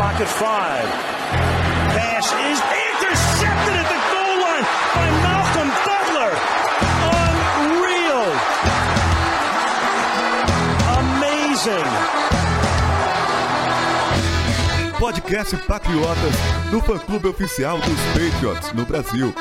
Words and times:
clock 0.00 0.18
at 0.18 0.28
five. 0.28 0.88
Pass 1.92 2.32
is 2.32 2.60
intercepted 2.88 3.74
at 3.76 3.88
the 3.92 4.00
goal 4.08 4.36
line 4.40 4.64
by 4.96 5.06
Malcolm 5.28 5.68
Butler. 5.84 6.32
Unreal. 7.60 8.24
Amazing. 11.00 11.90
Podcast 14.96 15.52
Patriotas 15.66 16.36
do 16.70 16.80
fã-clube 16.80 17.28
oficial 17.28 17.78
dos 17.80 18.00
Patriots 18.14 18.72
no 18.72 18.86
Brasil. 18.86 19.34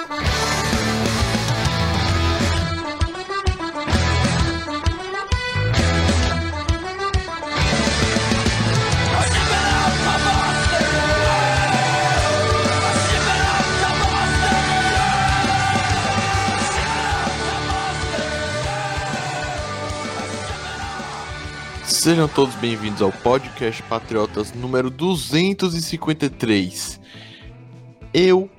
Sejam 22.00 22.28
todos 22.30 22.56
bem-vindos 22.56 23.02
ao 23.02 23.12
podcast 23.12 23.84
Patriotas 23.84 24.54
número 24.54 24.90
253. 24.90 26.98
Eu, 28.14 28.50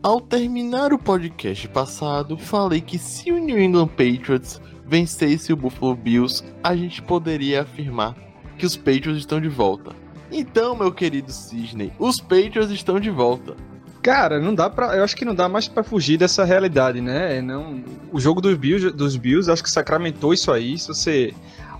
ao 0.00 0.20
terminar 0.20 0.92
o 0.92 0.98
podcast 0.98 1.66
passado, 1.66 2.38
falei 2.38 2.80
que 2.80 2.96
se 2.96 3.32
o 3.32 3.40
New 3.40 3.60
England 3.60 3.88
Patriots 3.88 4.60
vencesse 4.86 5.52
o 5.52 5.56
Buffalo 5.56 5.96
Bills, 5.96 6.44
a 6.62 6.76
gente 6.76 7.02
poderia 7.02 7.62
afirmar 7.62 8.14
que 8.56 8.64
os 8.64 8.76
Patriots 8.76 9.18
estão 9.18 9.40
de 9.40 9.48
volta. 9.48 9.90
Então, 10.30 10.76
meu 10.76 10.92
querido 10.92 11.32
Sidney, 11.32 11.92
os 11.98 12.20
Patriots 12.20 12.70
estão 12.70 13.00
de 13.00 13.10
volta. 13.10 13.56
Cara, 14.00 14.38
não 14.38 14.54
dá 14.54 14.70
para, 14.70 14.96
eu 14.96 15.02
acho 15.02 15.16
que 15.16 15.24
não 15.24 15.34
dá 15.34 15.48
mais 15.48 15.66
para 15.66 15.82
fugir 15.82 16.16
dessa 16.16 16.44
realidade, 16.44 17.00
né? 17.00 17.42
Não, 17.42 17.82
o 18.12 18.20
jogo 18.20 18.40
dos 18.40 18.56
Bills, 18.56 18.92
dos 18.92 19.16
Bills, 19.16 19.50
acho 19.50 19.60
que 19.60 19.70
sacramentou 19.70 20.32
isso 20.32 20.52
aí. 20.52 20.78
Se 20.78 20.86
você 20.86 21.34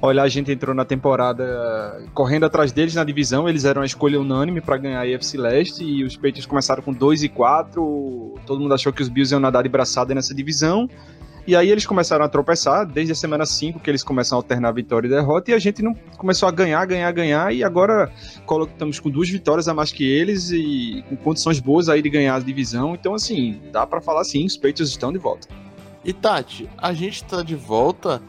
olhar, 0.09 0.23
a 0.23 0.29
gente 0.29 0.51
entrou 0.51 0.75
na 0.75 0.85
temporada 0.85 2.03
correndo 2.15 2.45
atrás 2.45 2.73
deles 2.73 2.95
na 2.95 3.05
divisão, 3.05 3.49
eles 3.49 3.65
eram 3.65 3.83
a 3.83 3.87
escolha 3.87 4.21
unânime 4.21 4.61
para 4.61 4.77
ganhar 4.77 5.01
a 5.01 5.17
AFC 5.17 5.37
Leste 5.37 5.85
e 5.85 6.05
os 6.05 6.17
Patriots 6.17 6.47
começaram 6.47 6.83
com 6.83 6.93
2 6.93 7.23
e 7.23 7.29
4. 7.29 8.35
Todo 8.47 8.61
mundo 8.61 8.75
achou 8.75 8.93
que 8.93 9.03
os 9.03 9.09
Bills 9.09 9.33
iam 9.33 9.41
nadar 9.41 9.63
de 9.63 9.69
braçada 9.69 10.15
nessa 10.15 10.35
divisão. 10.35 10.89
E 11.47 11.57
aí 11.57 11.71
eles 11.71 11.87
começaram 11.87 12.25
a 12.25 12.29
tropeçar, 12.29 12.87
desde 12.87 13.13
a 13.13 13.15
semana 13.15 13.47
5 13.47 13.81
que 13.81 13.91
eles 13.91 14.05
começam 14.05 14.37
a 14.37 14.39
alternar 14.39 14.73
vitória 14.73 15.09
e 15.09 15.11
derrota, 15.11 15.51
e 15.51 15.55
a 15.55 15.59
gente 15.59 15.83
não 15.83 15.95
começou 16.17 16.49
a 16.49 16.53
ganhar, 16.53 16.85
ganhar, 16.85 17.11
ganhar, 17.13 17.53
e 17.53 17.65
agora 17.65 18.13
estamos 18.69 19.01
com 19.01 19.11
duas 19.11 19.29
vitórias 19.29 19.67
a 19.67 19.75
mais 19.75 19.91
que 19.91 20.05
eles 20.05 20.51
e 20.51 21.03
com 21.09 21.17
condições 21.17 21.59
boas 21.59 21.89
aí 21.89 22.03
de 22.03 22.11
ganhar 22.11 22.37
a 22.37 22.39
divisão. 22.39 22.95
Então, 22.95 23.15
assim, 23.15 23.59
dá 23.73 23.87
para 23.87 24.01
falar 24.01 24.23
sim, 24.25 24.45
os 24.45 24.57
Patriots 24.57 24.91
estão 24.91 25.13
de 25.13 25.19
volta. 25.19 25.49
E 26.05 26.13
Tati, 26.13 26.69
a 26.79 26.93
gente 26.93 27.25
tá 27.25 27.43
de 27.43 27.57
volta 27.57 28.23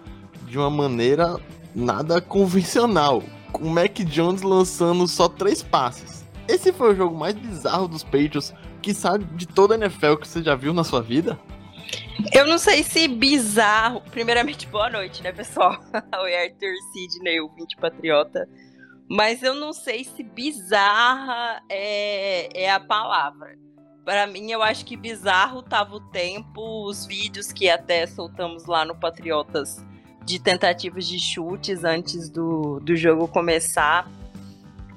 de 0.48 0.58
uma 0.58 0.70
maneira 0.70 1.38
nada 1.76 2.22
convencional, 2.22 3.24
com 3.52 3.64
o 3.64 3.70
Mac 3.70 4.00
Jones 4.00 4.42
lançando 4.42 5.08
só 5.08 5.28
três 5.28 5.64
passes. 5.64 6.26
Esse 6.48 6.74
foi 6.74 6.94
o 6.94 6.96
jogo 6.96 7.18
mais 7.18 7.36
bizarro 7.36 7.88
dos 7.88 8.04
Patriots, 8.04 8.54
que 8.82 8.94
sabe 8.94 9.26
de 9.36 9.48
toda 9.48 9.76
a 9.76 9.78
NFL 9.78 10.16
que 10.16 10.28
você 10.28 10.44
já 10.44 10.56
viu 10.56 10.74
na 10.74 10.84
sua 10.84 11.02
vida? 11.02 11.40
Eu 12.34 12.46
não 12.46 12.58
sei 12.58 12.84
se 12.84 13.08
bizarro. 13.08 14.02
Primeiramente, 14.12 14.68
boa 14.68 14.90
noite, 14.90 15.24
né, 15.24 15.32
pessoal? 15.32 15.78
Oi, 16.22 16.36
Arthur 16.36 16.74
Sidney, 16.92 17.40
o 17.42 17.50
20 17.50 17.78
Patriota. 17.78 18.48
Mas 19.10 19.44
eu 19.44 19.54
não 19.54 19.74
sei 19.74 20.04
se 20.04 20.24
bizarra 20.24 21.62
é, 21.70 22.64
é 22.64 22.72
a 22.72 22.80
palavra. 22.80 23.58
Para 24.06 24.26
mim, 24.26 24.52
eu 24.52 24.64
acho 24.64 24.86
que 24.86 24.96
bizarro 24.96 25.62
tava 25.62 25.96
o 25.96 26.00
tempo, 26.00 26.86
os 26.86 27.06
vídeos 27.06 27.52
que 27.52 27.70
até 27.70 28.08
soltamos 28.08 28.66
lá 28.66 28.84
no 28.84 28.96
Patriotas 28.96 29.86
de 30.24 30.40
tentativas 30.40 31.08
de 31.08 31.20
chutes 31.20 31.84
antes 31.84 32.30
do, 32.30 32.80
do 32.80 32.96
jogo 32.96 33.28
começar. 33.28 34.10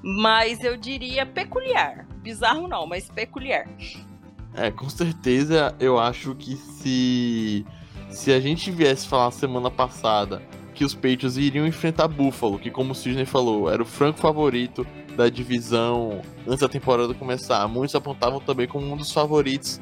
Mas 0.03 0.63
eu 0.63 0.77
diria 0.77 1.25
peculiar. 1.25 2.07
Bizarro 2.23 2.69
não, 2.69 2.87
mas 2.87 3.09
peculiar. 3.09 3.67
É, 4.55 4.71
com 4.71 4.89
certeza 4.89 5.75
eu 5.81 5.99
acho 5.99 6.35
que 6.35 6.57
se 6.57 7.67
se 8.11 8.33
a 8.33 8.39
gente 8.39 8.71
viesse 8.71 9.09
falar 9.09 9.31
semana 9.33 9.71
passada 9.71 10.41
que 10.73 10.85
os 10.85 10.95
Patriots 10.95 11.37
iriam 11.37 11.67
enfrentar 11.67 12.09
Buffalo, 12.09 12.59
que 12.59 12.71
como 12.71 12.93
o 12.93 12.95
Sidney 12.95 13.25
falou, 13.25 13.71
era 13.71 13.83
o 13.83 13.87
franco 13.87 14.19
favorito 14.19 14.87
da 15.17 15.29
divisão 15.29 16.21
antes 16.47 16.61
da 16.61 16.69
temporada 16.69 17.15
começar, 17.15 17.67
muitos 17.69 17.95
apontavam 17.95 18.41
também 18.41 18.67
como 18.67 18.93
um 18.93 18.97
dos 18.97 19.13
favoritos 19.13 19.81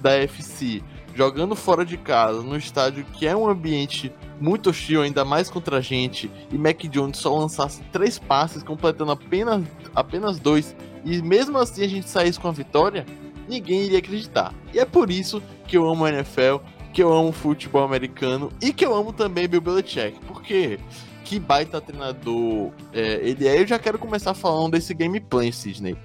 da 0.00 0.12
FC. 0.12 0.82
Jogando 1.14 1.54
fora 1.54 1.84
de 1.84 1.96
casa, 1.96 2.42
no 2.42 2.56
estádio 2.56 3.04
que 3.04 3.26
é 3.26 3.36
um 3.36 3.48
ambiente 3.48 4.12
muito 4.40 4.70
hostil, 4.70 5.02
ainda 5.02 5.24
mais 5.24 5.48
contra 5.48 5.78
a 5.78 5.80
gente, 5.80 6.30
e 6.50 6.58
Mac 6.58 6.82
Jones 6.84 7.18
só 7.18 7.36
lançasse 7.36 7.82
três 7.92 8.18
passes, 8.18 8.62
completando 8.62 9.12
apenas, 9.12 9.62
apenas 9.94 10.40
dois, 10.40 10.74
e 11.04 11.22
mesmo 11.22 11.56
assim 11.56 11.84
a 11.84 11.88
gente 11.88 12.08
saísse 12.08 12.40
com 12.40 12.48
a 12.48 12.52
vitória, 12.52 13.06
ninguém 13.48 13.82
iria 13.82 13.98
acreditar. 13.98 14.52
E 14.72 14.78
é 14.78 14.84
por 14.84 15.10
isso 15.10 15.42
que 15.68 15.76
eu 15.76 15.88
amo 15.88 16.04
a 16.04 16.10
NFL, 16.10 16.56
que 16.92 17.02
eu 17.02 17.12
amo 17.12 17.32
futebol 17.32 17.84
americano 17.84 18.50
e 18.60 18.72
que 18.72 18.84
eu 18.84 18.94
amo 18.94 19.12
também 19.12 19.48
Bill 19.48 19.60
Belichick, 19.60 20.18
porque 20.26 20.78
que 21.24 21.38
baita 21.38 21.80
treinador 21.80 22.70
é, 22.92 23.20
ele 23.22 23.48
é. 23.48 23.60
Eu 23.60 23.66
já 23.66 23.78
quero 23.78 23.98
começar 23.98 24.34
falando 24.34 24.72
desse 24.72 24.92
gameplay, 24.94 25.50
Sidney. 25.50 25.96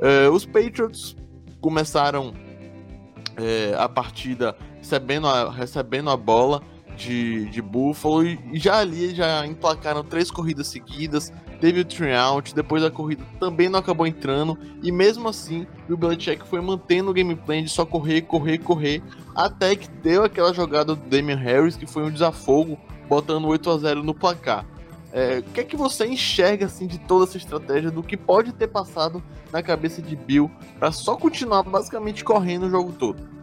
É, 0.00 0.28
os 0.28 0.46
Patriots 0.46 1.16
começaram 1.60 2.32
é, 3.38 3.74
a 3.78 3.88
partida 3.88 4.56
recebendo 4.78 5.26
a, 5.26 5.50
recebendo 5.50 6.10
a 6.10 6.16
bola 6.16 6.62
de, 6.96 7.46
de 7.46 7.62
Buffalo 7.62 8.24
e 8.26 8.38
já 8.54 8.78
ali 8.78 9.14
já 9.14 9.46
emplacaram 9.46 10.02
três 10.02 10.30
corridas 10.30 10.66
seguidas, 10.66 11.32
teve 11.60 11.80
o 11.80 11.84
tryout, 11.84 12.54
depois 12.54 12.82
a 12.82 12.90
corrida 12.90 13.24
também 13.38 13.68
não 13.68 13.78
acabou 13.78 14.06
entrando 14.06 14.58
e 14.82 14.90
mesmo 14.90 15.28
assim 15.28 15.66
o 15.88 15.96
Belichick 15.96 16.46
foi 16.46 16.60
mantendo 16.60 17.10
o 17.10 17.14
gameplay 17.14 17.62
de 17.62 17.68
só 17.68 17.86
correr, 17.86 18.22
correr, 18.22 18.58
correr, 18.58 19.02
até 19.34 19.76
que 19.76 19.88
deu 19.88 20.24
aquela 20.24 20.52
jogada 20.52 20.94
do 20.94 21.08
Damian 21.08 21.36
Harris 21.36 21.76
que 21.76 21.86
foi 21.86 22.02
um 22.02 22.10
desafogo, 22.10 22.76
botando 23.08 23.46
8 23.46 23.70
a 23.70 23.78
0 23.78 24.02
no 24.02 24.12
placar. 24.12 24.66
É, 25.12 25.38
o 25.38 25.42
que 25.42 25.60
é 25.60 25.64
que 25.64 25.76
você 25.76 26.06
enxerga 26.06 26.66
assim 26.66 26.86
de 26.86 26.98
toda 26.98 27.24
essa 27.24 27.36
estratégia 27.36 27.90
do 27.90 28.02
que 28.02 28.16
pode 28.16 28.52
ter 28.52 28.68
passado 28.68 29.22
na 29.50 29.62
cabeça 29.62 30.02
de 30.02 30.14
Bill 30.14 30.50
para 30.78 30.92
só 30.92 31.16
continuar 31.16 31.62
basicamente 31.62 32.22
correndo 32.22 32.66
o 32.66 32.70
jogo 32.70 32.92
todo? 32.92 33.38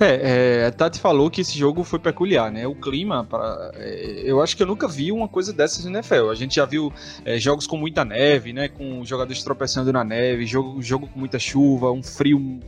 É, 0.00 0.62
é, 0.62 0.66
a 0.66 0.72
Tati 0.72 0.98
falou 0.98 1.30
que 1.30 1.42
esse 1.42 1.58
jogo 1.58 1.84
foi 1.84 1.98
peculiar, 1.98 2.50
né? 2.50 2.66
O 2.66 2.74
clima, 2.74 3.22
pra, 3.22 3.70
é, 3.74 4.22
eu 4.24 4.40
acho 4.40 4.56
que 4.56 4.62
eu 4.62 4.66
nunca 4.66 4.88
vi 4.88 5.12
uma 5.12 5.28
coisa 5.28 5.52
dessas 5.52 5.84
no 5.84 5.90
NFL. 5.90 6.30
A 6.30 6.34
gente 6.34 6.54
já 6.54 6.64
viu 6.64 6.90
é, 7.22 7.38
jogos 7.38 7.66
com 7.66 7.76
muita 7.76 8.02
neve, 8.02 8.54
né? 8.54 8.68
Com 8.68 9.04
jogadores 9.04 9.42
tropeçando 9.44 9.92
na 9.92 10.02
neve, 10.02 10.46
jogo, 10.46 10.80
jogo 10.80 11.06
com 11.06 11.18
muita 11.18 11.38
chuva, 11.38 11.92
um 11.92 12.02
frio 12.02 12.60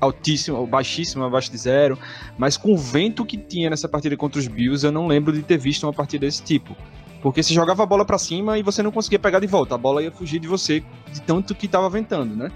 altíssimo, 0.00 0.66
baixíssimo, 0.66 1.22
abaixo 1.22 1.48
de 1.48 1.58
zero. 1.58 1.96
Mas 2.36 2.56
com 2.56 2.74
o 2.74 2.76
vento 2.76 3.24
que 3.24 3.38
tinha 3.38 3.70
nessa 3.70 3.88
partida 3.88 4.16
contra 4.16 4.40
os 4.40 4.48
Bills, 4.48 4.84
eu 4.84 4.90
não 4.90 5.06
lembro 5.06 5.32
de 5.32 5.42
ter 5.42 5.56
visto 5.56 5.84
uma 5.84 5.92
partida 5.92 6.26
desse 6.26 6.42
tipo. 6.42 6.76
Porque 7.24 7.42
você 7.42 7.54
jogava 7.54 7.82
a 7.82 7.86
bola 7.86 8.04
para 8.04 8.18
cima 8.18 8.58
e 8.58 8.62
você 8.62 8.82
não 8.82 8.92
conseguia 8.92 9.18
pegar 9.18 9.40
de 9.40 9.46
volta. 9.46 9.74
A 9.74 9.78
bola 9.78 10.02
ia 10.02 10.12
fugir 10.12 10.38
de 10.38 10.46
você 10.46 10.84
de 11.10 11.22
tanto 11.22 11.54
que 11.54 11.64
estava 11.64 11.88
ventando, 11.88 12.36
né? 12.36 12.52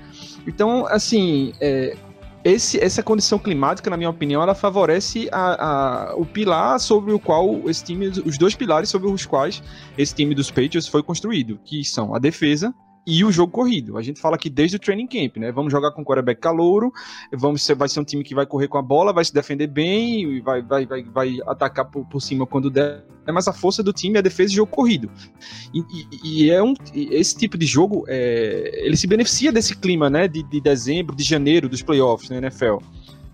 Então, 0.46 0.86
assim, 0.86 1.54
é, 1.58 1.96
esse, 2.44 2.78
essa 2.78 3.02
condição 3.02 3.38
climática, 3.38 3.88
na 3.88 3.96
minha 3.96 4.10
opinião, 4.10 4.42
ela 4.42 4.54
favorece 4.54 5.26
a, 5.32 6.10
a, 6.10 6.16
o 6.16 6.26
pilar 6.26 6.78
sobre 6.80 7.14
o 7.14 7.18
qual 7.18 7.62
esse 7.64 7.82
time, 7.82 8.08
os 8.08 8.36
dois 8.36 8.54
pilares 8.54 8.90
sobre 8.90 9.08
os 9.08 9.24
quais 9.24 9.62
esse 9.96 10.14
time 10.14 10.34
dos 10.34 10.50
Patriots 10.50 10.86
foi 10.86 11.02
construído, 11.02 11.58
que 11.64 11.82
são 11.82 12.14
a 12.14 12.18
defesa 12.18 12.74
e 13.10 13.24
o 13.24 13.32
jogo 13.32 13.50
corrido. 13.50 13.96
A 13.96 14.02
gente 14.02 14.20
fala 14.20 14.36
aqui 14.36 14.50
desde 14.50 14.76
o 14.76 14.78
training 14.78 15.06
camp, 15.06 15.38
né? 15.38 15.50
Vamos 15.50 15.72
jogar 15.72 15.92
com 15.92 16.02
o 16.02 16.04
quarterback 16.04 16.42
calouro, 16.42 16.92
vamos 17.32 17.62
ser, 17.62 17.74
vai 17.74 17.88
ser 17.88 18.00
um 18.00 18.04
time 18.04 18.22
que 18.22 18.34
vai 18.34 18.44
correr 18.44 18.68
com 18.68 18.76
a 18.76 18.82
bola, 18.82 19.14
vai 19.14 19.24
se 19.24 19.32
defender 19.32 19.66
bem, 19.66 20.42
vai, 20.42 20.60
vai, 20.60 20.84
vai, 20.84 21.02
vai 21.04 21.38
atacar 21.46 21.86
por, 21.86 22.04
por 22.04 22.20
cima 22.20 22.46
quando 22.46 22.68
der, 22.68 23.02
mas 23.32 23.48
a 23.48 23.52
força 23.54 23.82
do 23.82 23.94
time 23.94 24.16
é 24.16 24.18
a 24.18 24.22
defesa 24.22 24.52
e 24.52 24.56
jogo 24.56 24.70
corrido. 24.70 25.10
E, 25.72 25.78
e, 25.80 26.44
e 26.44 26.50
é 26.50 26.62
um, 26.62 26.74
esse 26.94 27.34
tipo 27.34 27.56
de 27.56 27.64
jogo, 27.64 28.04
é, 28.08 28.82
ele 28.84 28.96
se 28.96 29.06
beneficia 29.06 29.50
desse 29.50 29.74
clima, 29.74 30.10
né? 30.10 30.28
De, 30.28 30.42
de 30.42 30.60
dezembro, 30.60 31.16
de 31.16 31.24
janeiro, 31.24 31.66
dos 31.66 31.80
playoffs 31.80 32.28
na 32.28 32.36
NFL. 32.36 32.76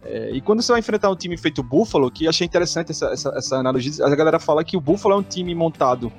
É, 0.04 0.31
e 0.32 0.40
quando 0.40 0.62
você 0.62 0.70
vai 0.70 0.81
enfrentar 0.81 1.10
um 1.10 1.16
time 1.16 1.37
feito 1.37 1.62
Buffalo, 1.62 2.10
que 2.10 2.28
achei 2.28 2.44
interessante 2.44 2.93
essa, 2.93 3.06
essa, 3.06 3.34
essa 3.37 3.56
analogia, 3.56 4.04
a 4.04 4.14
galera 4.14 4.38
fala 4.38 4.62
que 4.62 4.76
o 4.76 4.81
Buffalo 4.81 5.14
é 5.14 5.19
um 5.19 5.22
time 5.22 5.52
montado 5.54 6.12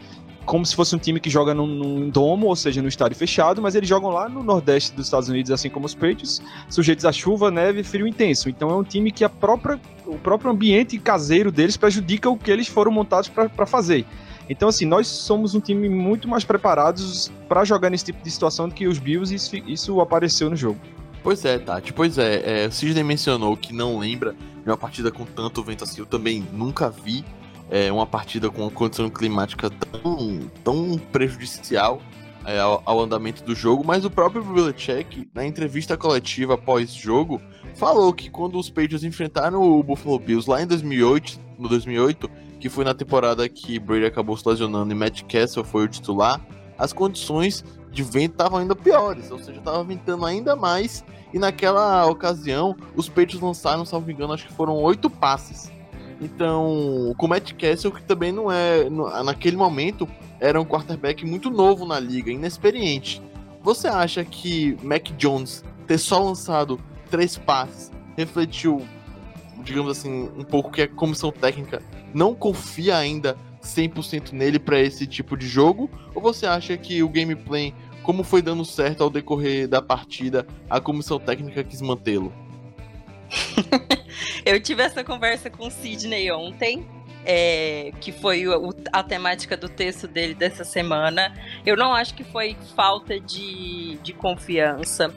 como 0.45 0.65
se 0.65 0.75
fosse 0.75 0.95
um 0.95 0.99
time 0.99 1.19
que 1.19 1.29
joga 1.29 1.53
num, 1.53 1.65
num, 1.65 2.09
domo, 2.09 2.47
ou 2.47 2.55
seja, 2.55 2.81
no 2.81 2.87
estádio 2.87 3.17
fechado, 3.17 3.61
mas 3.61 3.75
eles 3.75 3.89
jogam 3.89 4.09
lá 4.09 4.29
no 4.29 4.43
nordeste 4.43 4.93
dos 4.93 5.07
Estados 5.07 5.27
Unidos, 5.27 5.51
assim 5.51 5.69
como 5.69 5.85
os 5.85 5.93
Patriots, 5.93 6.41
sujeitos 6.69 7.05
a 7.05 7.11
chuva, 7.11 7.49
neve 7.49 7.81
e 7.81 7.83
frio 7.83 8.07
intenso. 8.07 8.47
Então 8.47 8.69
é 8.69 8.75
um 8.75 8.83
time 8.83 9.11
que 9.11 9.23
a 9.23 9.29
própria, 9.29 9.79
o 10.05 10.17
próprio 10.17 10.51
ambiente 10.51 10.97
caseiro 10.99 11.51
deles 11.51 11.75
prejudica 11.75 12.29
o 12.29 12.37
que 12.37 12.51
eles 12.51 12.67
foram 12.67 12.91
montados 12.91 13.29
para 13.29 13.65
fazer. 13.65 14.05
Então, 14.49 14.69
assim, 14.69 14.85
nós 14.85 15.07
somos 15.07 15.55
um 15.55 15.59
time 15.59 15.89
muito 15.89 16.27
mais 16.27 16.43
preparados 16.43 17.31
para 17.49 17.63
jogar 17.63 17.89
nesse 17.89 18.05
tipo 18.05 18.21
de 18.21 18.29
situação 18.29 18.69
do 18.69 18.75
que 18.75 18.87
os 18.87 18.99
Bills 18.99 19.33
e 19.33 19.37
isso, 19.37 19.55
isso 19.67 20.01
apareceu 20.01 20.49
no 20.49 20.55
jogo. 20.55 20.79
Pois 21.23 21.43
é, 21.43 21.57
Tati. 21.57 21.91
Pois 21.91 22.19
é, 22.19 22.65
é, 22.65 22.67
o 22.67 22.71
Sidney 22.71 23.03
mencionou 23.03 23.57
que 23.57 23.73
não 23.73 23.97
lembra 23.97 24.35
de 24.63 24.69
uma 24.69 24.77
partida 24.77 25.11
com 25.11 25.25
tanto 25.25 25.63
vento 25.63 25.83
assim. 25.83 25.99
Eu 25.99 26.05
também 26.05 26.45
nunca 26.53 26.87
vi 26.87 27.25
é, 27.69 27.91
uma 27.91 28.05
partida 28.05 28.49
com 28.49 28.61
uma 28.61 28.71
condição 28.71 29.09
climática 29.09 29.69
tão, 29.69 30.39
tão 30.63 30.97
prejudicial 31.11 32.01
é, 32.45 32.59
ao, 32.59 32.81
ao, 32.85 33.01
andamento 33.01 33.43
do 33.43 33.55
jogo, 33.55 33.83
mas 33.85 34.05
o 34.05 34.09
próprio 34.09 34.43
Belichick, 34.43 35.27
na 35.33 35.45
entrevista 35.45 35.97
coletiva 35.97 36.57
pós-jogo, 36.57 37.41
falou 37.73 38.13
que 38.13 38.29
quando 38.29 38.59
os 38.59 38.69
Patriots 38.69 39.03
enfrentaram 39.03 39.61
o 39.61 39.81
Buffalo 39.81 40.19
Bills 40.19 40.49
lá 40.49 40.61
em 40.61 40.67
2008, 40.67 41.39
no 41.57 41.67
2008, 41.67 42.29
que 42.59 42.69
foi 42.69 42.85
na 42.85 42.93
temporada 42.93 43.47
que 43.49 43.79
Brady 43.79 44.05
acabou 44.05 44.37
se 44.37 44.47
lesionando 44.47 44.91
e 44.91 44.95
Matt 44.95 45.23
Castle 45.23 45.63
foi 45.63 45.85
o 45.85 45.87
titular, 45.87 46.39
as 46.77 46.93
condições 46.93 47.63
de 47.91 48.03
vento 48.03 48.33
estavam 48.33 48.59
ainda 48.59 48.75
piores, 48.75 49.31
ou 49.31 49.39
seja, 49.39 49.59
estava 49.59 49.83
ventando 49.83 50.25
ainda 50.25 50.55
mais, 50.55 51.03
e 51.33 51.39
naquela 51.39 52.05
ocasião 52.05 52.75
os 52.95 53.07
Patriots 53.07 53.39
lançaram, 53.39 53.85
salvo 53.85 54.11
engano, 54.11 54.33
acho 54.33 54.45
que 54.45 54.53
foram 54.53 54.75
oito 54.75 55.09
passes. 55.09 55.71
Então, 56.21 57.13
com 57.17 57.25
o 57.25 57.29
Matt 57.29 57.53
Castle, 57.53 57.91
que 57.91 58.03
também 58.03 58.31
não 58.31 58.51
é, 58.51 58.89
naquele 59.23 59.57
momento, 59.57 60.07
era 60.39 60.59
um 60.59 60.65
quarterback 60.65 61.25
muito 61.25 61.49
novo 61.49 61.85
na 61.85 61.99
liga, 61.99 62.31
inexperiente. 62.31 63.21
Você 63.61 63.87
acha 63.87 64.23
que 64.23 64.77
Mac 64.81 65.09
Jones 65.17 65.63
ter 65.87 65.97
só 65.97 66.23
lançado 66.23 66.79
três 67.09 67.37
passes 67.37 67.91
refletiu, 68.15 68.85
digamos 69.63 69.97
assim, 69.97 70.29
um 70.37 70.43
pouco 70.43 70.71
que 70.71 70.83
a 70.83 70.87
comissão 70.87 71.31
técnica 71.31 71.81
não 72.13 72.33
confia 72.33 72.97
ainda 72.97 73.35
100% 73.61 74.31
nele 74.31 74.59
para 74.59 74.79
esse 74.79 75.05
tipo 75.05 75.35
de 75.35 75.47
jogo? 75.47 75.89
Ou 76.13 76.21
você 76.21 76.45
acha 76.45 76.77
que 76.77 77.03
o 77.03 77.09
gameplay, 77.09 77.73
como 78.03 78.23
foi 78.23 78.41
dando 78.41 78.63
certo 78.63 79.03
ao 79.03 79.09
decorrer 79.09 79.67
da 79.67 79.81
partida, 79.81 80.45
a 80.69 80.79
comissão 80.79 81.19
técnica 81.19 81.63
quis 81.63 81.81
mantê-lo? 81.81 82.31
Eu 84.45 84.59
tive 84.61 84.83
essa 84.83 85.03
conversa 85.03 85.49
com 85.49 85.67
o 85.67 85.71
Sidney 85.71 86.31
ontem 86.31 86.87
é, 87.25 87.91
que 87.99 88.11
foi 88.11 88.47
o, 88.47 88.73
a 88.93 89.03
temática 89.03 89.57
do 89.57 89.67
texto 89.67 90.07
dele 90.07 90.35
dessa 90.35 90.63
semana. 90.63 91.33
Eu 91.65 91.75
não 91.75 91.93
acho 91.93 92.13
que 92.13 92.23
foi 92.23 92.55
falta 92.75 93.19
de, 93.19 93.97
de 94.03 94.13
confiança. 94.13 95.13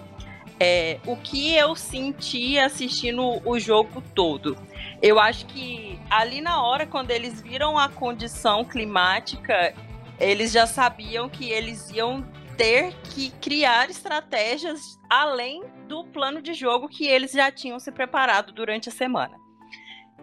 É, 0.58 0.98
o 1.06 1.16
que 1.16 1.54
eu 1.54 1.76
senti 1.76 2.58
assistindo 2.58 3.40
o 3.44 3.58
jogo 3.60 4.02
todo? 4.14 4.56
Eu 5.00 5.20
acho 5.20 5.46
que 5.46 6.00
ali 6.10 6.40
na 6.40 6.62
hora, 6.62 6.84
quando 6.86 7.10
eles 7.12 7.40
viram 7.40 7.78
a 7.78 7.88
condição 7.88 8.64
climática, 8.64 9.72
eles 10.18 10.50
já 10.50 10.66
sabiam 10.66 11.28
que 11.28 11.50
eles 11.50 11.90
iam 11.90 12.26
ter 12.56 12.92
que 13.14 13.30
criar 13.40 13.88
estratégias 13.88 14.98
além 15.08 15.62
do 15.88 16.05
plano 16.05 16.40
de 16.43 16.55
jogo 16.55 16.88
que 16.88 17.06
eles 17.06 17.32
já 17.32 17.50
tinham 17.50 17.81
se 17.81 17.90
preparado 17.90 18.52
durante 18.52 18.88
a 18.88 18.93
semana. 18.93 19.35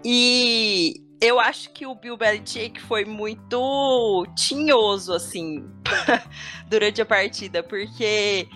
E 0.03 1.01
eu 1.19 1.39
acho 1.39 1.71
que 1.71 1.85
o 1.85 1.95
Bill 1.95 2.15
Belichick 2.15 2.79
foi 2.81 3.03
muito 3.03 4.25
tinhoso, 4.35 5.13
assim, 5.13 5.65
durante 6.69 7.01
a 7.01 7.05
partida, 7.05 7.63
porque 7.63 8.47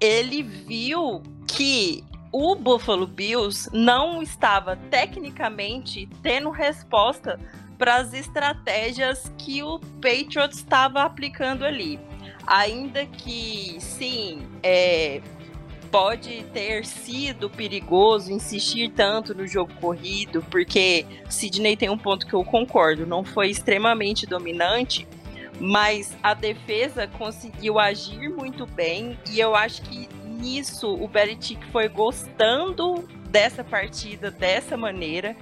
ele 0.00 0.42
viu 0.42 1.22
que 1.46 2.04
o 2.32 2.54
Buffalo 2.54 3.06
Bills 3.06 3.70
não 3.72 4.22
estava 4.22 4.76
tecnicamente 4.90 6.08
tendo 6.22 6.50
resposta 6.50 7.38
para 7.78 7.96
as 7.96 8.12
estratégias 8.12 9.30
que 9.38 9.62
o 9.62 9.78
Patriots 9.78 10.58
estava 10.58 11.02
aplicando 11.02 11.64
ali. 11.64 12.00
Ainda 12.46 13.06
que, 13.06 13.76
sim, 13.80 14.46
é, 14.62 15.20
pode 15.90 16.44
ter 16.52 16.84
sido 16.84 17.48
perigoso 17.48 18.32
insistir 18.32 18.90
tanto 18.90 19.34
no 19.34 19.46
jogo 19.46 19.72
corrido, 19.80 20.44
porque 20.50 21.06
Sidney 21.28 21.76
tem 21.76 21.88
um 21.88 21.98
ponto 21.98 22.26
que 22.26 22.34
eu 22.34 22.44
concordo, 22.44 23.06
não 23.06 23.24
foi 23.24 23.50
extremamente 23.50 24.26
dominante, 24.26 25.06
mas 25.58 26.16
a 26.22 26.34
defesa 26.34 27.06
conseguiu 27.06 27.78
agir 27.78 28.28
muito 28.28 28.66
bem 28.66 29.18
e 29.30 29.40
eu 29.40 29.54
acho 29.54 29.82
que 29.82 30.08
nisso 30.24 30.92
o 30.92 31.08
Belichick 31.08 31.64
foi 31.66 31.88
gostando 31.88 33.08
dessa 33.30 33.64
partida 33.64 34.30
dessa 34.30 34.76
maneira 34.76 35.36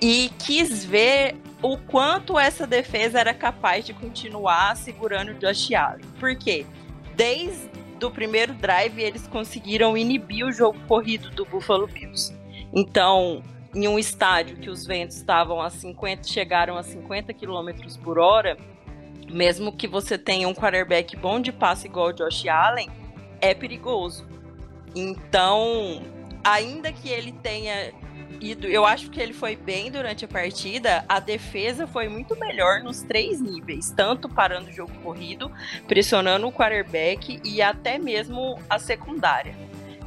e 0.00 0.30
quis 0.38 0.84
ver 0.84 1.36
o 1.60 1.76
quanto 1.76 2.38
essa 2.38 2.66
defesa 2.66 3.18
era 3.18 3.34
capaz 3.34 3.84
de 3.84 3.92
continuar 3.92 4.76
segurando 4.76 5.30
o 5.30 5.34
Josh 5.34 5.72
Allen. 5.72 6.04
Por 6.20 6.36
quê? 6.36 6.64
Desde 7.16 7.77
do 7.98 8.10
primeiro 8.10 8.54
drive, 8.54 9.00
eles 9.00 9.26
conseguiram 9.26 9.96
inibir 9.96 10.46
o 10.46 10.52
jogo 10.52 10.78
corrido 10.86 11.30
do 11.30 11.44
Buffalo 11.44 11.86
Bills. 11.86 12.34
Então, 12.72 13.42
em 13.74 13.86
um 13.86 13.98
estádio 13.98 14.56
que 14.56 14.70
os 14.70 14.86
ventos 14.86 15.16
estavam 15.16 15.60
a 15.60 15.68
50, 15.68 16.26
chegaram 16.26 16.76
a 16.76 16.82
50 16.82 17.32
km 17.34 17.70
por 18.02 18.18
hora, 18.18 18.56
mesmo 19.30 19.72
que 19.72 19.86
você 19.86 20.16
tenha 20.16 20.48
um 20.48 20.54
quarterback 20.54 21.16
bom 21.16 21.40
de 21.40 21.52
passe 21.52 21.86
igual 21.86 22.08
o 22.08 22.12
Josh 22.12 22.46
Allen, 22.46 22.88
é 23.40 23.54
perigoso. 23.54 24.26
Então, 24.94 26.02
ainda 26.42 26.92
que 26.92 27.08
ele 27.08 27.32
tenha 27.32 27.92
eu 28.62 28.84
acho 28.84 29.10
que 29.10 29.20
ele 29.20 29.32
foi 29.32 29.56
bem 29.56 29.90
durante 29.90 30.24
a 30.24 30.28
partida. 30.28 31.04
A 31.08 31.20
defesa 31.20 31.86
foi 31.86 32.08
muito 32.08 32.38
melhor 32.38 32.80
nos 32.82 33.02
três 33.02 33.40
níveis, 33.40 33.90
tanto 33.90 34.28
parando 34.28 34.70
o 34.70 34.72
jogo 34.72 34.92
corrido, 35.02 35.50
pressionando 35.86 36.46
o 36.46 36.52
quarterback 36.52 37.40
e 37.44 37.60
até 37.60 37.98
mesmo 37.98 38.58
a 38.68 38.78
secundária. 38.78 39.54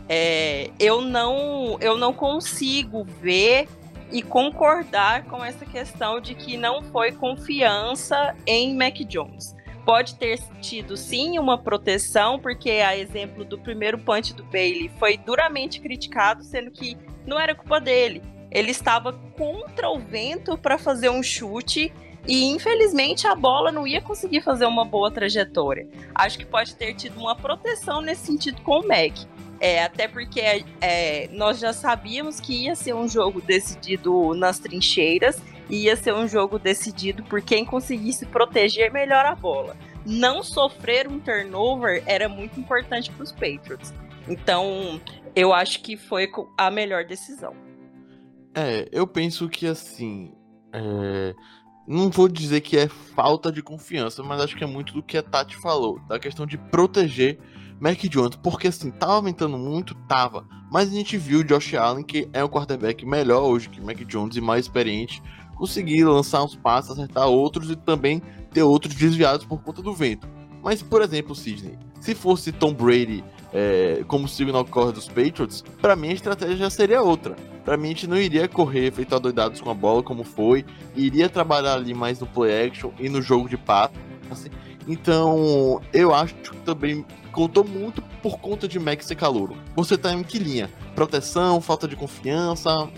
É, 0.08 0.70
eu 0.80 1.02
não 1.02 1.78
eu 1.80 1.98
não 1.98 2.14
consigo 2.14 3.04
ver 3.04 3.68
e 4.12 4.22
concordar 4.22 5.24
com 5.26 5.44
essa 5.44 5.66
questão 5.66 6.20
de 6.20 6.36
que 6.36 6.58
não 6.58 6.84
foi 6.84 7.12
confiança 7.14 8.36
em 8.46 8.76
Mac 8.76 8.98
Jones. 9.08 9.56
Pode 9.86 10.16
ter 10.16 10.40
tido 10.60 10.96
sim 10.96 11.40
uma 11.40 11.58
proteção, 11.58 12.38
porque 12.40 12.70
a 12.70 12.96
exemplo 12.96 13.44
do 13.44 13.58
primeiro 13.58 13.98
punch 13.98 14.34
do 14.34 14.44
Bailey 14.44 14.92
foi 15.00 15.18
duramente 15.18 15.80
criticado, 15.80 16.44
sendo 16.44 16.70
que 16.70 16.98
não 17.32 17.40
era 17.40 17.56
culpa 17.56 17.80
dele. 17.80 18.22
Ele 18.52 18.72
estava 18.72 19.14
contra 19.38 19.90
o 19.90 19.98
vento 19.98 20.58
para 20.58 20.78
fazer 20.78 21.10
um 21.10 21.24
chute 21.24 21.92
e 22.28 22.44
infelizmente 22.52 23.26
a 23.26 23.34
bola 23.34 23.72
não 23.72 23.88
ia 23.88 24.02
conseguir 24.02 24.42
fazer 24.42 24.66
uma 24.66 24.84
boa 24.84 25.10
trajetória. 25.10 25.88
Acho 26.14 26.38
que 26.38 26.46
pode 26.46 26.76
ter 26.76 26.94
tido 26.94 27.18
uma 27.18 27.36
proteção 27.36 28.02
nesse 28.02 28.26
sentido 28.26 28.62
com 28.62 28.82
o 28.82 28.88
Mac. 28.88 29.18
É, 29.62 29.84
até 29.84 30.08
porque 30.08 30.42
é, 30.82 31.30
nós 31.32 31.60
já 31.60 31.72
sabíamos 31.72 32.40
que 32.40 32.66
ia 32.66 32.76
ser 32.76 32.94
um 32.94 33.08
jogo 33.08 33.40
decidido 33.40 34.34
nas 34.34 34.60
trincheiras, 34.60 35.42
ia 35.70 35.96
ser 35.96 36.14
um 36.14 36.28
jogo 36.28 36.60
decidido 36.60 37.24
por 37.24 37.42
quem 37.42 37.64
conseguisse 37.64 38.26
proteger 38.26 38.92
melhor 38.92 39.26
a 39.26 39.36
bola. 39.36 39.78
Não 40.06 40.44
sofrer 40.44 41.08
um 41.08 41.20
turnover 41.20 42.04
era 42.08 42.28
muito 42.28 42.60
importante 42.60 43.12
para 43.12 43.24
os 43.24 43.32
Patriots. 43.32 43.94
Então, 44.28 45.00
eu 45.36 45.54
acho 45.54 45.82
que 45.82 45.98
foi 45.98 46.30
a 46.58 46.72
melhor 46.72 47.06
decisão. 47.06 47.54
É, 48.54 48.88
eu 48.92 49.08
penso 49.08 49.48
que 49.50 49.66
assim. 49.66 50.34
É... 50.74 51.34
Não 51.88 52.10
vou 52.10 52.28
dizer 52.28 52.62
que 52.62 52.78
é 52.78 52.88
falta 52.88 53.52
de 53.52 53.62
confiança, 53.62 54.24
mas 54.24 54.40
acho 54.40 54.56
que 54.56 54.64
é 54.64 54.68
muito 54.68 54.94
do 54.94 55.04
que 55.04 55.18
a 55.18 55.24
Tati 55.24 55.58
falou, 55.58 56.00
da 56.08 56.20
questão 56.20 56.46
de 56.46 56.58
proteger 56.58 57.40
Mac 57.80 57.98
Jones, 58.04 58.36
porque 58.36 58.68
assim, 58.68 58.92
tava 58.92 59.14
aumentando 59.14 59.58
muito, 59.58 59.96
tava, 60.08 60.48
mas 60.72 60.90
a 60.90 60.94
gente 60.94 61.18
viu 61.18 61.40
o 61.40 61.44
Josh 61.44 61.74
Allen, 61.74 62.04
que 62.04 62.30
é 62.32 62.44
um 62.44 62.48
quarterback 62.48 63.04
melhor 63.04 63.42
hoje 63.42 63.68
que 63.68 63.82
Mac 63.82 63.98
Jones 64.06 64.38
e 64.38 64.42
mais 64.42 64.66
experiente, 64.66 65.22
conseguir 65.56 66.06
lançar 66.06 66.44
uns 66.44 66.56
passos, 66.56 66.92
acertar 66.92 67.28
outros 67.28 67.72
e 67.72 67.76
também 67.76 68.22
ter 68.54 68.62
outros 68.62 68.94
desviados 68.94 69.46
por 69.46 69.62
conta 69.64 69.82
do 69.82 69.94
vento. 69.94 70.30
Mas, 70.62 70.84
por 70.84 71.02
exemplo, 71.02 71.36
Sidney, 71.36 71.78
se 72.00 72.14
fosse 72.14 72.52
Tom 72.52 72.74
Brady 72.74 73.24
é, 73.54 74.04
como 74.08 74.28
signal 74.28 74.66
corre 74.66 74.92
dos 74.92 75.08
Patriots, 75.08 75.64
para 75.82 75.96
mim 75.96 76.10
a 76.10 76.14
estratégia 76.14 76.56
já 76.56 76.70
seria 76.70 77.02
outra. 77.02 77.36
Para 77.66 77.78
mim 77.78 77.88
a 77.88 77.90
gente 77.90 78.08
não 78.08 78.18
iria 78.18 78.48
correr 78.48 78.92
feito 78.92 79.20
doidados 79.20 79.62
com 79.62 79.70
a 79.70 79.74
bola 79.74 80.02
como 80.02 80.24
foi, 80.24 80.66
iria 80.96 81.30
trabalhar 81.30 81.74
ali 81.74 81.94
mais 81.94 82.20
no 82.20 82.28
play 82.28 82.68
action 82.68 82.92
e 83.00 83.10
no 83.10 83.22
jogo 83.22 83.48
de 83.48 83.58
passe. 83.58 83.94
Então, 84.88 85.82
eu 85.94 86.14
acho 86.14 86.34
que 86.36 86.56
também 86.58 87.06
contou 87.32 87.64
muito 87.64 88.02
por 88.22 88.40
conta 88.40 88.68
de 88.68 88.80
Max 88.80 89.06
ser 89.06 89.16
calouro. 89.16 89.56
Você 89.76 89.98
tá 89.98 90.14
em 90.14 90.24
que 90.24 90.40
linha? 90.40 90.70
Proteção, 90.96 91.62
falta 91.62 91.88
de 91.88 91.96
confiança, 91.96 92.90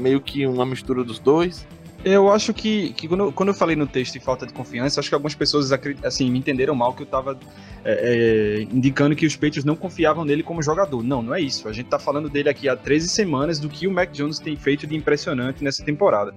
meio 0.00 0.20
que 0.20 0.46
uma 0.46 0.64
mistura 0.64 1.02
dos 1.02 1.18
dois? 1.18 1.66
Eu 2.04 2.32
acho 2.32 2.52
que, 2.52 2.92
que 2.94 3.06
quando, 3.06 3.30
quando 3.30 3.50
eu 3.50 3.54
falei 3.54 3.76
no 3.76 3.86
texto 3.86 4.14
de 4.14 4.20
falta 4.20 4.44
de 4.44 4.52
confiança, 4.52 4.98
acho 4.98 5.08
que 5.08 5.14
algumas 5.14 5.36
pessoas 5.36 5.70
assim, 6.02 6.30
me 6.30 6.38
entenderam 6.38 6.74
mal 6.74 6.92
que 6.92 7.02
eu 7.02 7.04
estava 7.04 7.38
é, 7.84 8.62
é, 8.62 8.62
indicando 8.74 9.14
que 9.14 9.24
os 9.24 9.36
Patriots 9.36 9.64
não 9.64 9.76
confiavam 9.76 10.24
nele 10.24 10.42
como 10.42 10.60
jogador. 10.62 11.02
Não, 11.04 11.22
não 11.22 11.32
é 11.32 11.40
isso. 11.40 11.68
A 11.68 11.72
gente 11.72 11.86
está 11.86 12.00
falando 12.00 12.28
dele 12.28 12.48
aqui 12.48 12.68
há 12.68 12.76
13 12.76 13.08
semanas 13.08 13.60
do 13.60 13.68
que 13.68 13.86
o 13.86 13.90
Mac 13.92 14.10
Jones 14.10 14.40
tem 14.40 14.56
feito 14.56 14.84
de 14.84 14.96
impressionante 14.96 15.62
nessa 15.62 15.84
temporada. 15.84 16.34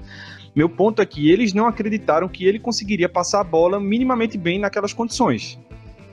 Meu 0.56 0.70
ponto 0.70 1.02
é 1.02 1.06
que 1.06 1.32
eles 1.32 1.52
não 1.54 1.68
acreditaram 1.68 2.30
que 2.30 2.46
ele 2.46 2.60
conseguiria 2.60 3.10
passar 3.10 3.42
a 3.42 3.44
bola 3.44 3.80
minimamente 3.80 4.38
bem 4.38 4.60
naquelas 4.60 4.94
condições. 4.94 5.60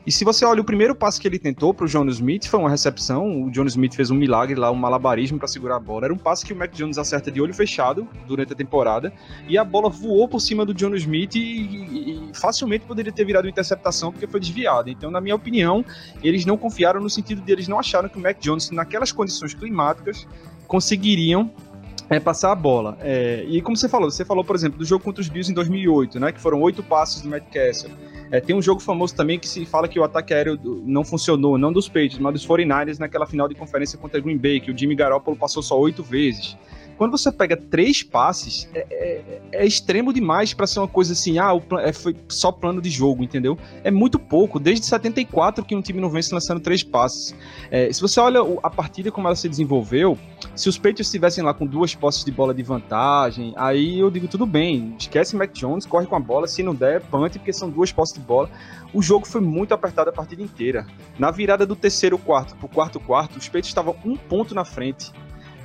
E 0.04 0.11
se 0.11 0.25
você 0.25 0.44
olha 0.44 0.61
o 0.61 0.64
primeiro 0.64 0.97
passo 0.97 1.21
que 1.21 1.28
ele 1.28 1.38
tentou 1.38 1.73
para 1.73 1.85
o 1.85 1.88
John 1.88 2.06
Smith, 2.06 2.47
foi 2.47 2.59
uma 2.59 2.68
recepção. 2.68 3.44
O 3.44 3.50
John 3.52 3.66
Smith 3.66 3.94
fez 3.94 4.11
um 4.11 4.16
milagre 4.16 4.56
lá, 4.56 4.68
um 4.71 4.75
malabarismo 4.75 5.38
para 5.38 5.47
segurar 5.47 5.76
a 5.76 5.80
bola. 5.80 6.06
Era 6.06 6.14
um 6.14 6.18
passe 6.18 6.44
que 6.44 6.52
o 6.52 6.56
Mac 6.56 6.73
Jones 6.73 6.99
acerta 6.99 7.30
de 7.30 7.40
olho 7.40 7.54
fechado 7.54 8.09
durante 8.26 8.52
a 8.52 8.56
temporada. 8.56 9.12
E 9.49 9.56
a 9.56 9.64
bola 9.64 9.88
voou 9.88 10.26
por 10.26 10.40
cima 10.40 10.66
do 10.66 10.75
John 10.75 10.94
Smith 10.97 11.37
e, 11.37 11.38
e, 11.38 12.30
e 12.30 12.35
facilmente 12.35 12.85
poderia 12.85 13.12
ter 13.12 13.25
virado 13.25 13.49
interceptação 13.49 14.11
porque 14.11 14.26
foi 14.26 14.40
desviada. 14.40 14.90
Então, 14.90 15.09
na 15.09 15.21
minha 15.21 15.37
opinião, 15.37 15.85
eles 16.21 16.44
não 16.44 16.56
confiaram 16.56 17.00
no 17.00 17.09
sentido 17.09 17.40
de 17.40 17.52
eles 17.52 17.68
não 17.68 17.78
acharam 17.78 18.09
que 18.09 18.18
o 18.18 18.21
Mac 18.21 18.38
Jones, 18.40 18.71
naquelas 18.73 19.12
condições 19.12 19.54
climáticas, 19.54 20.26
conseguiriam 20.66 21.49
é 22.16 22.21
passar 22.21 22.52
a 22.52 22.54
bola. 22.54 22.97
É, 23.00 23.45
e 23.49 23.61
como 23.62 23.76
você 23.76 23.88
falou, 23.88 24.11
você 24.11 24.25
falou, 24.25 24.45
por 24.45 24.54
exemplo, 24.54 24.78
do 24.78 24.85
jogo 24.85 25.02
contra 25.02 25.21
os 25.21 25.28
Bills 25.28 25.50
em 25.50 25.54
2008, 25.54 26.21
né, 26.21 26.33
que 26.33 26.40
foram 26.40 26.61
oito 26.61 26.83
passos 26.83 27.23
do 27.23 27.28
Matt 27.28 27.45
Castle. 27.52 27.90
É, 28.31 28.40
tem 28.40 28.57
um 28.57 28.62
jogo 28.62 28.81
famoso 28.81 29.14
também 29.14 29.38
que 29.38 29.49
se 29.49 29.64
fala 29.66 29.87
que 29.87 29.99
o 29.99 30.04
ataque 30.04 30.33
aéreo 30.33 30.59
não 30.85 31.04
funcionou, 31.04 31.59
não 31.59 31.73
dos 31.73 31.87
Patriots, 31.88 32.19
mas 32.19 32.33
dos 32.33 32.47
49ers 32.47 32.99
naquela 32.99 33.26
final 33.26 33.49
de 33.49 33.54
conferência 33.54 33.99
contra 33.99 34.21
Green 34.21 34.38
Bay, 34.38 34.61
que 34.61 34.71
o 34.71 34.76
Jimmy 34.76 34.95
Garoppolo 34.95 35.37
passou 35.37 35.62
só 35.62 35.78
oito 35.78 36.02
vezes. 36.02 36.57
Quando 37.02 37.18
você 37.18 37.32
pega 37.32 37.56
três 37.56 38.00
passes, 38.00 38.68
é, 38.73 38.87
é, 38.88 39.40
é 39.50 39.66
extremo 39.66 40.12
demais 40.12 40.54
para 40.54 40.68
ser 40.68 40.78
uma 40.78 40.87
coisa 40.87 41.14
assim, 41.14 41.37
ah, 41.37 41.50
é, 41.80 41.92
foi 41.92 42.14
só 42.28 42.52
plano 42.52 42.80
de 42.80 42.88
jogo, 42.90 43.25
entendeu? 43.25 43.59
É 43.82 43.90
muito 43.90 44.21
pouco. 44.21 44.61
Desde 44.61 44.87
74 44.87 45.64
que 45.64 45.75
um 45.75 45.82
time 45.82 46.00
não 46.00 46.09
vence 46.09 46.32
lançando 46.32 46.61
três 46.61 46.85
passes. 46.85 47.35
É, 47.73 47.92
se 47.92 48.00
você 48.00 48.21
olha 48.21 48.38
a 48.62 48.71
partida 48.71 49.11
como 49.11 49.26
ela 49.26 49.35
se 49.35 49.49
desenvolveu, 49.49 50.16
se 50.54 50.68
os 50.68 50.76
Patriots 50.76 51.09
estivessem 51.09 51.42
lá 51.42 51.52
com 51.52 51.66
duas 51.66 51.92
posses 51.92 52.25
de 52.25 52.30
bola 52.30 52.54
de 52.54 52.62
vantagem, 52.62 53.52
aí 53.56 53.99
eu 53.99 54.09
digo 54.09 54.28
tudo 54.28 54.47
bem, 54.47 54.94
esquece 54.97 55.35
Mac 55.35 55.50
Jones, 55.50 55.85
corre 55.85 56.06
com 56.06 56.14
a 56.14 56.21
bola, 56.21 56.47
se 56.47 56.62
não 56.62 56.73
der, 56.73 57.00
punch, 57.00 57.37
porque 57.37 57.52
são 57.52 57.68
duas 57.68 57.90
posses 57.90 58.14
de 58.14 58.21
bola. 58.21 58.49
O 58.94 59.02
jogo 59.02 59.26
foi 59.26 59.40
muito 59.40 59.75
apertado 59.75 60.11
a 60.11 60.12
partida 60.12 60.40
inteira. 60.40 60.87
Na 61.18 61.32
virada 61.32 61.66
do 61.66 61.75
terceiro 61.75 62.16
quarto 62.16 62.54
pro 62.54 62.68
quarto 62.68 63.00
quarto, 63.00 63.38
os 63.38 63.47
Patriots 63.47 63.71
estavam 63.71 63.97
um 64.04 64.16
ponto 64.16 64.54
na 64.54 64.64
frente. 64.64 65.11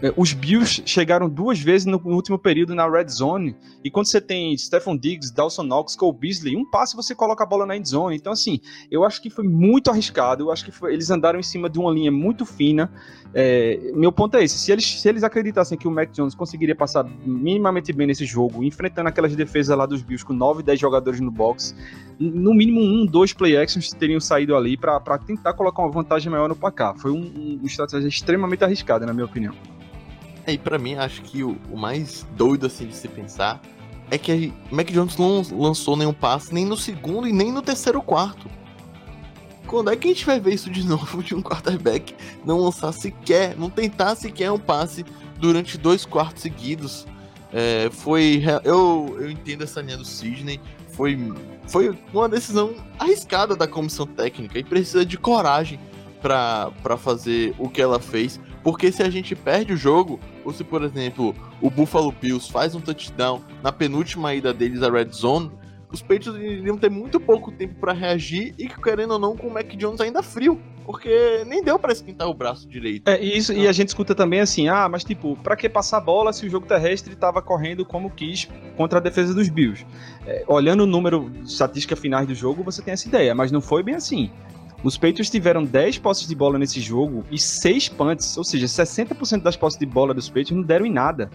É, 0.02 0.14
os 0.16 0.32
Bills 0.32 0.84
chegaram 0.86 1.28
duas 1.28 1.60
vezes 1.60 1.86
no, 1.86 2.00
último 2.06 2.38
período 2.38 2.76
na 2.76 2.88
red 2.88 3.08
zone. 3.10 3.56
E 3.84 3.90
quando 3.90 4.06
você 4.06 4.22
tem 4.22 4.56
Stephon 4.56 4.96
Diggs, 4.96 5.34
Dawson 5.34 5.64
Knox, 5.64 5.96
Cole 5.96 6.16
Beasley, 6.16 6.56
um 6.56 6.70
passe 6.70 6.96
você 6.96 7.16
coloca 7.16 7.44
a 7.44 7.48
bola 7.48 7.66
na 7.66 7.76
end 7.76 7.88
zone. 7.90 8.16
Então, 8.16 8.32
assim, 8.32 8.60
eu 8.92 9.04
acho 9.04 9.22
que 9.22 9.30
foi 9.30 9.48
muito 9.48 9.90
arriscado. 9.90 10.44
Eu 10.44 10.52
acho 10.52 10.64
que 10.64 10.72
foi, 10.72 10.94
eles 10.94 11.10
andaram 11.10 11.40
em 11.40 11.44
cima 11.44 11.70
de 11.70 11.80
uma 11.80 11.92
linha 11.92 12.12
muito 12.12 12.46
fina. 12.46 12.92
É, 13.34 13.92
meu 13.96 14.12
ponto 14.12 14.38
é 14.38 14.44
esse: 14.44 14.58
se 14.58 14.72
eles, 14.72 15.02
se 15.02 15.10
eles 15.10 15.24
acreditassem 15.24 15.78
que 15.78 15.88
o 15.88 15.92
Mac 15.92 16.12
Jones 16.12 16.36
conseguiria 16.36 16.76
passar 16.76 17.04
minimamente 17.26 17.92
bem 17.92 18.06
nesse 18.06 18.26
jogo, 18.26 18.64
enfrentando 18.64 19.10
aquelas 19.10 19.36
defesas 19.36 19.76
lá 19.76 19.86
dos 19.86 20.02
Bills 20.04 20.24
com 20.24 20.34
9, 20.34 20.62
10 20.62 20.80
jogadores 20.80 21.20
no 21.20 21.32
box, 21.32 21.76
no 22.20 22.54
mínimo 22.54 22.82
um, 22.82 23.06
dois 23.06 23.34
play 23.34 23.58
actions 23.58 23.90
teriam 23.92 24.20
saído 24.20 24.56
ali 24.56 24.78
para 24.78 25.18
tentar 25.18 25.54
colocar 25.54 25.82
uma 25.82 25.92
vantagem 25.92 26.32
maior 26.32 26.48
no 26.48 26.56
placar. 26.56 26.96
Foi 26.96 27.12
um, 27.12 27.22
um, 27.22 27.58
uma 27.60 27.68
estratégia 27.68 28.08
extremamente 28.08 28.64
arriscada, 28.64 29.06
na 29.06 29.14
minha 29.14 29.26
opinião. 29.26 29.56
E 30.48 30.58
para 30.58 30.78
mim, 30.78 30.96
acho 30.96 31.22
que 31.24 31.44
o, 31.44 31.58
o, 31.70 31.78
mais 31.78 32.26
doido 32.38 32.66
assim 32.66 32.88
de 32.88 32.96
se 32.96 33.08
pensar 33.10 33.62
é 34.10 34.18
que 34.18 34.54
Mac 34.72 34.90
Jones 34.90 35.18
não 35.18 35.44
lançou 35.52 35.98
nenhum 35.98 36.14
passe 36.14 36.54
nem 36.54 36.66
no 36.66 36.78
segundo 36.78 37.28
e 37.28 37.34
nem 37.34 37.52
no 37.52 37.62
terceiro 37.62 38.02
quarto. 38.02 38.50
Quando 39.68 39.92
é 39.92 39.98
que 39.98 40.08
a 40.08 40.12
gente 40.12 40.26
vai 40.26 40.40
ver 40.40 40.54
isso 40.54 40.70
de 40.70 40.84
novo 40.88 41.22
de 41.22 41.36
um 41.36 41.42
quarterback 41.42 42.16
não 42.46 42.60
lançar 42.60 42.94
sequer, 42.94 43.58
não 43.58 43.70
tentar 43.70 44.16
sequer 44.16 44.50
um 44.50 44.58
passe 44.58 45.06
durante 45.38 45.78
dois 45.78 46.06
quartos 46.06 46.42
seguidos? 46.42 47.06
É, 47.52 47.90
foi. 47.92 48.42
Eu, 48.64 49.18
eu 49.20 49.30
entendo 49.30 49.64
essa 49.64 49.82
linha 49.82 49.98
do 49.98 50.06
Sidney. 50.06 50.62
Foi, 50.92 51.34
foi 51.68 51.96
uma 52.14 52.28
decisão 52.28 52.74
arriscada 52.98 53.56
da 53.56 53.68
comissão 53.68 54.08
técnica 54.08 54.58
e 54.58 54.64
precisa 54.64 55.06
de 55.06 55.18
coragem 55.18 55.80
para 56.22 56.98
fazer 56.98 57.54
o 57.60 57.70
que 57.70 57.82
ela 57.82 58.00
fez. 58.00 58.40
Porque 58.64 58.92
se 58.92 59.04
a 59.04 59.10
gente 59.10 59.36
perde 59.36 59.74
o 59.74 59.78
jogo, 59.78 60.20
ou 60.48 60.54
se, 60.54 60.64
por 60.64 60.82
exemplo, 60.82 61.36
o 61.62 61.70
Buffalo 61.70 62.10
Bills 62.10 62.50
faz 62.50 62.74
um 62.74 62.80
touchdown 62.80 63.42
na 63.62 63.70
penúltima 63.70 64.34
ida 64.34 64.54
deles 64.54 64.82
à 64.82 64.90
Red 64.90 65.10
Zone, 65.12 65.52
os 65.92 66.02
Patriots 66.02 66.42
iriam 66.42 66.78
ter 66.78 66.90
muito 66.90 67.20
pouco 67.20 67.52
tempo 67.52 67.76
para 67.76 67.92
reagir 67.92 68.56
e, 68.58 68.70
querendo 68.70 69.12
ou 69.12 69.20
não, 69.20 69.36
com 69.36 69.48
o 69.48 69.54
Mac 69.54 69.68
Jones 69.76 70.00
ainda 70.00 70.24
frio. 70.24 70.58
Porque 70.86 71.44
nem 71.46 71.62
deu 71.62 71.78
para 71.78 71.92
esquentar 71.92 72.30
o 72.30 72.34
braço 72.34 72.66
direito. 72.66 73.10
É, 73.10 73.20
isso, 73.22 73.52
e 73.52 73.68
a 73.68 73.74
gente 73.74 73.90
escuta 73.90 74.16
também 74.16 74.40
assim: 74.40 74.70
ah, 74.70 74.88
mas 74.88 75.04
tipo, 75.04 75.36
para 75.44 75.58
que 75.58 75.68
passar 75.68 76.00
bola 76.00 76.32
se 76.32 76.46
o 76.46 76.50
jogo 76.50 76.66
terrestre 76.66 77.12
estava 77.12 77.42
correndo 77.42 77.84
como 77.86 78.10
quis 78.10 78.48
contra 78.78 79.00
a 79.00 79.02
defesa 79.02 79.34
dos 79.34 79.50
Bills? 79.50 79.86
É, 80.26 80.46
olhando 80.48 80.84
o 80.84 80.86
número, 80.86 81.30
estatística 81.44 81.94
finais 81.94 82.26
do 82.26 82.34
jogo, 82.34 82.64
você 82.64 82.82
tem 82.82 82.94
essa 82.94 83.06
ideia, 83.06 83.36
mas 83.36 83.52
não 83.52 83.60
foi 83.60 83.84
bem 83.84 83.96
assim. 83.96 84.32
Os 84.84 84.96
Patriots 84.96 85.30
tiveram 85.30 85.64
10 85.64 85.98
posses 85.98 86.28
de 86.28 86.36
bola 86.36 86.60
nesse 86.60 86.80
jogo 86.80 87.24
e 87.32 87.38
6 87.38 87.90
punts, 87.90 88.38
ou 88.38 88.44
seja, 88.44 88.68
60% 88.68 89.42
das 89.42 89.56
posses 89.56 89.80
de 89.80 89.86
bola 89.86 90.14
dos 90.14 90.28
Patriots 90.28 90.52
não 90.52 90.62
deram 90.62 90.86
em 90.86 90.92
nada. 90.92 91.30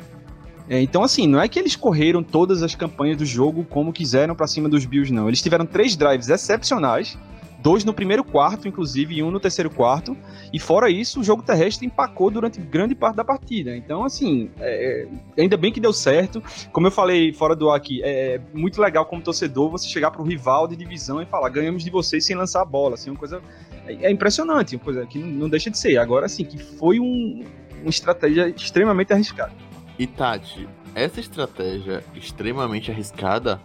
É, 0.69 0.81
então, 0.81 1.03
assim, 1.03 1.27
não 1.27 1.41
é 1.41 1.49
que 1.49 1.59
eles 1.59 1.75
correram 1.75 2.23
todas 2.23 2.63
as 2.63 2.75
campanhas 2.75 3.17
do 3.17 3.27
jogo 3.27 3.65
como 3.65 3.93
quiseram 3.93 4.35
para 4.35 4.47
cima 4.47 4.69
dos 4.69 4.85
Bills, 4.85 5.13
não. 5.13 5.29
Eles 5.29 5.43
tiveram 5.43 5.67
três 5.67 5.97
drives 5.97 6.29
excepcionais 6.29 7.19
dois 7.63 7.85
no 7.85 7.95
primeiro 7.95 8.25
quarto, 8.25 8.67
inclusive, 8.67 9.15
e 9.15 9.23
um 9.23 9.31
no 9.31 9.39
terceiro 9.39 9.71
quarto. 9.71 10.17
E 10.53 10.59
fora 10.59 10.91
isso, 10.91 11.21
o 11.21 11.25
jogo 11.25 11.43
terrestre 11.43 11.87
empacou 11.87 12.31
durante 12.31 12.61
grande 12.61 12.95
parte 12.95 13.17
da 13.17 13.25
partida. 13.25 13.77
Então, 13.77 14.05
assim, 14.05 14.51
é, 14.59 15.07
é 15.37 15.41
ainda 15.41 15.57
bem 15.57 15.73
que 15.73 15.81
deu 15.81 15.93
certo. 15.93 16.43
Como 16.73 16.87
eu 16.87 16.91
falei 16.91 17.33
fora 17.33 17.55
do 17.55 17.71
ar 17.71 17.77
aqui, 17.77 18.03
é, 18.03 18.35
é 18.35 18.41
muito 18.53 18.81
legal 18.81 19.07
como 19.07 19.23
torcedor 19.23 19.71
você 19.71 19.89
chegar 19.89 20.11
para 20.11 20.21
o 20.21 20.25
rival 20.25 20.67
de 20.67 20.75
divisão 20.75 21.23
e 21.23 21.27
falar: 21.27 21.49
ganhamos 21.49 21.85
de 21.85 21.91
vocês 21.91 22.27
sem 22.27 22.35
lançar 22.35 22.63
a 22.63 22.65
bola. 22.65 22.95
Assim, 22.95 23.11
uma 23.11 23.19
coisa. 23.19 23.41
É, 23.87 24.07
é 24.07 24.11
impressionante, 24.11 24.75
uma 24.75 24.85
coisa 24.85 25.07
que 25.07 25.19
não, 25.19 25.49
deixa 25.49 25.71
de 25.71 25.79
ser. 25.79 25.97
Agora, 25.99 26.27
assim, 26.27 26.45
que 26.45 26.59
foi 26.59 26.99
um, 26.99 27.45
uma 27.81 27.91
estratégia 27.91 28.49
extremamente 28.49 29.13
arriscada. 29.13 29.53
E 29.99 30.07
Tati, 30.07 30.69
essa 30.95 31.21
estratégia 31.21 32.03
extremamente 32.15 32.91
arriscada 32.91 33.61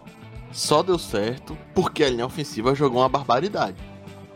só 0.52 0.82
deu 0.82 0.98
certo 0.98 1.56
porque 1.74 2.04
a 2.04 2.10
linha 2.10 2.26
ofensiva 2.26 2.74
jogou 2.74 3.00
uma 3.00 3.08
barbaridade. 3.08 3.76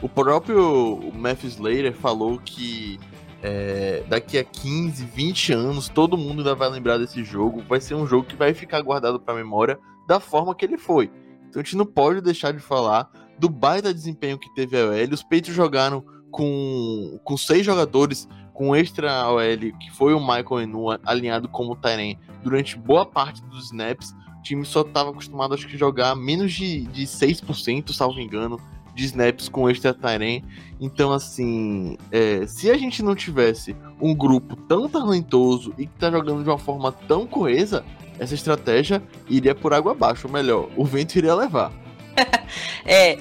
O 0.01 0.09
próprio 0.09 1.13
Matthew 1.15 1.51
Slater 1.51 1.95
falou 1.95 2.39
que 2.45 2.99
é, 3.43 4.05
daqui 4.09 4.39
a 4.39 4.45
15, 4.45 5.05
20 5.05 5.53
anos 5.53 5.89
todo 5.89 6.17
mundo 6.17 6.39
ainda 6.39 6.55
vai 6.55 6.69
lembrar 6.69 6.99
desse 6.99 7.25
jogo. 7.25 7.63
Vai 7.69 7.81
ser 7.81 7.95
um 7.95 8.07
jogo 8.07 8.27
que 8.27 8.37
vai 8.37 8.55
ficar 8.55 8.81
guardado 8.83 9.21
para 9.21 9.35
a 9.35 9.37
memória 9.37 9.79
da 10.07 10.21
forma 10.21 10.55
que 10.55 10.65
ele 10.65 10.79
foi. 10.79 11.11
Então 11.49 11.61
a 11.61 11.65
gente 11.65 11.77
não 11.77 11.87
pode 11.87 12.21
deixar 12.21 12.53
de 12.53 12.61
falar 12.61 13.11
do 13.39 13.49
baita 13.49 13.93
desempenho 13.93 14.39
que 14.39 14.53
teve 14.55 14.79
a 14.79 14.87
OL. 14.87 15.13
Os 15.13 15.23
Peitos 15.23 15.55
jogaram 15.55 16.05
com, 16.31 17.21
com 17.25 17.37
seis 17.37 17.65
jogadores 17.65 18.29
com 18.55 18.75
extra 18.77 19.29
OL, 19.29 19.73
que 19.79 19.91
foi 19.93 20.15
o 20.15 20.21
Michael 20.21 20.61
Enua 20.63 21.01
alinhado 21.05 21.49
como 21.49 21.77
Tyrene 21.77 22.19
durante 22.43 22.79
boa 22.79 23.05
parte 23.05 23.43
dos 23.45 23.67
snaps. 23.67 24.15
Time 24.43 24.65
só 24.65 24.83
estava 24.83 25.11
acostumado, 25.11 25.55
acho 25.55 25.67
que, 25.67 25.77
jogar 25.77 26.15
menos 26.15 26.53
de, 26.53 26.83
de 26.83 27.05
6%, 27.05 27.93
salvo 27.93 28.21
engano, 28.21 28.61
de 28.95 29.05
snaps 29.05 29.49
com 29.49 29.69
extra 29.69 29.95
Tyrene. 29.95 30.45
Então, 30.81 31.13
assim, 31.13 31.97
é, 32.11 32.47
se 32.47 32.71
a 32.71 32.77
gente 32.77 33.03
não 33.03 33.15
tivesse 33.15 33.75
um 34.01 34.15
grupo 34.15 34.57
tão 34.57 34.89
talentoso 34.89 35.73
e 35.79 35.87
que 35.87 35.95
tá 35.99 36.11
jogando 36.11 36.43
de 36.43 36.49
uma 36.49 36.59
forma 36.59 36.93
tão 36.93 37.27
coesa, 37.27 37.85
essa 38.19 38.35
estratégia 38.35 39.03
iria 39.29 39.55
por 39.55 39.73
água 39.73 39.93
abaixo, 39.93 40.27
ou 40.27 40.33
melhor, 40.33 40.69
o 40.77 40.85
vento 40.85 41.17
iria 41.17 41.35
levar. 41.35 41.73
é, 42.85 43.19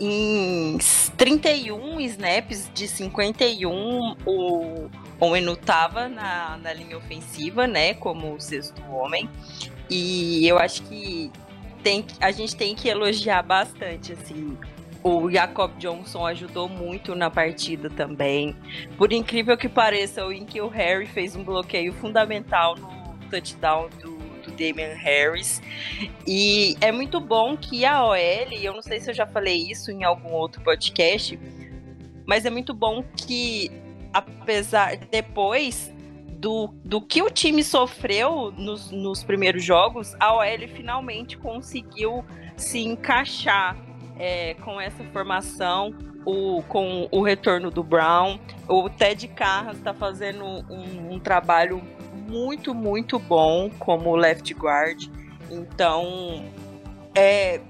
em 0.00 0.78
31 1.16 2.00
snaps 2.00 2.70
de 2.74 2.88
51, 2.88 4.16
o 4.26 4.90
Owenu 5.22 5.54
tava 5.54 6.08
na, 6.08 6.58
na 6.58 6.72
linha 6.72 6.98
ofensiva, 6.98 7.64
né, 7.64 7.94
como 7.94 8.34
o 8.34 8.40
sexto 8.40 8.82
homem. 8.90 9.30
E 9.88 10.44
eu 10.48 10.58
acho 10.58 10.82
que 10.82 11.30
tem, 11.82 12.04
a 12.20 12.32
gente 12.32 12.56
tem 12.56 12.74
que 12.74 12.88
elogiar 12.88 13.40
bastante, 13.42 14.12
assim. 14.12 14.58
O 15.00 15.30
Jacob 15.30 15.76
Johnson 15.78 16.26
ajudou 16.26 16.68
muito 16.68 17.14
na 17.14 17.30
partida 17.30 17.88
também. 17.88 18.56
Por 18.96 19.12
incrível 19.12 19.56
que 19.56 19.68
pareça, 19.68 20.26
o 20.26 20.32
Inkle 20.32 20.68
Harry 20.70 21.06
fez 21.06 21.36
um 21.36 21.44
bloqueio 21.44 21.92
fundamental 21.92 22.76
no 22.76 22.90
touchdown 23.30 23.90
do, 24.00 24.16
do 24.42 24.50
Damian 24.50 24.94
Harris. 24.94 25.62
E 26.26 26.76
é 26.80 26.90
muito 26.90 27.20
bom 27.20 27.56
que 27.56 27.84
a 27.84 28.04
OL, 28.04 28.16
eu 28.60 28.74
não 28.74 28.82
sei 28.82 29.00
se 29.00 29.10
eu 29.10 29.14
já 29.14 29.26
falei 29.26 29.70
isso 29.70 29.92
em 29.92 30.02
algum 30.02 30.32
outro 30.32 30.60
podcast, 30.62 31.38
mas 32.26 32.44
é 32.44 32.50
muito 32.50 32.74
bom 32.74 33.04
que, 33.16 33.70
apesar 34.12 34.96
depois 34.96 35.92
do, 36.42 36.74
do 36.84 37.00
que 37.00 37.22
o 37.22 37.30
time 37.30 37.62
sofreu 37.62 38.52
nos, 38.56 38.90
nos 38.90 39.22
primeiros 39.22 39.62
jogos, 39.62 40.14
a 40.18 40.34
OL 40.34 40.68
finalmente 40.74 41.38
conseguiu 41.38 42.24
se 42.56 42.80
encaixar 42.80 43.76
é, 44.18 44.54
com 44.54 44.80
essa 44.80 45.04
formação, 45.12 45.94
o, 46.24 46.62
com 46.68 47.08
o 47.10 47.22
retorno 47.22 47.70
do 47.70 47.82
Brown. 47.82 48.38
O 48.68 48.88
Ted 48.90 49.28
Carras 49.28 49.76
está 49.76 49.94
fazendo 49.94 50.44
um, 50.44 51.14
um, 51.14 51.20
trabalho 51.20 51.82
muito, 52.28 52.74
muito 52.74 53.18
bom 53.18 53.70
como 53.78 54.14
left 54.16 54.52
guard. 54.54 55.08
Então, 55.50 56.44
é, 57.14 57.60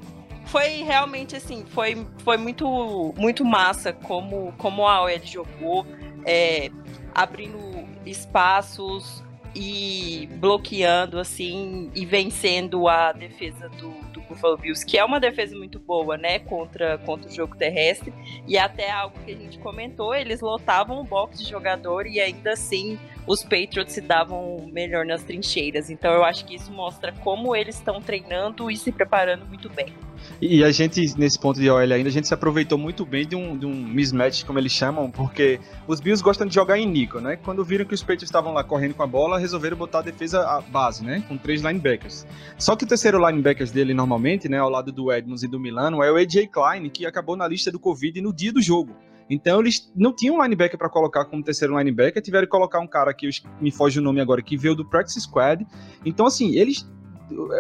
foi 0.47 0.83
realmente 0.83 1.37
assim, 1.37 1.65
foi, 1.67 2.07
foi 2.19 2.37
muito, 2.37 3.15
muito 3.17 3.45
massa 3.45 3.93
como, 3.93 4.53
como 4.59 4.87
a 4.87 5.03
OL 5.03 5.11
jogou, 5.25 5.87
é, 6.25 6.71
abrindo 7.15 7.59
espaços 8.07 9.23
e 9.55 10.29
bloqueando 10.37 11.19
assim 11.19 11.91
e 11.95 12.07
vencendo 12.07 12.89
a 12.89 13.13
defesa 13.13 13.69
do, 13.69 13.91
do 14.13 14.22
Buffalo 14.33 14.57
Bills, 14.57 14.85
que 14.85 14.99
é 14.99 15.05
uma 15.05 15.21
defesa 15.21 15.57
muito 15.57 15.79
boa, 15.79 16.17
né, 16.17 16.39
contra, 16.41 16.99
contra 16.99 17.31
o 17.31 17.33
jogo 17.33 17.57
terrestre, 17.57 18.13
e 18.47 18.59
até 18.59 18.91
algo 18.91 19.19
que 19.25 19.33
a 19.33 19.37
gente 19.37 19.59
comentou, 19.59 20.15
eles 20.15 20.41
lotavam 20.41 21.01
o 21.01 21.05
box 21.05 21.43
de 21.43 21.49
jogador 21.49 22.07
e 22.07 22.21
ainda 22.21 22.53
assim 22.53 22.99
os 23.27 23.43
Patriots 23.43 23.93
se 23.93 24.01
davam 24.01 24.69
melhor 24.73 25.05
nas 25.05 25.23
trincheiras. 25.23 25.91
Então 25.91 26.13
eu 26.13 26.25
acho 26.25 26.45
que 26.45 26.55
isso 26.55 26.73
mostra 26.73 27.13
como 27.13 27.55
eles 27.55 27.77
estão 27.77 28.01
treinando 28.01 28.71
e 28.71 28.77
se 28.77 28.91
preparando 28.91 29.47
muito 29.47 29.69
bem. 29.69 29.93
E 30.41 30.63
a 30.65 30.71
gente, 30.71 31.01
nesse 31.19 31.39
ponto 31.39 31.61
de 31.61 31.71
OL 31.71 31.79
ainda, 31.79 32.09
a 32.09 32.13
gente 32.13 32.27
se 32.27 32.35
aproveitou 32.35 32.79
muito 32.79 33.05
bem 33.05 33.27
de 33.27 33.37
um, 33.37 33.57
de 33.57 33.67
um 33.67 33.75
mismatch, 33.75 34.45
como 34.45 34.59
eles 34.59 34.73
chamam, 34.73 35.11
porque 35.11 35.61
os 35.87 36.01
Bills 36.01 36.23
gostam 36.23 36.47
de 36.47 36.55
jogar 36.55 36.79
em 36.79 36.87
Nico, 36.87 37.21
né? 37.21 37.37
Quando 37.37 37.65
viram 37.65 37.85
que 37.85 37.95
os 37.95 38.01
Patriots 38.01 38.25
estavam 38.25 38.53
lá 38.53 38.65
correndo 38.65 38.95
com 38.95 39.03
a 39.03 39.07
bola, 39.07 39.39
resolveram 39.39 39.77
botar 39.77 40.01
a 40.01 40.03
defesa 40.03 40.41
à 40.41 40.61
base, 40.61 41.05
né? 41.05 41.23
Com 41.29 41.37
três 41.37 41.63
linebackers. 41.63 42.27
Só 42.59 42.77
que 42.77 42.85
o 42.85 42.87
terceiro 42.87 43.25
linebackers 43.25 43.71
dele, 43.71 43.95
normalmente, 43.95 44.22
né, 44.49 44.59
ao 44.59 44.71
lado 44.71 44.93
do 44.93 45.13
Edmonds 45.13 45.43
e 45.43 45.49
do 45.49 45.59
Milano, 45.61 46.03
é 46.03 46.11
o 46.11 46.17
AJ 46.17 46.49
Klein, 46.51 46.89
que 46.89 47.05
acabou 47.05 47.37
na 47.37 47.47
lista 47.47 47.71
do 47.71 47.79
Covid 47.79 48.21
no 48.21 48.33
dia 48.33 48.53
do 48.53 48.63
jogo. 48.63 48.95
Então 49.29 49.61
eles 49.61 49.91
não 49.95 50.15
tinham 50.15 50.37
um 50.37 50.43
linebacker 50.43 50.79
para 50.79 50.89
colocar 50.89 51.25
como 51.25 51.43
terceiro 51.43 51.79
linebacker, 51.79 52.23
tiveram 52.23 52.47
que 52.47 52.51
colocar 52.51 52.81
um 52.81 52.87
cara 52.87 53.13
que 53.15 53.29
me 53.61 53.71
foge 53.71 53.99
o 53.99 54.03
nome 54.03 54.21
agora, 54.21 54.43
que 54.43 54.57
veio 54.57 54.75
do 54.75 54.85
Practice 54.85 55.21
Squad. 55.21 55.67
Então, 56.05 56.27
assim, 56.27 56.57
eles 56.57 56.87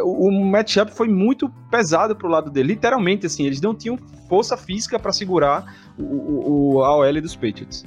o, 0.04 0.30
matchup 0.30 0.92
foi 0.92 1.08
muito 1.08 1.48
pesado 1.70 2.14
pro 2.14 2.28
lado 2.28 2.50
dele, 2.50 2.74
literalmente 2.74 3.26
assim, 3.26 3.46
eles 3.46 3.60
não 3.60 3.74
tinham 3.74 3.96
força 4.28 4.56
física 4.56 4.98
para 4.98 5.12
segurar 5.12 5.74
o, 5.98 6.74
o, 6.74 6.84
a 6.84 6.96
OL 6.96 7.20
dos 7.20 7.34
Patriots. 7.34 7.84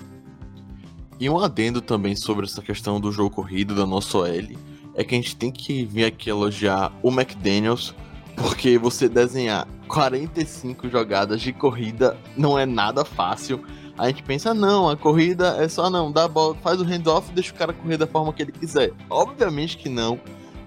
E 1.20 1.30
um 1.30 1.40
adendo 1.40 1.82
também 1.82 2.16
sobre 2.16 2.46
essa 2.46 2.62
questão 2.62 3.00
do 3.00 3.12
jogo 3.12 3.30
corrido 3.30 3.76
da 3.76 3.86
nossa 3.86 4.18
OL 4.18 4.58
é 4.96 5.04
que 5.04 5.14
a 5.14 5.18
gente 5.18 5.36
tem 5.36 5.52
que 5.52 5.86
vir 5.86 6.06
aqui 6.06 6.30
elogiar 6.30 6.92
o 7.04 7.10
McDaniels, 7.10 7.94
porque 8.36 8.78
você 8.78 9.08
desenhar 9.08 9.68
45 9.88 10.90
jogadas 10.90 11.42
de 11.42 11.54
corrida 11.54 12.18
não 12.36 12.58
é 12.58 12.66
nada 12.66 13.06
fácil. 13.06 13.64
A 13.98 14.08
gente 14.08 14.24
pensa, 14.24 14.54
não, 14.54 14.90
a 14.90 14.98
corrida 14.98 15.56
é 15.60 15.70
só 15.70 15.90
não, 15.90 16.12
dá 16.12 16.26
a 16.26 16.28
bola, 16.28 16.56
faz 16.56 16.82
o 16.82 16.84
handoff 16.84 17.32
e 17.32 17.34
deixa 17.34 17.54
o 17.54 17.56
cara 17.56 17.72
correr 17.72 17.98
da 17.98 18.06
forma 18.06 18.34
que 18.34 18.42
ele 18.42 18.52
quiser. 18.52 18.92
Obviamente 19.10 19.78
que 19.78 19.88
não. 19.88 20.20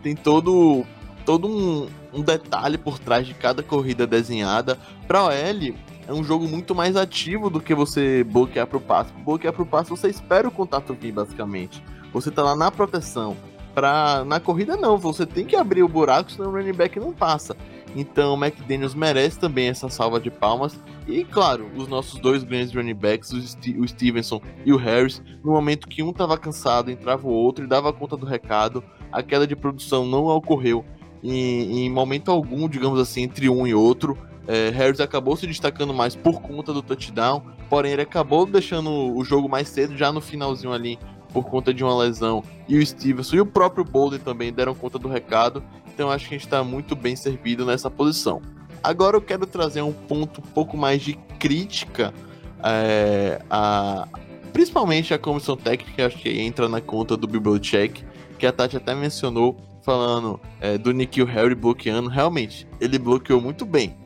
Tem 0.02 0.14
todo 0.14 0.84
todo 1.26 1.46
um, 1.46 1.88
um 2.12 2.22
detalhe 2.22 2.78
por 2.78 2.98
trás 2.98 3.26
de 3.26 3.34
cada 3.34 3.62
corrida 3.62 4.06
desenhada. 4.06 4.78
Para 5.06 5.24
OL, 5.24 5.74
é 6.06 6.12
um 6.12 6.24
jogo 6.24 6.48
muito 6.48 6.74
mais 6.74 6.96
ativo 6.96 7.50
do 7.50 7.60
que 7.60 7.74
você 7.74 8.24
bloquear 8.24 8.66
pro 8.66 8.80
passe. 8.80 9.12
Bloquear 9.24 9.52
pro 9.52 9.66
passe, 9.66 9.90
você 9.90 10.08
espera 10.08 10.48
o 10.48 10.50
contato 10.50 10.94
vir, 10.94 11.12
basicamente. 11.12 11.84
Você 12.14 12.30
tá 12.30 12.42
lá 12.42 12.56
na 12.56 12.70
proteção. 12.70 13.36
Pra, 13.78 14.24
na 14.24 14.40
corrida, 14.40 14.76
não. 14.76 14.98
Você 14.98 15.24
tem 15.24 15.44
que 15.44 15.54
abrir 15.54 15.84
o 15.84 15.88
buraco, 15.88 16.32
senão 16.32 16.50
o 16.50 16.52
running 16.52 16.72
back 16.72 16.98
não 16.98 17.12
passa. 17.12 17.56
Então, 17.94 18.34
o 18.34 18.44
McDaniels 18.44 18.92
merece 18.92 19.38
também 19.38 19.68
essa 19.68 19.88
salva 19.88 20.18
de 20.18 20.32
palmas. 20.32 20.76
E, 21.06 21.22
claro, 21.22 21.70
os 21.76 21.86
nossos 21.86 22.18
dois 22.18 22.42
grandes 22.42 22.74
running 22.74 22.92
backs, 22.92 23.32
o, 23.32 23.40
St 23.40 23.76
o 23.78 23.86
Stevenson 23.86 24.42
e 24.66 24.72
o 24.72 24.76
Harris, 24.76 25.22
no 25.44 25.52
momento 25.52 25.86
que 25.86 26.02
um 26.02 26.10
estava 26.10 26.36
cansado, 26.36 26.90
entrava 26.90 27.24
o 27.28 27.30
outro 27.30 27.64
e 27.64 27.68
dava 27.68 27.92
conta 27.92 28.16
do 28.16 28.26
recado. 28.26 28.82
A 29.12 29.22
queda 29.22 29.46
de 29.46 29.54
produção 29.54 30.04
não 30.04 30.24
ocorreu 30.24 30.84
em, 31.22 31.84
em 31.84 31.88
momento 31.88 32.32
algum, 32.32 32.68
digamos 32.68 32.98
assim, 32.98 33.22
entre 33.22 33.48
um 33.48 33.64
e 33.64 33.74
outro. 33.74 34.18
É, 34.48 34.70
Harris 34.70 34.98
acabou 34.98 35.36
se 35.36 35.46
destacando 35.46 35.94
mais 35.94 36.16
por 36.16 36.42
conta 36.42 36.72
do 36.72 36.82
touchdown, 36.82 37.44
porém 37.70 37.92
ele 37.92 38.02
acabou 38.02 38.44
deixando 38.44 38.90
o 38.90 39.22
jogo 39.22 39.48
mais 39.48 39.68
cedo, 39.68 39.96
já 39.96 40.10
no 40.10 40.20
finalzinho 40.20 40.72
ali, 40.72 40.98
por 41.32 41.44
conta 41.44 41.72
de 41.72 41.84
uma 41.84 41.96
lesão. 41.96 42.42
E 42.68 42.78
o 42.78 42.86
Stevenson 42.86 43.36
e 43.36 43.40
o 43.40 43.46
próprio 43.46 43.84
Bolden 43.84 44.18
também 44.18 44.52
deram 44.52 44.74
conta 44.74 44.98
do 44.98 45.08
recado, 45.08 45.62
então 45.92 46.10
acho 46.10 46.28
que 46.28 46.34
a 46.34 46.38
gente 46.38 46.46
está 46.46 46.62
muito 46.62 46.94
bem 46.94 47.16
servido 47.16 47.64
nessa 47.64 47.90
posição. 47.90 48.40
Agora 48.82 49.16
eu 49.16 49.20
quero 49.20 49.46
trazer 49.46 49.82
um 49.82 49.92
ponto 49.92 50.40
um 50.40 50.50
pouco 50.52 50.76
mais 50.76 51.02
de 51.02 51.14
crítica, 51.38 52.14
é, 52.62 53.42
a, 53.50 54.06
principalmente 54.52 55.12
a 55.12 55.18
comissão 55.18 55.56
técnica, 55.56 56.06
acho 56.06 56.18
que 56.18 56.40
entra 56.40 56.68
na 56.68 56.80
conta 56.80 57.16
do 57.16 57.26
Bibliotech, 57.26 58.04
que 58.38 58.46
a 58.46 58.52
Tati 58.52 58.76
até 58.76 58.94
mencionou, 58.94 59.56
falando 59.82 60.40
é, 60.60 60.78
do 60.78 60.92
Nikhil 60.92 61.26
Harry 61.26 61.54
bloqueando, 61.54 62.08
realmente, 62.08 62.68
ele 62.80 62.98
bloqueou 62.98 63.40
muito 63.40 63.64
bem. 63.64 63.96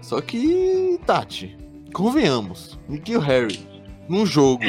Só 0.00 0.20
que, 0.20 1.00
Tati, 1.04 1.56
convenhamos, 1.92 2.78
Nikhil 2.88 3.20
Harry, 3.20 3.71
num 4.08 4.26
jogo 4.26 4.64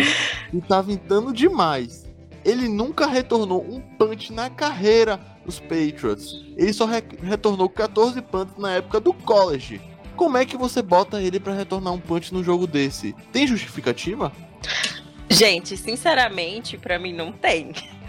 que 0.50 0.62
tá 0.62 0.82
ventando 0.82 1.34
demais, 1.34 2.06
ele 2.46 2.67
nunca 2.67 3.08
retornou 3.08 3.63
um 3.63 3.80
punch 3.80 4.32
na 4.34 4.50
carreira 4.50 5.19
dos 5.46 5.60
Patriots. 5.60 6.43
Ele 6.58 6.74
só 6.74 6.86
re 6.86 7.04
retornou 7.22 7.69
14 7.69 8.22
punts 8.22 8.58
na 8.58 8.76
época 8.76 9.00
do 9.00 9.13
college. 9.13 9.82
Como 10.15 10.38
é 10.38 10.46
que 10.46 10.58
você 10.58 10.82
bota 10.82 11.22
ele 11.22 11.39
para 11.39 11.54
retornar 11.54 11.93
um 11.93 12.00
punch 12.00 12.34
num 12.34 12.43
jogo 12.43 12.67
desse? 12.67 13.15
Tem 13.32 13.48
justificativa? 13.48 14.32
Gente, 15.30 15.76
sinceramente, 15.76 16.78
para 16.78 17.00
mim 17.00 17.13
não 17.13 17.32
tem. 17.32 17.72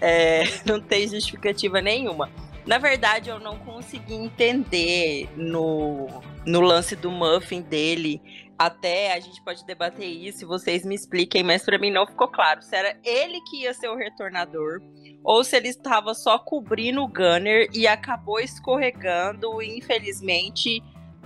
É, 0.00 0.42
não 0.66 0.80
tem 0.80 1.06
justificativa 1.06 1.80
nenhuma. 1.80 2.28
Na 2.66 2.76
verdade, 2.76 3.30
eu 3.30 3.38
não 3.38 3.56
consegui 3.56 4.14
entender 4.14 5.28
no, 5.36 6.08
no 6.44 6.60
lance 6.60 6.96
do 6.96 7.10
muffin 7.10 7.62
dele. 7.62 8.20
Até 8.60 9.14
a 9.14 9.20
gente 9.20 9.40
pode 9.40 9.64
debater 9.64 10.06
isso, 10.06 10.46
vocês 10.46 10.84
me 10.84 10.94
expliquem, 10.94 11.42
mas 11.42 11.64
para 11.64 11.78
mim 11.78 11.90
não 11.90 12.06
ficou 12.06 12.28
claro 12.28 12.60
se 12.60 12.76
era 12.76 12.94
ele 13.02 13.40
que 13.40 13.62
ia 13.62 13.72
ser 13.72 13.88
o 13.88 13.96
retornador 13.96 14.82
ou 15.24 15.42
se 15.42 15.56
ele 15.56 15.68
estava 15.68 16.12
só 16.12 16.38
cobrindo 16.38 17.02
o 17.02 17.08
Gunner 17.08 17.70
e 17.72 17.86
acabou 17.86 18.38
escorregando 18.38 19.62
e 19.62 19.78
infelizmente 19.78 20.82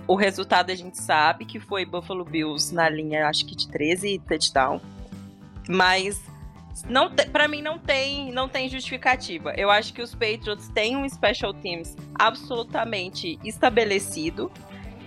o 0.07 0.15
resultado 0.15 0.71
a 0.71 0.75
gente 0.75 0.97
sabe 0.97 1.43
que 1.43 1.59
foi 1.59 1.83
Buffalo 1.83 2.23
Bills 2.23 2.73
na 2.73 2.87
linha, 2.87 3.27
acho 3.27 3.45
que 3.45 3.53
de 3.53 3.67
13 3.67 4.17
touchdown. 4.19 4.79
Mas 5.67 6.23
não 6.87 7.13
para 7.13 7.49
mim 7.49 7.61
não 7.61 7.77
tem 7.77 8.31
não 8.31 8.47
tem 8.47 8.69
justificativa. 8.69 9.53
Eu 9.57 9.69
acho 9.69 9.93
que 9.93 10.01
os 10.01 10.15
Patriots 10.15 10.69
têm 10.69 10.95
um 10.95 11.09
special 11.09 11.53
teams 11.53 11.97
absolutamente 12.17 13.37
estabelecido. 13.43 14.49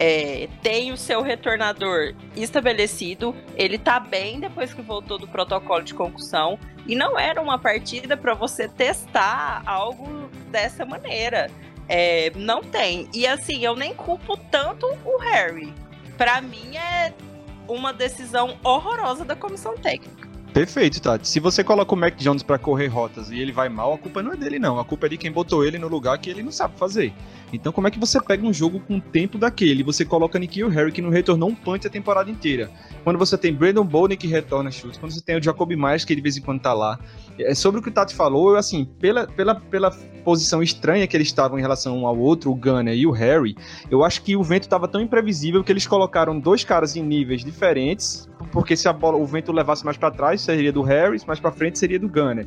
É, 0.01 0.49
tem 0.63 0.93
o 0.93 0.97
seu 0.97 1.23
retornador 1.23 2.15
estabelecido, 2.37 3.35
ele 3.57 3.77
tá 3.77 3.99
bem 3.99 4.39
depois 4.39 4.73
que 4.73 4.81
voltou 4.81 5.19
do 5.19 5.27
protocolo 5.27 5.83
de 5.83 5.93
concussão 5.93 6.59
e 6.87 6.95
não 6.95 7.19
era 7.19 7.41
uma 7.41 7.59
partida 7.59 8.17
para 8.17 8.33
você 8.33 8.69
testar 8.69 9.63
algo 9.67 10.31
dessa 10.51 10.87
maneira. 10.87 11.51
É, 11.89 12.31
não 12.37 12.63
tem. 12.63 13.09
E 13.13 13.27
assim, 13.27 13.65
eu 13.65 13.75
nem 13.75 13.95
culpo 13.95 14.37
tanto 14.51 14.87
o 15.05 15.19
Harry. 15.19 15.73
Para 16.17 16.41
mim 16.41 16.77
é 16.77 17.13
uma 17.67 17.93
decisão 17.93 18.57
horrorosa 18.65 19.25
da 19.25 19.37
comissão 19.37 19.77
técnica. 19.77 20.18
Perfeito, 20.53 21.01
Tati. 21.01 21.29
Se 21.29 21.39
você 21.39 21.63
coloca 21.63 21.95
o 21.95 21.97
Mac 21.97 22.17
Jones 22.17 22.43
para 22.43 22.59
correr 22.59 22.89
rotas 22.89 23.31
e 23.31 23.39
ele 23.39 23.53
vai 23.53 23.69
mal, 23.69 23.95
a 23.95 23.99
culpa 23.99 24.23
não 24.23 24.33
é 24.33 24.37
dele, 24.37 24.59
não. 24.59 24.79
A 24.79 24.85
culpa 24.85 25.07
é 25.07 25.11
de 25.11 25.17
quem 25.17 25.31
botou 25.31 25.65
ele 25.65 25.79
no 25.79 25.89
lugar 25.89 26.19
que 26.19 26.31
ele 26.31 26.43
não 26.43 26.51
sabe 26.51 26.77
fazer. 26.79 27.13
Então, 27.53 27.73
como 27.73 27.87
é 27.87 27.91
que 27.91 27.99
você 27.99 28.21
pega 28.21 28.47
um 28.47 28.53
jogo 28.53 28.81
com 28.81 28.97
o 28.97 29.01
tempo 29.01 29.39
daquele? 29.39 29.83
Você 29.83 30.05
coloca 30.05 30.39
Nikhil 30.39 30.69
Harry, 30.69 30.93
que 30.93 31.01
não 31.01 31.11
retornou 31.11 31.49
um 31.49 31.55
punch 31.55 31.87
a 31.87 31.91
temporada 31.91 32.31
inteira. 32.31 32.71
Quando 33.05 33.19
você 33.19 33.39
tem 33.39 33.55
Brandon 33.55 33.85
Bowden, 33.85 34.19
que 34.19 34.27
retorna 34.27 34.71
chutes. 34.71 34.99
Quando 34.99 35.13
você 35.13 35.21
tem 35.21 35.39
o 35.39 35.43
Jacob 35.43 35.71
Myers, 35.71 36.05
que 36.05 36.15
de 36.15 36.21
vez 36.21 36.37
em 36.37 36.41
quando 36.41 36.61
tá 36.61 36.75
lá. 36.75 36.99
É, 37.39 37.55
sobre 37.55 37.81
o 37.81 37.83
que 37.83 37.89
o 37.89 37.93
Tati 37.93 38.15
falou, 38.15 38.57
assim, 38.57 38.85
pela, 38.85 39.27
pela, 39.27 39.55
pela 39.55 39.91
posição 40.25 40.63
estranha 40.63 41.07
que 41.07 41.17
eles 41.17 41.29
estavam 41.29 41.59
em 41.59 41.63
relação 41.63 41.97
um 41.97 42.07
ao 42.07 42.19
outro, 42.19 42.51
o 42.51 42.55
Gunner 42.55 42.95
e 42.95 43.07
o 43.07 43.11
Harry, 43.11 43.57
eu 43.91 44.05
acho 44.05 44.23
que 44.23 44.37
o 44.37 44.43
vento 44.43 44.65
estava 44.65 44.87
tão 44.87 45.01
imprevisível 45.01 45.65
que 45.65 45.73
eles 45.73 45.87
colocaram 45.87 46.39
dois 46.39 46.65
caras 46.65 46.97
em 46.97 47.03
níveis 47.03 47.43
diferentes, 47.43 48.29
porque 48.53 48.77
se 48.77 48.89
a 48.89 48.93
bola, 48.93 49.17
o 49.17 49.25
vento 49.25 49.53
levasse 49.53 49.85
mais 49.85 49.97
para 49.97 50.11
trás, 50.11 50.38
seria 50.39 50.73
do 50.73 50.83
Harris, 50.83 51.25
mais 51.25 51.41
para 51.41 51.51
frente 51.51 51.79
seria 51.79 51.99
do 51.99 52.09
Gunner. 52.09 52.47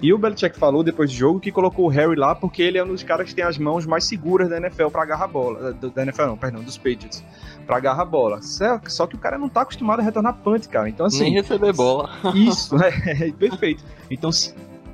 E 0.00 0.12
o 0.12 0.18
Belichick 0.18 0.58
falou 0.58 0.82
depois 0.82 1.10
do 1.10 1.16
jogo 1.16 1.40
que 1.40 1.50
colocou 1.50 1.86
o 1.86 1.88
Harry 1.88 2.14
lá 2.14 2.34
porque 2.34 2.62
ele 2.62 2.78
é 2.78 2.84
um 2.84 2.88
dos 2.88 3.02
caras 3.02 3.28
que 3.28 3.34
tem 3.34 3.44
as 3.44 3.58
mãos 3.58 3.86
mais 3.86 4.04
seguras 4.04 4.48
da 4.48 4.56
NFL 4.56 4.88
para 4.88 5.02
agarrar 5.02 5.24
a 5.24 5.28
bola, 5.28 5.72
da 5.72 6.02
NFL 6.02 6.26
não, 6.26 6.36
perdão, 6.36 6.62
dos 6.62 6.76
Patriots, 6.76 7.24
para 7.66 7.76
agarrar 7.76 8.02
a 8.02 8.04
bola. 8.04 8.40
Só 8.42 9.06
que 9.06 9.16
o 9.16 9.18
cara 9.18 9.38
não 9.38 9.48
tá 9.48 9.62
acostumado 9.62 10.00
a 10.00 10.02
retornar 10.02 10.34
punt, 10.34 10.66
cara. 10.68 10.88
Então 10.88 11.06
assim, 11.06 11.24
nem 11.24 11.32
receber 11.32 11.72
bola. 11.72 12.10
Isso, 12.34 12.76
é, 12.82 13.28
é 13.28 13.32
perfeito. 13.32 13.82
Então 14.10 14.30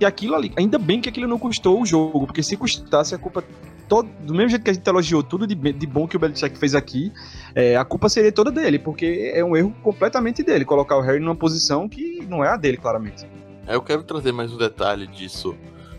E 0.01 0.05
aquilo 0.05 0.35
ali, 0.35 0.53
ainda 0.57 0.79
bem 0.79 1.01
que 1.01 1.09
aquilo 1.09 1.29
não 1.29 1.39
custou 1.39 1.83
o 1.83 1.87
jogo, 1.87 2.27
porque 2.27 2.43
se 2.43 2.57
custasse 2.57 3.15
a 3.15 3.19
culpa 3.19 3.45
todo, 3.89 4.09
do 4.21 4.35
mesmo 4.35 4.51
jeito 4.51 4.63
que 4.63 4.71
a 4.71 4.75
gente 4.75 4.87
elogiou 4.87 5.23
tudo 5.23 5.47
de, 5.47 5.55
de 5.55 5.87
bom 5.87 6.07
que 6.07 6.17
o 6.17 6.21
Belichick 6.21 6.57
fez 6.59 6.75
aqui, 6.75 7.13
é, 7.55 7.77
a 7.77 7.85
culpa 7.85 8.09
seria 8.09 8.33
toda 8.33 8.51
dele, 8.51 8.79
porque 8.79 9.33
é 9.35 9.45
um 9.45 9.57
erro 9.57 9.75
completamente 9.83 10.43
dele, 10.43 10.65
colocar 10.65 10.97
o 10.97 11.01
Harry 11.01 11.21
numa 11.21 11.37
posição 11.37 11.89
que 11.89 12.25
não 12.29 12.45
é 12.45 12.49
a 12.49 12.57
dele, 12.57 12.77
claramente. 12.77 13.27
É, 13.67 13.75
eu 13.75 13.83
quero 13.83 14.03
trazer 14.03 14.33
mais 14.33 14.53
um 14.53 14.59
detalhe 14.59 15.07
disso 15.07 15.55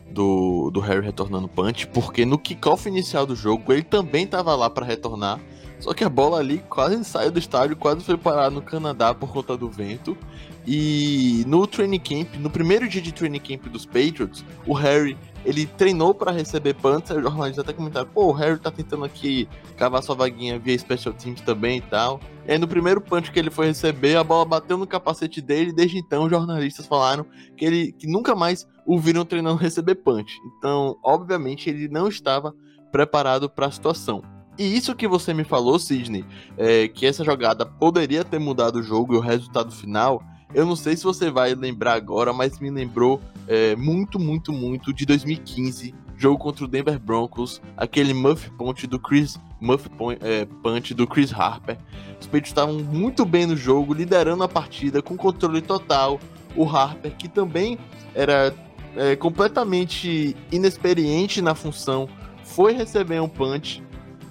do, 0.10 0.70
do 0.72 0.80
Harry 0.80 1.06
retornando 1.06 1.48
punch, 1.48 1.88
porque 1.88 2.26
no 2.26 2.38
kickoff 2.38 2.88
inicial 2.88 3.26
do 3.26 3.36
jogo 3.36 3.72
ele 3.72 3.84
também 3.84 4.24
estava 4.24 4.56
lá 4.56 4.70
para 4.70 4.86
retornar, 4.86 5.40
só 5.80 5.94
que 5.94 6.04
a 6.04 6.10
bola 6.10 6.40
ali 6.40 6.64
quase 6.70 7.04
saiu 7.04 7.32
do 7.32 7.40
estádio, 7.40 7.76
quase 7.76 8.04
foi 8.04 8.18
parar 8.18 8.50
no 8.50 8.62
Canadá 8.62 9.14
por 9.14 9.32
conta 9.32 9.58
do 9.58 9.70
vento. 9.70 10.18
E 10.66 11.44
no 11.46 11.68
training 11.68 12.00
camp, 12.00 12.36
no 12.40 12.50
primeiro 12.50 12.88
dia 12.88 13.02
de 13.02 13.12
training 13.12 13.40
camp 13.40 13.68
dos 13.68 13.86
Patriots, 13.86 14.44
o 14.66 14.74
Harry 14.74 15.16
ele 15.46 15.66
treinou 15.66 16.14
para 16.14 16.32
receber 16.32 16.74
punts, 16.74 17.12
aí 17.12 17.18
o 17.18 17.22
jornalista 17.22 17.62
até 17.62 17.72
comentaram, 17.72 18.08
pô, 18.08 18.28
o 18.28 18.32
Harry 18.32 18.60
tá 18.60 18.72
tentando 18.72 19.06
aqui 19.06 19.48
cavar 19.78 20.02
sua 20.02 20.16
vaguinha 20.16 20.58
via 20.58 20.78
Special 20.78 21.14
Teams 21.14 21.42
também 21.42 21.78
e 21.78 21.82
tal. 21.82 22.20
E 22.48 22.52
aí 22.52 22.58
no 22.58 22.68
primeiro 22.68 23.00
punch 23.00 23.32
que 23.32 23.40
ele 23.40 23.52
foi 23.52 23.68
receber, 23.68 24.16
a 24.18 24.24
bola 24.24 24.44
bateu 24.44 24.78
no 24.78 24.88
capacete 24.88 25.42
dele, 25.42 25.70
e 25.70 25.74
desde 25.74 25.98
então 26.00 26.24
os 26.24 26.30
jornalistas 26.30 26.88
falaram 26.88 27.26
que 27.56 27.64
ele 27.64 27.92
que 27.92 28.08
nunca 28.08 28.36
mais 28.36 28.68
o 28.86 29.00
viram 29.00 29.24
treinando 29.24 29.56
receber 29.56 29.96
punch. 29.96 30.40
Então, 30.58 30.98
obviamente, 31.04 31.70
ele 31.70 31.88
não 31.88 32.08
estava 32.08 32.54
preparado 32.92 33.50
para 33.50 33.68
a 33.68 33.72
situação. 33.72 34.24
E 34.58 34.76
isso 34.76 34.96
que 34.96 35.08
você 35.08 35.34
me 35.34 35.44
falou, 35.44 35.78
Sidney, 35.78 36.26
é, 36.58 36.88
que 36.88 37.06
essa 37.06 37.26
jogada 37.26 37.66
poderia 37.66 38.24
ter 38.24 38.40
mudado 38.40 38.78
o 38.78 38.84
jogo 38.84 39.14
e 39.14 39.18
o 39.18 39.22
resultado 39.22 39.72
final, 39.72 40.24
eu 40.56 40.66
não 40.66 40.76
sei 40.76 40.96
se 40.96 41.04
você 41.04 41.30
vai 41.30 41.54
lembrar 41.54 41.94
agora, 41.94 42.32
mas 42.32 42.60
me 42.60 42.72
lembrou 42.72 43.22
é, 43.48 43.76
muito, 43.76 44.18
muito, 44.18 44.54
muito 44.54 44.94
de 44.94 45.06
2015, 45.06 45.94
jogo 46.18 46.40
contra 46.40 46.64
o 46.64 46.68
Denver 46.68 46.98
Broncos, 46.98 47.62
aquele 47.76 48.14
muff 48.14 48.50
punch 48.52 48.88
do 48.88 48.98
Chris 48.98 49.38
muff 49.60 49.90
point, 49.90 50.20
é, 50.24 50.46
punch 50.64 50.94
do 50.94 51.06
Chris 51.06 51.34
Harper. 51.34 51.78
Os 52.20 52.26
Patriots 52.26 52.50
estavam 52.50 52.80
muito 52.80 53.26
bem 53.26 53.46
no 53.46 53.58
jogo, 53.58 53.94
liderando 53.94 54.44
a 54.44 54.48
partida 54.48 55.02
com 55.02 55.18
controle 55.18 55.62
total. 55.62 56.20
O 56.56 56.64
Harper, 56.64 57.14
que 57.18 57.28
também 57.28 57.78
era 58.14 58.54
é, 58.96 59.16
completamente 59.18 60.38
inexperiente 60.52 61.42
na 61.42 61.54
função, 61.54 62.08
foi 62.44 62.72
receber 62.74 63.20
um 63.20 63.28
punch 63.28 63.84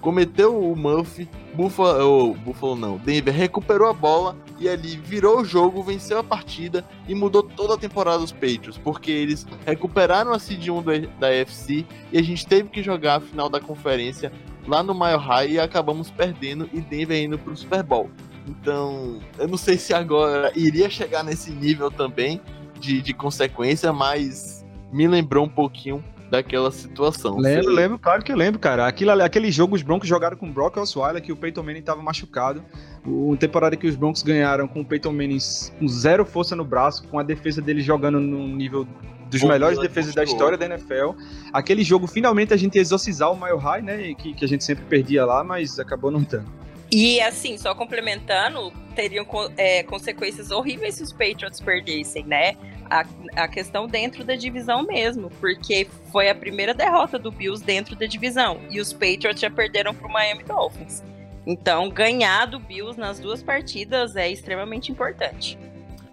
cometeu 0.05 0.63
o 0.63 0.77
Muff, 0.77 1.27
Buffalo, 1.55 2.31
oh, 2.31 2.35
Buffalo 2.35 2.77
não, 2.77 2.99
Denver 2.99 3.33
recuperou 3.33 3.89
a 3.89 3.93
bola 3.95 4.37
e 4.65 4.69
ali 4.69 4.97
virou 4.97 5.43
o 5.43 5.45
jogo, 5.45 5.83
venceu 5.83 6.19
a 6.19 6.25
partida 6.25 6.83
e 7.07 7.15
mudou 7.15 7.43
toda 7.43 7.75
a 7.75 7.77
temporada 7.77 8.19
dos 8.19 8.33
Patriots, 8.33 8.79
porque 8.79 9.11
eles 9.11 9.47
recuperaram 9.67 10.33
a 10.33 10.39
seed 10.39 10.69
1 10.69 10.83
da 11.21 11.29
FC 11.29 11.85
e 12.11 12.19
a 12.19 12.23
gente 12.23 12.47
teve 12.47 12.71
que 12.71 12.83
jogar 12.83 13.17
a 13.17 13.21
final 13.21 13.51
da 13.51 13.61
conferência 13.61 14.33
lá 14.67 14.83
no 14.83 14.95
Mile 14.95 15.19
High 15.19 15.51
e 15.53 15.61
acabamos 15.61 16.11
perdendo 16.11 16.69
e 16.73 16.81
Denver 16.81 17.23
indo 17.23 17.39
pro 17.39 17.55
Super 17.55 17.83
Bowl. 17.83 18.11
Então, 18.49 19.21
eu 19.39 19.47
não 19.47 19.59
sei 19.59 19.77
se 19.77 19.93
agora 19.93 20.51
iria 20.57 20.89
chegar 20.89 21.23
nesse 21.23 21.51
nível 21.51 21.91
também 21.91 22.41
de, 22.81 23.03
de 23.03 23.13
consequência, 23.13 23.93
mas 23.93 24.65
me 24.91 25.07
lembrou 25.07 25.45
um 25.45 25.49
pouquinho 25.49 26.03
daquela 26.35 26.71
situação. 26.71 27.39
Lembro, 27.39 27.71
Sim. 27.71 27.77
lembro, 27.77 27.99
claro 27.99 28.23
que 28.23 28.33
eu 28.33 28.37
lembro, 28.37 28.59
cara. 28.59 28.87
Aquilo, 28.87 29.11
aquele 29.23 29.51
jogo, 29.51 29.77
os 29.77 29.83
Broncos 29.83 30.09
jogaram 30.09 30.37
com 30.37 30.47
o 30.47 30.53
Brock 30.53 30.77
Osweiler, 30.77 31.23
que 31.23 31.33
o 31.33 31.37
Peyton 31.37 31.63
Manning 31.63 31.79
estava 31.79 32.03
machucado. 32.03 32.65
Uma 33.05 33.37
temporada 33.37 33.77
que 33.77 33.87
os 33.87 33.95
Broncos 33.95 34.23
ganharam 34.23 34.67
com 34.67 34.81
o 34.81 34.85
Peyton 34.85 35.13
Manning 35.13 35.39
com 35.79 35.89
zero 35.89 36.25
força 36.25 36.57
no 36.57 36.65
braço, 36.65 37.07
com 37.09 37.19
a 37.19 37.23
defesa 37.23 37.63
dele 37.63 37.81
jogando 37.81 38.19
no 38.21 38.49
nível 38.49 38.87
dos 39.31 39.41
Bom, 39.41 39.49
melhores 39.49 39.79
defesas 39.79 40.15
da 40.15 40.25
história 40.25 40.59
da 40.59 40.67
NFL. 40.67 41.13
Aquele 41.53 41.85
jogo, 41.85 42.07
finalmente, 42.07 42.53
a 42.53 42.57
gente 42.57 42.75
ia 42.77 42.81
exorcizar 42.81 43.31
o 43.31 43.37
Mile 43.41 43.59
High, 43.59 43.83
né? 43.83 44.15
Que, 44.15 44.35
que 44.35 44.45
a 44.45 44.49
gente 44.49 44.65
sempre 44.65 44.85
perdia 44.85 45.25
lá, 45.25 45.45
mas 45.45 45.79
acabou 45.79 46.11
não 46.11 46.25
tendo. 46.25 46.65
E 46.91 47.21
assim, 47.21 47.59
só 47.59 47.75
complementando, 47.75 48.73
teriam 48.95 49.27
é, 49.57 49.83
consequências 49.83 50.51
horríveis 50.51 50.97
se 50.97 51.03
os 51.03 51.13
Patriots 51.13 51.61
perdessem, 51.61 52.25
né? 52.25 52.57
A, 52.91 53.05
a 53.37 53.49
questão 53.49 53.87
dentro 53.87 54.25
da 54.25 54.35
divisão 54.35 54.83
mesmo, 54.83 55.31
porque 55.41 55.87
foi 56.13 56.29
a 56.29 56.35
primeira 56.35 56.75
derrota 56.75 57.19
do 57.19 57.31
Bills 57.31 57.65
dentro 57.65 57.97
da 57.97 58.07
divisão. 58.07 58.61
E 58.71 58.81
os 58.81 58.93
Patriots 58.93 59.41
já 59.41 59.51
perderam 59.51 59.95
para 59.95 60.07
o 60.07 60.13
Miami 60.13 60.45
Dolphins. 60.45 61.03
Então, 61.47 61.91
ganhar 61.91 62.47
do 62.47 62.59
Bills 62.59 62.99
nas 62.99 63.19
duas 63.19 63.43
partidas 63.43 64.17
é 64.17 64.31
extremamente 64.31 64.91
importante. 64.91 65.59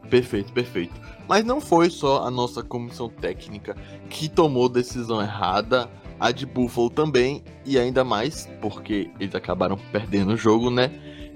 Perfeito, 0.10 0.52
perfeito. 0.52 0.94
Mas 1.28 1.46
não 1.46 1.62
foi 1.62 1.90
só 1.90 2.26
a 2.26 2.32
nossa 2.32 2.62
comissão 2.62 3.08
técnica 3.08 3.76
que 4.10 4.28
tomou 4.28 4.68
decisão 4.68 5.22
errada 5.22 5.90
a 6.22 6.32
de 6.32 6.46
Buffalo 6.46 6.88
também, 6.88 7.44
e 7.66 7.80
ainda 7.80 8.04
mais 8.04 8.48
porque 8.62 9.10
eles 9.20 9.34
acabaram 9.34 9.76
perdendo 9.92 10.34
o 10.34 10.38
jogo, 10.38 10.70
né? 10.70 10.92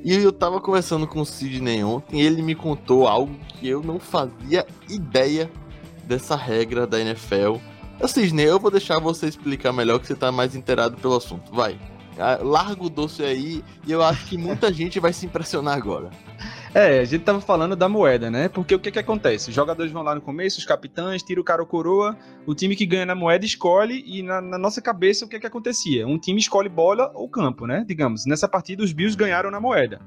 E 0.06 0.14
eu 0.14 0.32
tava 0.32 0.62
conversando 0.62 1.08
com 1.08 1.20
o 1.20 1.26
Sidney 1.26 1.84
ontem 1.84 2.22
e 2.22 2.24
ele 2.24 2.44
me 2.44 2.54
contou 2.54 3.08
algo 3.08 3.36
que 3.48 3.68
eu 3.68 3.82
não 3.82 4.00
fazia 4.00 4.64
ideia 4.88 5.50
dessa 6.04 6.36
regra 6.36 6.86
da 6.86 7.02
NFL. 7.02 7.56
Eu, 8.00 8.08
Sidney, 8.08 8.46
eu 8.46 8.60
vou 8.60 8.70
deixar 8.70 9.00
você 9.00 9.26
explicar 9.26 9.74
melhor 9.74 9.98
que 9.98 10.06
você 10.06 10.14
tá 10.14 10.32
mais 10.32 10.56
inteirado 10.56 10.96
pelo 10.98 11.16
assunto. 11.16 11.52
Vai. 11.52 11.80
Ah, 12.20 12.38
larga 12.40 12.84
o 12.84 12.90
doce 12.90 13.24
aí 13.24 13.64
e 13.88 13.92
eu 13.92 14.04
acho 14.04 14.28
que 14.28 14.38
muita 14.38 14.70
gente 14.72 15.00
vai 15.00 15.12
se 15.12 15.26
impressionar 15.26 15.76
agora. 15.76 16.12
É, 16.76 17.00
a 17.00 17.06
gente 17.06 17.24
tava 17.24 17.40
falando 17.40 17.74
da 17.74 17.88
moeda, 17.88 18.30
né? 18.30 18.50
Porque 18.50 18.76
o 18.76 18.80
que 18.80 18.92
que 18.92 19.00
acontece? 19.00 19.48
Os 19.48 19.56
jogadores 19.56 19.94
vão 19.94 20.04
lá 20.04 20.14
no 20.14 20.20
começo, 20.20 20.60
os 20.60 20.66
capitães, 20.66 21.24
tira 21.24 21.40
o 21.40 21.44
cara 21.44 21.62
ou 21.62 21.66
coroa, 21.66 22.18
o 22.46 22.54
time 22.54 22.76
que 22.76 22.86
ganha 22.86 23.06
na 23.06 23.16
moeda 23.16 23.46
escolhe, 23.46 24.04
e 24.06 24.22
na, 24.22 24.42
na, 24.42 24.58
nossa 24.58 24.82
cabeça 24.82 25.24
o 25.24 25.30
que 25.30 25.40
que 25.40 25.48
acontecia? 25.48 26.06
Um 26.06 26.20
time 26.20 26.38
escolhe 26.38 26.68
bola 26.68 27.10
ou 27.16 27.30
campo, 27.30 27.66
né? 27.66 27.86
Digamos, 27.88 28.26
nessa 28.26 28.46
partida 28.46 28.84
os 28.84 28.92
Bills 28.92 29.16
ganharam 29.16 29.50
na 29.50 29.58
moeda. 29.58 30.02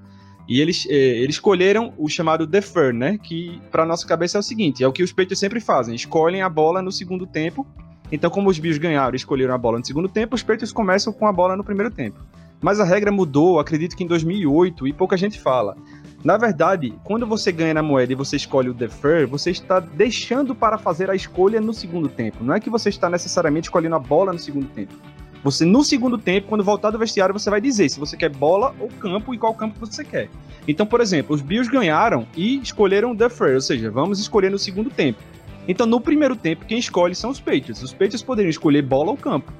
E 0.46 0.60
eles, 0.60 0.86
eh, 0.90 0.92
eles 0.92 1.36
escolheram 1.36 1.94
o 1.96 2.06
chamado 2.06 2.46
defer, 2.46 2.92
né? 2.92 3.16
Que 3.16 3.58
para 3.70 3.86
nossa 3.86 4.06
cabeça 4.06 4.36
é 4.36 4.40
o 4.40 4.42
seguinte: 4.42 4.84
é 4.84 4.86
o 4.86 4.92
que 4.92 5.02
os 5.02 5.10
Patriots 5.10 5.38
sempre 5.38 5.60
fazem, 5.60 5.94
escolhem 5.94 6.42
a 6.42 6.50
bola 6.50 6.82
no 6.82 6.92
segundo 6.92 7.26
tempo. 7.26 7.66
Então, 8.12 8.28
como 8.28 8.50
os 8.50 8.58
Bills 8.58 8.78
ganharam 8.78 9.14
e 9.14 9.16
escolheram 9.16 9.54
a 9.54 9.58
bola 9.58 9.78
no 9.78 9.86
segundo 9.86 10.08
tempo, 10.08 10.34
os 10.34 10.42
Patriots 10.42 10.72
começam 10.72 11.14
com 11.14 11.26
a 11.26 11.32
bola 11.32 11.56
no 11.56 11.64
primeiro 11.64 11.90
tempo. 11.90 12.20
Mas 12.60 12.78
a 12.78 12.84
regra 12.84 13.10
mudou, 13.10 13.58
acredito 13.58 13.96
que 13.96 14.04
em 14.04 14.06
2008, 14.06 14.86
e 14.86 14.92
pouca 14.92 15.16
gente 15.16 15.40
fala. 15.40 15.74
Na 16.24 16.36
verdade, 16.36 16.94
quando 17.04 17.26
você 17.26 17.52
ganha 17.52 17.74
na 17.74 17.82
moeda 17.82 18.12
e 18.12 18.16
você 18.16 18.36
escolhe 18.36 18.68
o 18.68 18.74
defer, 18.74 19.26
você 19.26 19.50
está 19.50 19.78
deixando 19.78 20.52
para 20.54 20.76
fazer 20.76 21.08
a 21.10 21.14
escolha 21.14 21.60
no 21.60 21.72
segundo 21.72 22.08
tempo. 22.08 22.42
Não 22.42 22.54
é 22.54 22.60
que 22.60 22.68
você 22.68 22.88
está 22.88 23.08
necessariamente 23.08 23.68
escolhendo 23.68 23.94
a 23.94 24.00
bola 24.00 24.32
no 24.32 24.38
segundo 24.38 24.66
tempo. 24.66 24.94
Você, 25.44 25.64
no 25.64 25.84
segundo 25.84 26.18
tempo, 26.18 26.48
quando 26.48 26.64
voltar 26.64 26.90
do 26.90 26.98
vestiário, 26.98 27.32
você 27.32 27.48
vai 27.48 27.60
dizer 27.60 27.88
se 27.88 28.00
você 28.00 28.16
quer 28.16 28.30
bola 28.30 28.74
ou 28.80 28.88
campo 28.88 29.32
e 29.32 29.38
qual 29.38 29.54
campo 29.54 29.78
você 29.78 30.04
quer. 30.04 30.28
Então, 30.66 30.84
por 30.84 31.00
exemplo, 31.00 31.34
os 31.34 31.40
Bills 31.40 31.70
ganharam 31.70 32.26
e 32.36 32.58
escolheram 32.60 33.12
o 33.12 33.14
defer, 33.14 33.54
ou 33.54 33.60
seja, 33.60 33.88
vamos 33.88 34.18
escolher 34.18 34.50
no 34.50 34.58
segundo 34.58 34.90
tempo. 34.90 35.20
Então, 35.68 35.86
no 35.86 36.00
primeiro 36.00 36.34
tempo, 36.34 36.64
quem 36.66 36.78
escolhe 36.78 37.14
são 37.14 37.30
os 37.30 37.38
Patriots. 37.38 37.82
Os 37.82 37.92
Patriots 37.92 38.22
poderiam 38.22 38.50
escolher 38.50 38.82
bola 38.82 39.12
ou 39.12 39.16
campo. 39.16 39.52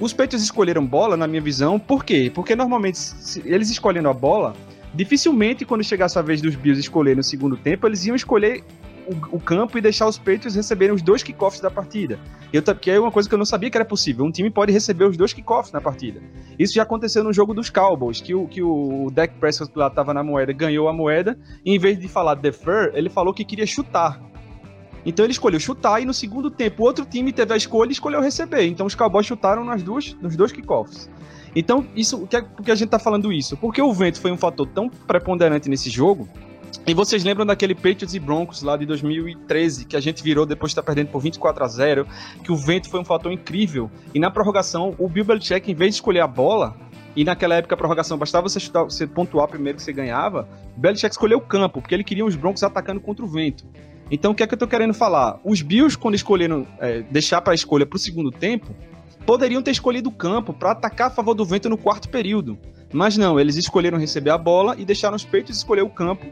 Os 0.00 0.12
Patriots 0.12 0.44
escolheram 0.44 0.86
bola, 0.86 1.16
na 1.16 1.26
minha 1.26 1.42
visão, 1.42 1.78
por 1.78 2.04
quê? 2.04 2.30
Porque 2.32 2.54
normalmente, 2.54 2.98
eles 3.44 3.70
escolhendo 3.70 4.08
a 4.08 4.14
bola, 4.14 4.54
dificilmente 4.94 5.64
quando 5.64 5.82
chegasse 5.84 6.18
a 6.18 6.22
vez 6.22 6.40
dos 6.40 6.54
Bills 6.54 6.80
escolher 6.80 7.16
no 7.16 7.22
segundo 7.22 7.56
tempo, 7.56 7.86
eles 7.86 8.04
iam 8.04 8.16
escolher 8.16 8.64
o, 9.06 9.36
o 9.36 9.40
campo 9.40 9.76
e 9.78 9.80
deixar 9.80 10.06
os 10.06 10.18
Patriots 10.18 10.54
receberem 10.54 10.94
os 10.94 11.02
dois 11.02 11.22
kickoffs 11.22 11.60
da 11.60 11.70
partida. 11.70 12.18
Eu, 12.52 12.62
que 12.62 12.90
é 12.90 13.00
uma 13.00 13.10
coisa 13.10 13.28
que 13.28 13.34
eu 13.34 13.38
não 13.38 13.44
sabia 13.44 13.70
que 13.70 13.76
era 13.76 13.84
possível. 13.84 14.24
Um 14.24 14.30
time 14.30 14.50
pode 14.50 14.72
receber 14.72 15.04
os 15.04 15.16
dois 15.16 15.32
kickoffs 15.32 15.72
na 15.72 15.80
partida. 15.80 16.20
Isso 16.58 16.74
já 16.74 16.82
aconteceu 16.82 17.24
no 17.24 17.32
jogo 17.32 17.54
dos 17.54 17.70
Cowboys, 17.70 18.20
que 18.20 18.34
o, 18.34 18.46
que 18.46 18.62
o 18.62 19.10
Dak 19.12 19.34
Prescott 19.38 19.72
lá 19.74 19.88
estava 19.88 20.14
na 20.14 20.22
moeda, 20.22 20.52
ganhou 20.52 20.88
a 20.88 20.92
moeda, 20.92 21.38
e 21.64 21.74
em 21.74 21.78
vez 21.78 21.98
de 21.98 22.08
falar 22.08 22.34
defer, 22.34 22.92
ele 22.94 23.08
falou 23.08 23.32
que 23.34 23.44
queria 23.44 23.66
chutar. 23.66 24.20
Então 25.04 25.24
ele 25.24 25.32
escolheu 25.32 25.58
chutar 25.58 26.00
e 26.00 26.04
no 26.04 26.14
segundo 26.14 26.50
tempo 26.50 26.82
o 26.82 26.86
outro 26.86 27.04
time 27.04 27.32
teve 27.32 27.52
a 27.52 27.56
escolha 27.56 27.88
e 27.88 27.92
escolheu 27.92 28.20
receber. 28.20 28.66
Então 28.66 28.86
os 28.86 28.94
Cowboys 28.94 29.26
chutaram 29.26 29.64
nas 29.64 29.82
duas, 29.82 30.14
nos 30.20 30.36
dois 30.36 30.52
kickoffs. 30.52 31.10
Então, 31.54 31.86
isso, 31.94 32.26
é, 32.32 32.40
por 32.40 32.64
que 32.64 32.70
a 32.70 32.74
gente 32.74 32.88
tá 32.88 32.98
falando 32.98 33.32
isso? 33.32 33.56
Porque 33.56 33.80
o 33.80 33.92
vento 33.92 34.20
foi 34.20 34.32
um 34.32 34.36
fator 34.36 34.66
tão 34.66 34.88
preponderante 34.88 35.68
nesse 35.68 35.90
jogo. 35.90 36.28
E 36.86 36.94
vocês 36.94 37.22
lembram 37.22 37.44
daquele 37.44 37.74
Patriots 37.74 38.14
e 38.14 38.18
Broncos 38.18 38.62
lá 38.62 38.76
de 38.76 38.86
2013, 38.86 39.84
que 39.84 39.96
a 39.96 40.00
gente 40.00 40.22
virou 40.22 40.46
depois 40.46 40.70
de 40.70 40.72
estar 40.72 40.82
perdendo 40.82 41.08
por 41.08 41.20
24 41.20 41.62
a 41.62 41.68
0, 41.68 42.06
que 42.42 42.50
o 42.50 42.56
vento 42.56 42.88
foi 42.88 43.00
um 43.00 43.04
fator 43.04 43.30
incrível. 43.30 43.90
E 44.14 44.18
na 44.18 44.30
prorrogação, 44.30 44.94
o 44.98 45.08
Bill 45.08 45.24
Belichick, 45.24 45.70
em 45.70 45.74
vez 45.74 45.90
de 45.90 45.96
escolher 45.96 46.20
a 46.20 46.26
bola, 46.26 46.74
e 47.14 47.24
naquela 47.24 47.54
época 47.54 47.74
a 47.74 47.78
prorrogação 47.78 48.16
bastava 48.16 48.48
você, 48.48 48.58
chutar, 48.58 48.84
você 48.84 49.06
pontuar 49.06 49.46
primeiro 49.46 49.76
que 49.76 49.82
você 49.84 49.92
ganhava, 49.92 50.48
Belichick 50.76 51.12
escolheu 51.12 51.38
o 51.38 51.42
campo, 51.42 51.80
porque 51.80 51.94
ele 51.94 52.04
queria 52.04 52.24
os 52.24 52.34
Broncos 52.34 52.62
atacando 52.62 53.00
contra 53.00 53.24
o 53.24 53.28
vento. 53.28 53.64
Então 54.10 54.32
o 54.32 54.34
que 54.34 54.42
é 54.42 54.46
que 54.46 54.54
eu 54.54 54.58
tô 54.58 54.66
querendo 54.66 54.94
falar? 54.94 55.38
Os 55.44 55.62
Bills, 55.62 55.96
quando 55.96 56.14
escolheram 56.14 56.66
é, 56.80 57.02
deixar 57.02 57.40
para 57.42 57.52
a 57.52 57.54
escolha 57.54 57.86
para 57.86 57.96
o 57.96 57.98
segundo 57.98 58.30
tempo, 58.30 58.74
poderiam 59.26 59.62
ter 59.62 59.70
escolhido 59.70 60.08
o 60.08 60.12
campo 60.12 60.52
para 60.52 60.72
atacar 60.72 61.08
a 61.08 61.10
favor 61.10 61.34
do 61.34 61.44
vento 61.44 61.68
no 61.68 61.78
quarto 61.78 62.08
período. 62.08 62.58
Mas 62.92 63.16
não, 63.16 63.40
eles 63.40 63.56
escolheram 63.56 63.98
receber 63.98 64.30
a 64.30 64.38
bola 64.38 64.74
e 64.78 64.84
deixaram 64.84 65.16
os 65.16 65.24
peitos 65.24 65.56
escolher 65.56 65.82
o 65.82 65.90
campo. 65.90 66.26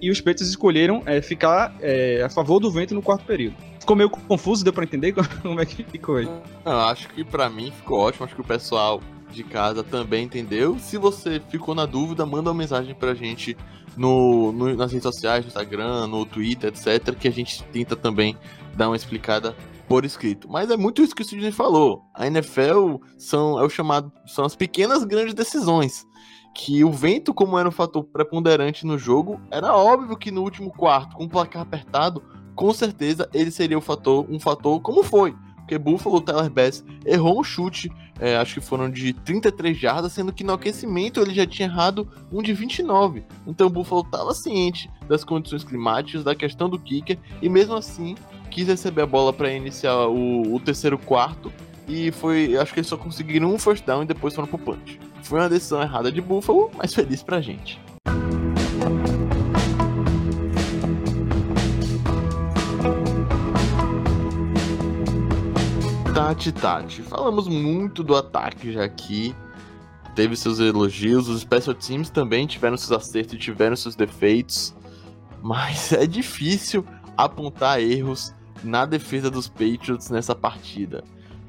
E 0.00 0.10
os 0.10 0.20
peitos 0.20 0.48
escolheram 0.48 1.02
é, 1.06 1.20
ficar 1.20 1.74
é, 1.80 2.22
a 2.22 2.28
favor 2.28 2.60
do 2.60 2.70
vento 2.70 2.94
no 2.94 3.02
quarto 3.02 3.24
período. 3.24 3.56
ficou 3.78 3.96
meio 3.96 4.10
confuso, 4.10 4.62
deu 4.62 4.72
pra 4.72 4.84
entender 4.84 5.14
como 5.42 5.60
é 5.60 5.66
que 5.66 5.82
ficou 5.84 6.16
aí? 6.16 6.28
Acho 6.64 7.08
que 7.08 7.24
pra 7.24 7.48
mim 7.48 7.70
ficou 7.70 8.00
ótimo, 8.00 8.24
acho 8.24 8.34
que 8.34 8.40
o 8.40 8.44
pessoal 8.44 9.00
de 9.30 9.42
casa 9.42 9.82
também 9.82 10.24
entendeu. 10.24 10.78
Se 10.78 10.96
você 10.96 11.40
ficou 11.48 11.74
na 11.74 11.86
dúvida, 11.86 12.24
manda 12.24 12.50
uma 12.50 12.58
mensagem 12.58 12.94
pra 12.94 13.14
gente 13.14 13.56
no, 13.96 14.52
no, 14.52 14.74
nas 14.74 14.92
redes 14.92 15.02
sociais, 15.02 15.44
no 15.44 15.48
Instagram, 15.48 16.06
no 16.06 16.24
Twitter, 16.24 16.70
etc., 16.70 17.14
que 17.14 17.26
a 17.26 17.32
gente 17.32 17.62
tenta 17.64 17.96
também 17.96 18.36
dar 18.74 18.88
uma 18.88 18.96
explicada 18.96 19.56
por 19.88 20.04
escrito. 20.04 20.48
Mas 20.50 20.70
é 20.70 20.76
muito 20.76 21.02
isso 21.02 21.14
que 21.14 21.22
o 21.22 21.24
Sidney 21.24 21.52
falou. 21.52 22.04
A 22.14 22.26
NFL 22.26 22.96
são, 23.16 23.58
é 23.58 23.64
o 23.64 23.70
chamado, 23.70 24.12
são 24.26 24.44
as 24.44 24.56
pequenas 24.56 25.04
grandes 25.04 25.34
decisões. 25.34 26.06
Que 26.54 26.82
o 26.84 26.90
vento, 26.90 27.34
como 27.34 27.58
era 27.58 27.68
um 27.68 27.72
fator 27.72 28.02
preponderante 28.04 28.86
no 28.86 28.98
jogo, 28.98 29.40
era 29.50 29.74
óbvio 29.76 30.16
que 30.16 30.30
no 30.30 30.42
último 30.42 30.70
quarto, 30.70 31.16
com 31.16 31.24
o 31.24 31.28
placar 31.28 31.62
apertado, 31.62 32.22
com 32.54 32.72
certeza 32.72 33.28
ele 33.34 33.50
seria 33.50 33.76
um 33.76 33.82
fator, 33.82 34.26
um 34.30 34.40
fator 34.40 34.80
como 34.80 35.02
foi. 35.02 35.34
Porque 35.66 35.78
Buffalo, 35.78 36.20
Tyler 36.20 36.48
Bass 36.48 36.84
errou 37.04 37.40
um 37.40 37.42
chute, 37.44 37.90
é, 38.20 38.36
acho 38.36 38.54
que 38.54 38.60
foram 38.60 38.88
de 38.88 39.12
33 39.12 39.76
jardas, 39.76 40.12
sendo 40.12 40.32
que 40.32 40.44
no 40.44 40.52
aquecimento 40.52 41.20
ele 41.20 41.34
já 41.34 41.44
tinha 41.44 41.66
errado 41.66 42.08
um 42.30 42.40
de 42.40 42.52
29. 42.52 43.24
Então 43.44 43.68
Buffalo 43.68 44.02
estava 44.02 44.32
ciente 44.32 44.88
das 45.08 45.24
condições 45.24 45.64
climáticas, 45.64 46.22
da 46.22 46.36
questão 46.36 46.70
do 46.70 46.78
kicker, 46.78 47.18
e 47.42 47.48
mesmo 47.48 47.74
assim 47.74 48.14
quis 48.56 48.66
receber 48.66 49.02
a 49.02 49.06
bola 49.06 49.34
para 49.34 49.52
iniciar 49.52 50.06
o, 50.06 50.54
o, 50.54 50.58
terceiro 50.58 50.96
quarto. 50.96 51.52
E 51.86 52.10
foi. 52.10 52.56
Acho 52.56 52.72
que 52.72 52.80
eles 52.80 52.88
só 52.88 52.96
conseguiram 52.96 53.52
um 53.52 53.58
first 53.58 53.84
down 53.84 54.02
e 54.02 54.06
depois 54.06 54.34
foram 54.34 54.48
pro 54.48 54.56
punch. 54.56 54.98
Foi 55.22 55.40
uma 55.40 55.48
decisão 55.48 55.82
errada 55.82 56.10
de 56.10 56.22
Buffalo, 56.22 56.70
mas 56.74 56.94
feliz 56.94 57.22
pra 57.22 57.42
gente. 57.42 57.78
Tati 66.14 66.50
Tati. 66.50 67.02
Falamos 67.02 67.46
muito 67.48 68.02
do 68.02 68.16
ataque 68.16 68.72
já 68.72 68.84
aqui. 68.84 69.34
Teve 70.14 70.34
seus 70.34 70.60
elogios. 70.60 71.28
Os 71.28 71.42
special 71.42 71.74
teams 71.74 72.08
também 72.08 72.46
tiveram 72.46 72.78
seus 72.78 72.92
acertos 72.92 73.34
e 73.34 73.38
tiveram 73.38 73.76
seus 73.76 73.94
defeitos. 73.94 74.74
Mas 75.42 75.92
é 75.92 76.06
difícil 76.06 76.82
apontar 77.18 77.82
erros 77.82 78.34
na 78.62 78.84
defesa 78.84 79.30
dos 79.30 79.48
Patriots 79.48 80.10
nessa 80.10 80.34
partida. 80.34 81.04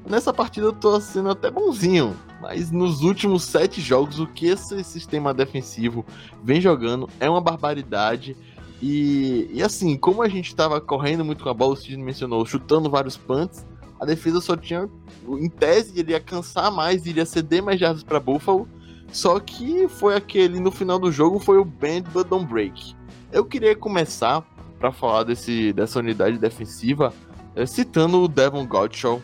Nessa 0.08 0.32
partida 0.32 0.66
eu 0.66 0.72
tô 0.72 0.98
sendo 1.00 1.30
até 1.30 1.50
bonzinho, 1.50 2.16
mas 2.40 2.70
nos 2.70 3.02
últimos 3.02 3.44
sete 3.44 3.80
jogos 3.80 4.18
o 4.18 4.26
que 4.26 4.46
esse 4.46 4.82
sistema 4.82 5.34
defensivo 5.34 6.04
vem 6.42 6.60
jogando 6.60 7.08
é 7.20 7.28
uma 7.28 7.40
barbaridade. 7.40 8.36
E, 8.80 9.50
e 9.52 9.62
assim, 9.62 9.96
como 9.96 10.22
a 10.22 10.28
gente 10.28 10.48
estava 10.48 10.80
correndo 10.80 11.24
muito 11.24 11.42
com 11.42 11.50
a 11.50 11.54
bola, 11.54 11.74
o 11.74 11.76
Sidney 11.76 12.02
mencionou, 12.02 12.46
chutando 12.46 12.88
vários 12.88 13.16
punts, 13.16 13.66
a 14.00 14.06
defesa 14.06 14.40
só 14.40 14.56
tinha, 14.56 14.88
em 15.26 15.48
tese, 15.48 15.98
ele 15.98 16.12
ia 16.12 16.20
cansar 16.20 16.70
mais, 16.70 17.04
iria 17.04 17.26
ceder 17.26 17.62
mais 17.62 17.80
jardas 17.80 18.02
para 18.02 18.20
Buffalo. 18.20 18.68
Só 19.10 19.40
que 19.40 19.88
foi 19.88 20.14
aquele, 20.14 20.60
no 20.60 20.70
final 20.70 20.98
do 20.98 21.10
jogo, 21.10 21.38
foi 21.38 21.58
o 21.58 21.64
bend 21.64 22.08
but 22.10 22.28
don't 22.28 22.46
break. 22.46 22.94
Eu 23.32 23.44
queria 23.44 23.74
começar 23.74 24.46
para 24.78 24.92
falar 24.92 25.24
desse, 25.24 25.72
dessa 25.72 25.98
unidade 25.98 26.38
defensiva, 26.38 27.12
é, 27.54 27.66
citando 27.66 28.22
o 28.22 28.28
Devon 28.28 28.66
Gottschall. 28.66 29.22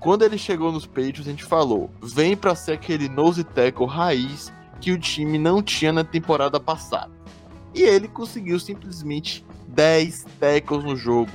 Quando 0.00 0.24
ele 0.24 0.38
chegou 0.38 0.72
nos 0.72 0.86
Patriots, 0.86 1.26
a 1.26 1.30
gente 1.30 1.44
falou: 1.44 1.90
vem 2.02 2.36
para 2.36 2.54
ser 2.54 2.72
aquele 2.72 3.08
nose 3.08 3.44
tackle 3.44 3.86
raiz 3.86 4.52
que 4.80 4.92
o 4.92 4.98
time 4.98 5.38
não 5.38 5.62
tinha 5.62 5.92
na 5.92 6.04
temporada 6.04 6.60
passada. 6.60 7.12
E 7.74 7.82
ele 7.82 8.08
conseguiu 8.08 8.58
simplesmente 8.58 9.44
10 9.68 10.26
tackles 10.40 10.84
no 10.84 10.96
jogo. 10.96 11.32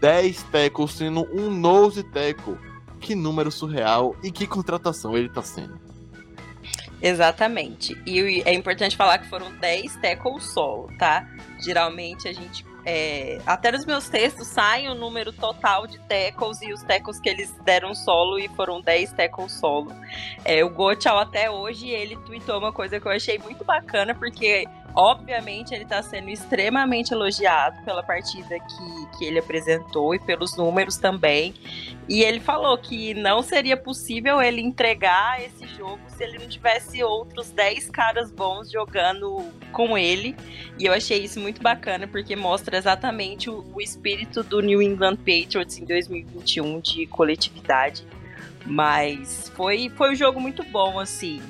10 0.00 0.42
tackles 0.44 0.92
sendo 0.92 1.26
um 1.32 1.50
nose 1.50 2.02
tackle. 2.02 2.58
Que 3.00 3.14
número 3.14 3.50
surreal 3.50 4.14
e 4.22 4.30
que 4.30 4.46
contratação 4.46 5.16
ele 5.16 5.28
tá 5.28 5.42
sendo. 5.42 5.80
Exatamente. 7.00 7.96
E 8.04 8.42
é 8.44 8.52
importante 8.52 8.96
falar 8.96 9.18
que 9.18 9.28
foram 9.28 9.52
10 9.58 9.96
tackles 9.96 10.44
solo, 10.44 10.90
tá? 10.98 11.26
Geralmente 11.60 12.28
a 12.28 12.32
gente 12.32 12.64
é, 12.90 13.38
até 13.44 13.70
nos 13.70 13.84
meus 13.84 14.08
textos 14.08 14.46
sai 14.46 14.88
o 14.88 14.94
número 14.94 15.30
total 15.30 15.86
de 15.86 15.98
tackles 15.98 16.62
e 16.62 16.72
os 16.72 16.82
tackles 16.82 17.20
que 17.20 17.28
eles 17.28 17.54
deram 17.62 17.94
solo 17.94 18.38
e 18.38 18.48
foram 18.48 18.80
10 18.80 19.12
tackles 19.12 19.52
solo. 19.52 19.94
É, 20.42 20.64
o 20.64 20.70
Gochal 20.70 21.18
até 21.18 21.50
hoje 21.50 21.90
ele 21.90 22.16
tweetou 22.16 22.58
uma 22.58 22.72
coisa 22.72 22.98
que 22.98 23.06
eu 23.06 23.12
achei 23.12 23.38
muito 23.38 23.62
bacana, 23.62 24.14
porque 24.14 24.66
obviamente 24.98 25.72
ele 25.72 25.84
está 25.84 26.02
sendo 26.02 26.28
extremamente 26.28 27.12
elogiado 27.12 27.80
pela 27.84 28.02
partida 28.02 28.58
que, 28.58 29.16
que 29.16 29.24
ele 29.24 29.38
apresentou 29.38 30.12
e 30.12 30.18
pelos 30.18 30.56
números 30.56 30.96
também. 30.96 31.54
E 32.08 32.22
ele 32.24 32.40
falou 32.40 32.76
que 32.76 33.14
não 33.14 33.40
seria 33.40 33.76
possível 33.76 34.42
ele 34.42 34.60
entregar 34.60 35.40
esse 35.40 35.68
jogo 35.68 36.00
se 36.08 36.24
ele 36.24 36.38
não 36.38 36.48
tivesse 36.48 37.00
outros 37.04 37.48
10 37.50 37.90
caras 37.90 38.32
bons 38.32 38.72
jogando 38.72 39.46
com 39.70 39.96
ele. 39.96 40.34
E 40.76 40.86
eu 40.86 40.92
achei 40.92 41.22
isso 41.22 41.38
muito 41.38 41.62
bacana 41.62 42.08
porque 42.08 42.34
mostra 42.34 42.76
exatamente 42.76 43.48
o, 43.48 43.64
o 43.72 43.80
espírito 43.80 44.42
do 44.42 44.60
New 44.60 44.82
England 44.82 45.18
Patriots 45.18 45.78
em 45.78 45.84
2021 45.84 46.80
de 46.80 47.06
coletividade. 47.06 48.04
Mas 48.66 49.48
foi, 49.54 49.90
foi 49.90 50.10
um 50.10 50.16
jogo 50.16 50.40
muito 50.40 50.64
bom, 50.64 50.98
assim. 50.98 51.40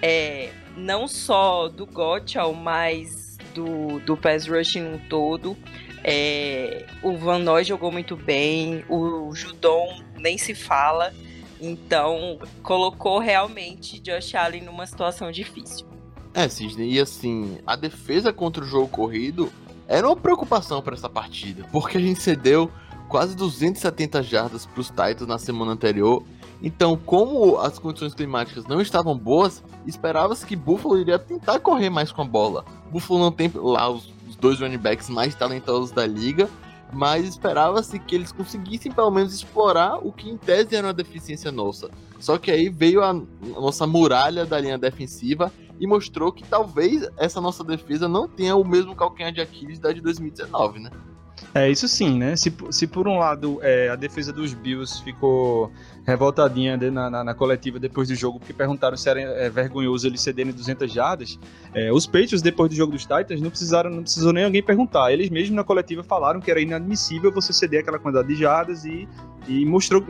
É, 0.00 0.50
não 0.76 1.06
só 1.08 1.68
do 1.68 1.86
Gottschall, 1.86 2.54
mas 2.54 3.36
do, 3.54 4.00
do 4.00 4.16
pass 4.16 4.46
rushing 4.46 4.82
um 4.82 4.98
todo. 5.08 5.56
É, 6.04 6.86
o 7.02 7.16
Van 7.16 7.38
Noy 7.38 7.64
jogou 7.64 7.92
muito 7.92 8.16
bem, 8.16 8.84
o 8.88 9.34
Judon 9.34 10.02
nem 10.18 10.36
se 10.36 10.54
fala. 10.54 11.12
Então, 11.60 12.40
colocou 12.62 13.20
realmente 13.20 14.00
Josh 14.00 14.34
Allen 14.34 14.62
numa 14.62 14.86
situação 14.86 15.30
difícil. 15.30 15.86
É, 16.34 16.48
Sidney, 16.48 16.94
e 16.94 17.00
assim, 17.00 17.58
a 17.66 17.76
defesa 17.76 18.32
contra 18.32 18.64
o 18.64 18.66
jogo 18.66 18.88
corrido 18.88 19.52
era 19.86 20.06
uma 20.06 20.16
preocupação 20.16 20.80
para 20.82 20.94
essa 20.94 21.08
partida, 21.08 21.66
porque 21.70 21.98
a 21.98 22.00
gente 22.00 22.20
cedeu 22.20 22.70
quase 23.08 23.36
270 23.36 24.22
jardas 24.22 24.64
para 24.64 24.80
os 24.80 24.88
Titans 24.88 25.26
na 25.26 25.38
semana 25.38 25.72
anterior. 25.72 26.24
Então, 26.62 26.96
como 26.96 27.58
as 27.58 27.78
condições 27.78 28.14
climáticas 28.14 28.64
não 28.66 28.80
estavam 28.80 29.18
boas, 29.18 29.62
esperava-se 29.84 30.46
que 30.46 30.54
Buffalo 30.54 30.98
iria 30.98 31.18
tentar 31.18 31.58
correr 31.58 31.90
mais 31.90 32.12
com 32.12 32.22
a 32.22 32.24
bola. 32.24 32.64
Buffalo 32.90 33.18
não 33.18 33.32
tem 33.32 33.50
lá 33.52 33.90
os 33.90 34.12
dois 34.40 34.60
running 34.60 34.78
backs 34.78 35.08
mais 35.08 35.34
talentosos 35.34 35.90
da 35.90 36.06
liga, 36.06 36.48
mas 36.92 37.26
esperava-se 37.26 37.98
que 37.98 38.14
eles 38.14 38.30
conseguissem 38.30 38.92
pelo 38.92 39.10
menos 39.10 39.34
explorar 39.34 39.96
o 39.96 40.12
que 40.12 40.30
em 40.30 40.36
tese 40.36 40.76
era 40.76 40.86
uma 40.86 40.92
deficiência 40.92 41.50
nossa. 41.50 41.90
Só 42.20 42.38
que 42.38 42.50
aí 42.50 42.68
veio 42.68 43.02
a 43.02 43.12
nossa 43.58 43.86
muralha 43.86 44.46
da 44.46 44.60
linha 44.60 44.78
defensiva 44.78 45.50
e 45.80 45.86
mostrou 45.86 46.30
que 46.30 46.44
talvez 46.44 47.08
essa 47.16 47.40
nossa 47.40 47.64
defesa 47.64 48.06
não 48.06 48.28
tenha 48.28 48.54
o 48.54 48.64
mesmo 48.64 48.94
calcanhar 48.94 49.32
de 49.32 49.40
Aquiles 49.40 49.80
da 49.80 49.90
de 49.90 50.00
2019, 50.00 50.78
né? 50.78 50.90
É, 51.54 51.70
isso 51.70 51.86
sim, 51.86 52.18
né? 52.18 52.34
Se, 52.36 52.52
se 52.70 52.86
por 52.86 53.06
um 53.06 53.18
lado 53.18 53.58
é, 53.62 53.88
a 53.88 53.96
defesa 53.96 54.32
dos 54.32 54.54
Bills 54.54 55.02
ficou 55.02 55.70
revoltadinha 56.06 56.76
na, 56.76 57.10
na, 57.10 57.24
na, 57.24 57.34
coletiva 57.34 57.78
depois 57.78 58.08
do 58.08 58.14
jogo, 58.14 58.38
porque 58.38 58.52
perguntaram 58.52 58.96
se 58.96 59.08
era 59.08 59.20
é, 59.20 59.50
vergonhoso 59.50 60.06
eles 60.06 60.20
cederem 60.20 60.52
200 60.52 60.92
jardas, 60.92 61.38
é, 61.74 61.92
os 61.92 62.06
Patriots, 62.06 62.42
depois 62.42 62.70
do 62.70 62.76
jogo 62.76 62.92
dos 62.92 63.02
Titans, 63.02 63.40
não 63.40 63.50
precisaram, 63.50 63.90
não 63.90 64.02
precisou 64.02 64.32
nem 64.32 64.44
alguém 64.44 64.62
perguntar. 64.62 65.12
Eles 65.12 65.30
mesmos 65.30 65.54
na 65.54 65.62
coletiva 65.62 66.02
falaram 66.02 66.40
que 66.40 66.50
era 66.50 66.60
inadmissível 66.60 67.30
você 67.30 67.52
ceder 67.52 67.80
aquela 67.80 67.98
quantidade 67.98 68.28
de 68.28 68.36
jardas 68.36 68.84
e, 68.84 69.08
e 69.46 69.64
mostrou, 69.64 70.04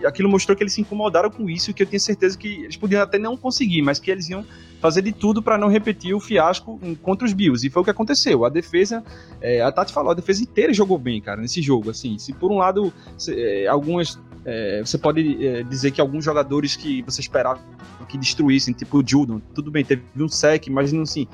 e 0.00 0.06
aquilo 0.06 0.28
mostrou 0.28 0.56
que 0.56 0.62
eles 0.62 0.74
se 0.74 0.80
incomodaram 0.80 1.30
com 1.30 1.48
isso 1.48 1.72
que 1.72 1.82
eu 1.82 1.86
tinha 1.86 2.00
certeza 2.00 2.36
que 2.36 2.64
eles 2.64 2.76
podiam 2.76 3.02
até 3.02 3.18
não 3.18 3.36
conseguir, 3.36 3.82
mas 3.82 3.98
que 3.98 4.10
eles 4.10 4.28
iam 4.28 4.44
fazer 4.82 5.00
de 5.00 5.12
tudo 5.12 5.40
para 5.40 5.56
não 5.56 5.68
repetir 5.68 6.12
o 6.12 6.18
fiasco 6.18 6.78
contra 7.00 7.24
os 7.24 7.32
Bills. 7.32 7.64
E 7.64 7.70
foi 7.70 7.82
o 7.82 7.84
que 7.84 7.90
aconteceu. 7.90 8.44
A 8.44 8.48
defesa, 8.48 9.02
é, 9.40 9.62
a 9.62 9.70
Tati 9.70 9.92
falou, 9.92 10.10
a 10.10 10.14
defesa 10.14 10.42
inteira 10.42 10.74
jogou 10.74 10.98
bem, 10.98 11.20
cara, 11.20 11.40
nesse 11.40 11.62
jogo. 11.62 11.88
Assim, 11.88 12.18
se 12.18 12.32
por 12.32 12.50
um 12.50 12.58
lado 12.58 12.92
se, 13.16 13.32
é, 13.40 13.68
algumas 13.68 14.18
é, 14.44 14.82
você 14.84 14.98
pode 14.98 15.46
é, 15.46 15.62
dizer 15.62 15.92
que 15.92 16.00
alguns 16.00 16.24
jogadores 16.24 16.74
que 16.74 17.00
você 17.02 17.20
esperava 17.20 17.60
que 18.08 18.18
destruíssem, 18.18 18.74
tipo 18.74 18.98
o 18.98 19.06
Judon, 19.06 19.40
tudo 19.54 19.70
bem, 19.70 19.84
teve 19.84 20.02
um 20.18 20.28
sec, 20.28 20.66
mas 20.68 20.92
não 20.92 21.02
assim. 21.02 21.28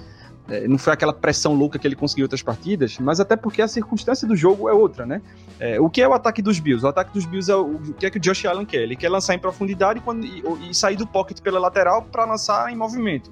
É, 0.49 0.67
não 0.67 0.79
foi 0.79 0.95
aquela 0.95 1.13
pressão 1.13 1.55
louca 1.55 1.79
que 1.79 1.87
ele 1.87 1.95
conseguiu 1.95 2.25
outras 2.25 2.43
partidas, 2.43 2.99
mas 2.99 3.21
até 3.21 3.37
porque 3.37 3.61
a 3.61 3.69
circunstância 3.69 4.27
do 4.27 4.35
jogo 4.35 4.69
é 4.69 4.73
outra, 4.73 5.05
né? 5.05 5.21
É, 5.61 5.79
o 5.79 5.91
que 5.91 6.01
é 6.01 6.09
o 6.09 6.15
ataque 6.15 6.41
dos 6.41 6.59
Bills? 6.59 6.85
O 6.85 6.89
ataque 6.89 7.13
dos 7.13 7.27
Bills 7.27 7.51
é 7.51 7.57
o, 7.57 7.75
o 7.75 7.93
que 7.95 8.07
é 8.07 8.11
que 8.11 8.17
o 8.17 8.21
Josh 8.21 8.47
Allen 8.47 8.65
quer? 8.65 8.83
Ele 8.83 8.97
quer 8.97 9.11
lançar 9.11 9.35
em 9.35 9.39
profundidade 9.39 10.01
quando, 10.01 10.25
e, 10.25 10.43
e 10.71 10.75
sair 10.75 10.97
do 10.97 11.07
pocket 11.07 11.41
pela 11.41 11.59
lateral 11.59 12.03
para 12.03 12.25
lançar 12.25 12.73
em 12.73 12.77
movimento. 12.77 13.31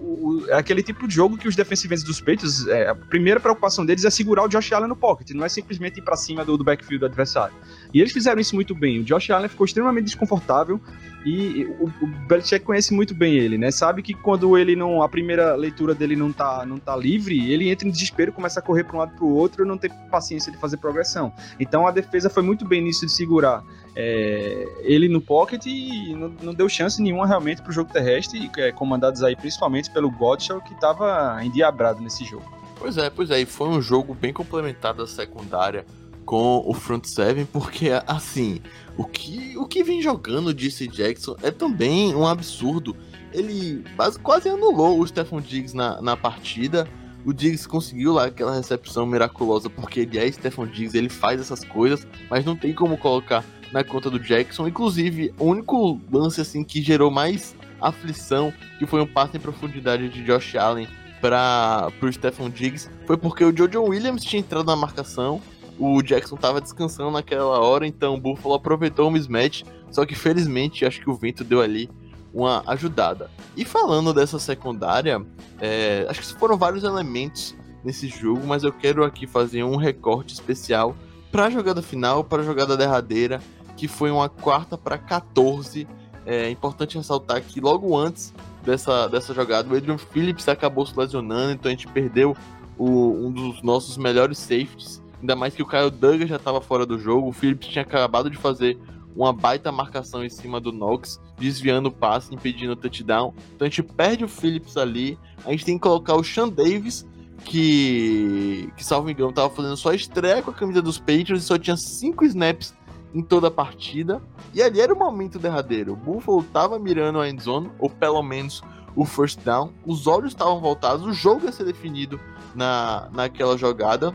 o, 0.00 0.44
é 0.48 0.54
aquele 0.54 0.82
tipo 0.82 1.08
de 1.08 1.14
jogo 1.14 1.36
que 1.36 1.48
os 1.48 1.56
defensivos 1.56 2.02
dos 2.02 2.20
Patriots, 2.20 2.66
é, 2.68 2.88
a 2.88 2.94
primeira 2.94 3.40
preocupação 3.40 3.84
deles 3.84 4.04
é 4.04 4.10
segurar 4.10 4.44
o 4.44 4.48
Josh 4.48 4.72
Allen 4.72 4.88
no 4.88 4.96
pocket, 4.96 5.30
não 5.30 5.44
é 5.44 5.48
simplesmente 5.48 5.98
ir 5.98 6.02
para 6.02 6.16
cima 6.16 6.44
do, 6.44 6.56
do 6.56 6.64
backfield 6.64 7.00
do 7.00 7.06
adversário. 7.06 7.54
E 7.92 8.00
eles 8.00 8.12
fizeram 8.12 8.40
isso 8.40 8.54
muito 8.54 8.74
bem. 8.74 9.00
O 9.00 9.04
Josh 9.04 9.30
Allen 9.30 9.48
ficou 9.48 9.64
extremamente 9.64 10.04
desconfortável 10.04 10.80
e 11.28 11.64
o, 11.78 11.84
o 11.84 12.06
Belichick 12.26 12.64
conhece 12.64 12.94
muito 12.94 13.14
bem 13.14 13.34
ele, 13.34 13.58
né? 13.58 13.70
Sabe 13.70 14.02
que 14.02 14.14
quando 14.14 14.56
ele 14.56 14.74
não. 14.74 15.02
A 15.02 15.08
primeira 15.08 15.54
leitura 15.54 15.94
dele 15.94 16.16
não 16.16 16.32
tá, 16.32 16.64
não 16.64 16.78
tá 16.78 16.96
livre, 16.96 17.52
ele 17.52 17.70
entra 17.70 17.86
em 17.86 17.90
desespero, 17.90 18.32
começa 18.32 18.60
a 18.60 18.62
correr 18.62 18.84
para 18.84 18.96
um 18.96 18.98
lado 18.98 19.14
para 19.14 19.24
o 19.24 19.34
outro 19.34 19.64
não 19.68 19.76
tem 19.76 19.90
paciência 20.10 20.50
de 20.50 20.58
fazer 20.58 20.78
progressão. 20.78 21.32
Então 21.60 21.86
a 21.86 21.90
defesa 21.90 22.30
foi 22.30 22.42
muito 22.42 22.64
bem 22.64 22.82
nisso 22.82 23.04
de 23.04 23.12
segurar 23.12 23.62
é, 23.94 24.66
ele 24.80 25.08
no 25.08 25.20
pocket 25.20 25.66
e 25.66 26.14
não, 26.14 26.28
não, 26.42 26.54
deu 26.54 26.68
chance 26.68 27.02
nenhuma 27.02 27.26
realmente 27.26 27.60
para 27.60 27.70
o 27.70 27.72
jogo 27.72 27.92
terrestre, 27.92 28.50
é, 28.56 28.72
comandados 28.72 29.22
aí 29.22 29.36
principalmente 29.36 29.90
pelo 29.90 30.10
Gottschall, 30.10 30.60
que 30.60 30.72
estava 30.72 31.38
endiabrado 31.44 32.00
nesse 32.00 32.24
jogo. 32.24 32.44
Pois 32.78 32.96
é, 32.96 33.10
pois 33.10 33.30
é, 33.30 33.40
e 33.40 33.46
foi 33.46 33.68
um 33.68 33.82
jogo 33.82 34.14
bem 34.14 34.32
complementado 34.32 34.98
da 34.98 35.06
secundária 35.06 35.84
com 36.28 36.62
o 36.66 36.74
front 36.74 37.06
seven, 37.06 37.46
porque 37.46 37.88
assim, 38.06 38.60
o 38.98 39.04
que, 39.04 39.56
o 39.56 39.64
que 39.64 39.82
vem 39.82 40.02
jogando 40.02 40.52
DC 40.52 40.86
Jackson 40.86 41.34
é 41.42 41.50
também 41.50 42.14
um 42.14 42.26
absurdo. 42.26 42.94
Ele 43.32 43.82
quase, 43.96 44.18
quase 44.18 44.48
anulou 44.50 45.00
o 45.00 45.06
Stephon 45.06 45.40
Diggs 45.40 45.74
na, 45.74 46.02
na 46.02 46.18
partida. 46.18 46.86
O 47.24 47.32
Diggs 47.32 47.66
conseguiu 47.66 48.12
lá 48.12 48.26
aquela 48.26 48.54
recepção 48.54 49.06
miraculosa, 49.06 49.70
porque 49.70 50.00
ele 50.00 50.18
é 50.18 50.30
Stephon 50.30 50.66
Diggs, 50.66 50.94
ele 50.94 51.08
faz 51.08 51.40
essas 51.40 51.64
coisas, 51.64 52.06
mas 52.28 52.44
não 52.44 52.54
tem 52.54 52.74
como 52.74 52.98
colocar 52.98 53.42
na 53.72 53.82
conta 53.82 54.10
do 54.10 54.20
Jackson. 54.20 54.68
Inclusive, 54.68 55.32
o 55.38 55.46
único 55.46 55.98
lance 56.12 56.42
assim 56.42 56.62
que 56.62 56.82
gerou 56.82 57.10
mais 57.10 57.56
aflição, 57.80 58.52
que 58.78 58.84
foi 58.84 59.00
um 59.00 59.06
passe 59.06 59.38
em 59.38 59.40
profundidade 59.40 60.10
de 60.10 60.22
Josh 60.24 60.56
Allen 60.56 60.88
para 61.22 61.90
o 62.02 62.12
Stephon 62.12 62.50
Diggs, 62.50 62.90
foi 63.06 63.16
porque 63.16 63.42
o 63.42 63.56
Jojo 63.56 63.82
Williams 63.82 64.22
tinha 64.22 64.40
entrado 64.40 64.66
na 64.66 64.76
marcação 64.76 65.40
o 65.78 66.02
Jackson 66.02 66.36
tava 66.36 66.60
descansando 66.60 67.12
naquela 67.12 67.60
hora, 67.60 67.86
então 67.86 68.14
o 68.14 68.20
Buffalo 68.20 68.54
aproveitou 68.54 69.08
o 69.08 69.10
mismatch, 69.10 69.62
só 69.90 70.04
que 70.04 70.14
felizmente 70.14 70.84
acho 70.84 71.00
que 71.00 71.08
o 71.08 71.14
vento 71.14 71.44
deu 71.44 71.60
ali 71.60 71.88
uma 72.34 72.62
ajudada. 72.66 73.30
E 73.56 73.64
falando 73.64 74.12
dessa 74.12 74.38
secundária, 74.38 75.24
é, 75.60 76.06
acho 76.08 76.20
que 76.20 76.38
foram 76.38 76.56
vários 76.56 76.84
elementos 76.84 77.54
nesse 77.84 78.08
jogo, 78.08 78.46
mas 78.46 78.64
eu 78.64 78.72
quero 78.72 79.04
aqui 79.04 79.26
fazer 79.26 79.62
um 79.62 79.76
recorte 79.76 80.34
especial 80.34 80.96
para 81.30 81.46
a 81.46 81.50
jogada 81.50 81.80
final, 81.80 82.24
para 82.24 82.42
a 82.42 82.44
jogada 82.44 82.76
derradeira, 82.76 83.40
que 83.76 83.86
foi 83.86 84.10
uma 84.10 84.28
quarta 84.28 84.76
para 84.76 84.98
14. 84.98 85.86
É 86.26 86.50
importante 86.50 86.98
ressaltar 86.98 87.40
que 87.42 87.60
logo 87.60 87.96
antes 87.96 88.34
dessa, 88.64 89.08
dessa 89.08 89.32
jogada, 89.32 89.72
o 89.72 89.76
Adrian 89.76 89.96
Phillips 89.96 90.48
acabou 90.48 90.84
se 90.84 90.98
lesionando, 90.98 91.52
então 91.52 91.70
a 91.70 91.74
gente 91.74 91.86
perdeu 91.86 92.36
o, 92.76 93.26
um 93.26 93.32
dos 93.32 93.62
nossos 93.62 93.96
melhores 93.96 94.38
safeties 94.38 95.00
Ainda 95.20 95.34
mais 95.34 95.54
que 95.54 95.62
o 95.62 95.66
Kyle 95.66 95.90
Duggan 95.90 96.26
já 96.26 96.36
estava 96.36 96.60
fora 96.60 96.86
do 96.86 96.98
jogo. 96.98 97.28
O 97.28 97.32
Phillips 97.32 97.68
tinha 97.68 97.82
acabado 97.82 98.30
de 98.30 98.36
fazer 98.36 98.78
uma 99.16 99.32
baita 99.32 99.72
marcação 99.72 100.24
em 100.24 100.28
cima 100.28 100.60
do 100.60 100.70
Knox, 100.70 101.20
desviando 101.36 101.88
o 101.88 101.92
passe, 101.92 102.32
impedindo 102.34 102.72
o 102.72 102.76
touchdown. 102.76 103.34
Então 103.54 103.66
a 103.66 103.68
gente 103.68 103.82
perde 103.82 104.24
o 104.24 104.28
Phillips 104.28 104.76
ali. 104.76 105.18
A 105.44 105.50
gente 105.50 105.64
tem 105.64 105.76
que 105.76 105.82
colocar 105.82 106.14
o 106.14 106.22
Sean 106.22 106.48
Davis, 106.48 107.04
que, 107.44 108.72
que 108.76 108.84
salvo 108.84 109.10
engano, 109.10 109.30
estava 109.30 109.50
fazendo 109.50 109.76
só 109.76 109.92
estreia 109.92 110.42
com 110.42 110.50
a 110.50 110.54
camisa 110.54 110.80
dos 110.80 110.98
Patriots 110.98 111.42
e 111.42 111.46
só 111.46 111.58
tinha 111.58 111.76
5 111.76 112.24
snaps 112.26 112.74
em 113.12 113.22
toda 113.22 113.48
a 113.48 113.50
partida. 113.50 114.22
E 114.54 114.62
ali 114.62 114.80
era 114.80 114.94
o 114.94 114.98
momento 114.98 115.38
derradeiro. 115.38 115.94
O 115.94 115.96
Buffalo 115.96 116.40
estava 116.40 116.78
mirando 116.78 117.20
a 117.20 117.28
endzone, 117.28 117.70
ou 117.78 117.90
pelo 117.90 118.22
menos 118.22 118.62
o 118.94 119.04
first 119.04 119.40
down. 119.40 119.72
Os 119.84 120.06
olhos 120.06 120.32
estavam 120.32 120.60
voltados, 120.60 121.04
o 121.04 121.12
jogo 121.12 121.44
ia 121.44 121.52
ser 121.52 121.64
definido 121.64 122.20
na, 122.54 123.08
naquela 123.12 123.56
jogada. 123.56 124.14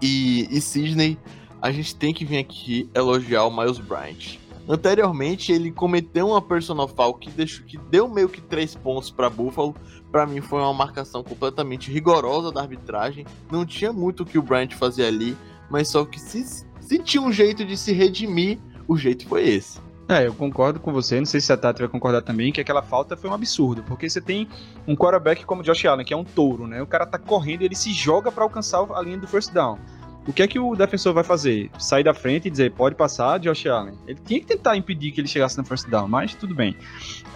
E, 0.00 0.48
e 0.50 0.60
Sidney, 0.60 1.18
a 1.60 1.70
gente 1.70 1.94
tem 1.96 2.12
que 2.12 2.24
vir 2.24 2.38
aqui 2.38 2.88
elogiar 2.94 3.44
o 3.44 3.56
Miles 3.56 3.78
Bryant. 3.78 4.38
Anteriormente, 4.68 5.52
ele 5.52 5.70
cometeu 5.70 6.28
uma 6.28 6.42
personal 6.42 6.88
foul 6.88 7.14
que, 7.14 7.30
deixou, 7.30 7.64
que 7.64 7.78
deu 7.78 8.08
meio 8.08 8.28
que 8.28 8.40
três 8.40 8.74
pontos 8.74 9.10
para 9.10 9.30
Buffalo. 9.30 9.74
Para 10.10 10.26
mim, 10.26 10.40
foi 10.40 10.60
uma 10.60 10.74
marcação 10.74 11.22
completamente 11.22 11.90
rigorosa 11.90 12.50
da 12.50 12.62
arbitragem. 12.62 13.24
Não 13.50 13.64
tinha 13.64 13.92
muito 13.92 14.22
o 14.22 14.26
que 14.26 14.38
o 14.38 14.42
Bryant 14.42 14.72
fazia 14.72 15.06
ali, 15.06 15.36
mas 15.70 15.88
só 15.88 16.04
que 16.04 16.18
se, 16.18 16.66
se 16.80 16.98
tinha 16.98 17.22
um 17.22 17.32
jeito 17.32 17.64
de 17.64 17.76
se 17.76 17.92
redimir, 17.92 18.58
o 18.88 18.96
jeito 18.96 19.26
foi 19.28 19.48
esse. 19.48 19.85
É, 20.08 20.24
eu 20.26 20.34
concordo 20.34 20.78
com 20.78 20.92
você, 20.92 21.18
não 21.18 21.26
sei 21.26 21.40
se 21.40 21.52
a 21.52 21.56
Tati 21.56 21.80
vai 21.80 21.88
concordar 21.88 22.22
também, 22.22 22.52
que 22.52 22.60
aquela 22.60 22.80
falta 22.80 23.16
foi 23.16 23.28
um 23.28 23.34
absurdo, 23.34 23.82
porque 23.82 24.08
você 24.08 24.20
tem 24.20 24.48
um 24.86 24.94
quarterback 24.94 25.44
como 25.44 25.64
Josh 25.64 25.84
Allen, 25.84 26.06
que 26.06 26.14
é 26.14 26.16
um 26.16 26.22
touro, 26.22 26.68
né? 26.68 26.80
O 26.80 26.86
cara 26.86 27.04
tá 27.04 27.18
correndo 27.18 27.62
ele 27.62 27.74
se 27.74 27.92
joga 27.92 28.30
para 28.30 28.44
alcançar 28.44 28.86
a 28.94 29.02
linha 29.02 29.18
do 29.18 29.26
first 29.26 29.52
down. 29.52 29.78
O 30.24 30.32
que 30.32 30.42
é 30.42 30.48
que 30.48 30.58
o 30.58 30.74
defensor 30.74 31.12
vai 31.12 31.24
fazer? 31.24 31.70
Sair 31.78 32.02
da 32.02 32.14
frente 32.14 32.46
e 32.46 32.50
dizer, 32.50 32.72
pode 32.72 32.94
passar, 32.94 33.38
Josh 33.38 33.66
Allen. 33.66 33.94
Ele 34.06 34.18
tinha 34.24 34.40
que 34.40 34.46
tentar 34.46 34.76
impedir 34.76 35.12
que 35.12 35.20
ele 35.20 35.28
chegasse 35.28 35.56
no 35.56 35.64
first 35.64 35.88
down, 35.88 36.08
mas 36.08 36.34
tudo 36.34 36.54
bem. 36.54 36.76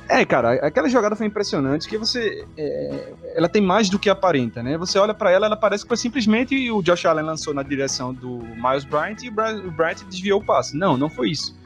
É, 0.08 0.24
cara, 0.24 0.54
aquela 0.54 0.88
jogada 0.88 1.14
foi 1.14 1.26
impressionante, 1.26 1.88
que 1.88 1.96
você... 1.96 2.44
É, 2.56 3.12
ela 3.36 3.48
tem 3.48 3.62
mais 3.62 3.88
do 3.88 3.96
que 3.96 4.10
aparenta, 4.10 4.60
né? 4.60 4.76
Você 4.76 4.98
olha 4.98 5.14
para 5.14 5.30
ela, 5.30 5.46
ela 5.46 5.56
parece 5.56 5.84
que 5.84 5.88
foi 5.88 5.96
simplesmente 5.96 6.70
o 6.70 6.82
Josh 6.82 7.06
Allen 7.06 7.24
lançou 7.24 7.54
na 7.54 7.62
direção 7.62 8.12
do 8.12 8.38
Miles 8.38 8.84
Bryant 8.84 9.22
e 9.22 9.28
o 9.28 9.70
Bryant 9.70 9.98
desviou 10.08 10.40
o 10.40 10.44
passe. 10.44 10.76
Não, 10.76 10.96
não 10.96 11.08
foi 11.08 11.30
isso. 11.30 11.58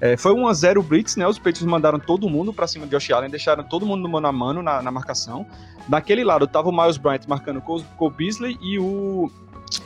É, 0.00 0.16
foi 0.16 0.32
1 0.32 0.46
a 0.46 0.54
0 0.54 0.82
Blitz, 0.82 1.16
né? 1.16 1.26
Os 1.26 1.38
Patriots 1.38 1.64
mandaram 1.64 1.98
todo 1.98 2.28
mundo 2.28 2.52
para 2.52 2.66
cima 2.66 2.86
de 2.86 2.92
Josh 2.92 3.10
Allen, 3.10 3.30
deixaram 3.30 3.64
todo 3.64 3.84
mundo 3.84 4.02
no 4.02 4.08
mano 4.08 4.26
a 4.26 4.32
mano 4.32 4.62
na, 4.62 4.80
na 4.80 4.90
marcação. 4.90 5.46
Daquele 5.88 6.22
lado 6.22 6.46
tava 6.46 6.68
o 6.68 6.72
Miles 6.72 6.96
Bryant 6.96 7.22
marcando 7.26 7.58
o 7.58 7.62
Cole 7.62 8.14
Beasley 8.16 8.58
e 8.62 8.78
o, 8.78 9.30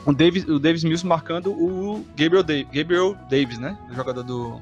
o, 0.04 0.12
Davis, 0.12 0.44
o 0.44 0.58
Davis 0.58 0.84
Mills 0.84 1.06
marcando 1.06 1.50
o 1.50 2.04
Gabriel, 2.16 2.42
Davis, 2.42 2.66
Gabriel 2.72 3.16
Davis, 3.30 3.58
né? 3.58 3.78
O 3.90 3.94
jogador 3.94 4.22
do, 4.22 4.60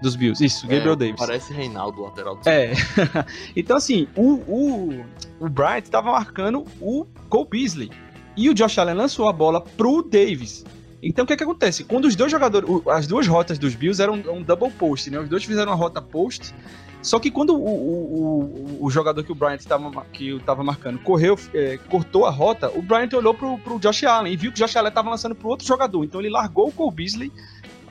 dos 0.00 0.14
Bills. 0.14 0.44
Isso, 0.44 0.66
Gabriel 0.68 0.92
é, 0.92 0.96
Davis. 0.96 1.16
Parece 1.16 1.52
Reinaldo, 1.52 2.02
lateral. 2.02 2.36
Do 2.36 2.48
é. 2.48 2.72
então, 3.56 3.76
assim, 3.76 4.06
o, 4.14 4.34
o, 4.46 5.04
o 5.40 5.48
Bryant 5.48 5.82
tava 5.90 6.12
marcando 6.12 6.64
o 6.80 7.06
Cole 7.28 7.48
Beasley. 7.50 7.90
E 8.36 8.50
o 8.50 8.54
Josh 8.54 8.78
Allen 8.78 8.94
lançou 8.94 9.28
a 9.28 9.32
bola 9.32 9.60
pro 9.60 10.02
Davis. 10.02 10.64
Então 11.08 11.24
o 11.24 11.26
que, 11.26 11.32
é 11.32 11.36
que 11.36 11.44
acontece? 11.44 11.84
Quando 11.84 12.06
os 12.06 12.16
dois 12.16 12.30
jogadores, 12.30 12.68
as 12.88 13.06
duas 13.06 13.26
rotas 13.26 13.58
dos 13.58 13.74
Bills 13.74 14.02
eram 14.02 14.14
um 14.14 14.42
double 14.42 14.70
post, 14.70 15.10
né? 15.10 15.18
Os 15.18 15.28
dois 15.28 15.44
fizeram 15.44 15.72
uma 15.72 15.76
rota 15.76 16.02
post. 16.02 16.54
Só 17.02 17.20
que 17.20 17.30
quando 17.30 17.54
o, 17.54 17.64
o, 17.64 18.78
o, 18.80 18.84
o 18.86 18.90
jogador 18.90 19.22
que 19.22 19.30
o 19.30 19.34
Bryant 19.34 19.58
estava 19.58 19.88
que 20.12 20.40
marcando 20.64 20.98
correu, 20.98 21.38
é, 21.54 21.78
cortou 21.88 22.26
a 22.26 22.30
rota, 22.30 22.68
o 22.70 22.82
Bryant 22.82 23.12
olhou 23.12 23.32
pro, 23.32 23.56
pro 23.58 23.78
Josh 23.78 24.02
Allen 24.02 24.32
e 24.32 24.36
viu 24.36 24.50
que 24.50 24.60
o 24.60 24.66
Josh 24.66 24.74
Allen 24.74 24.88
estava 24.88 25.08
lançando 25.08 25.34
pro 25.34 25.48
outro 25.48 25.64
jogador. 25.64 26.02
Então 26.02 26.20
ele 26.20 26.30
largou 26.30 26.66
o 26.66 26.72
Cole 26.72 26.92
Beasley 26.92 27.32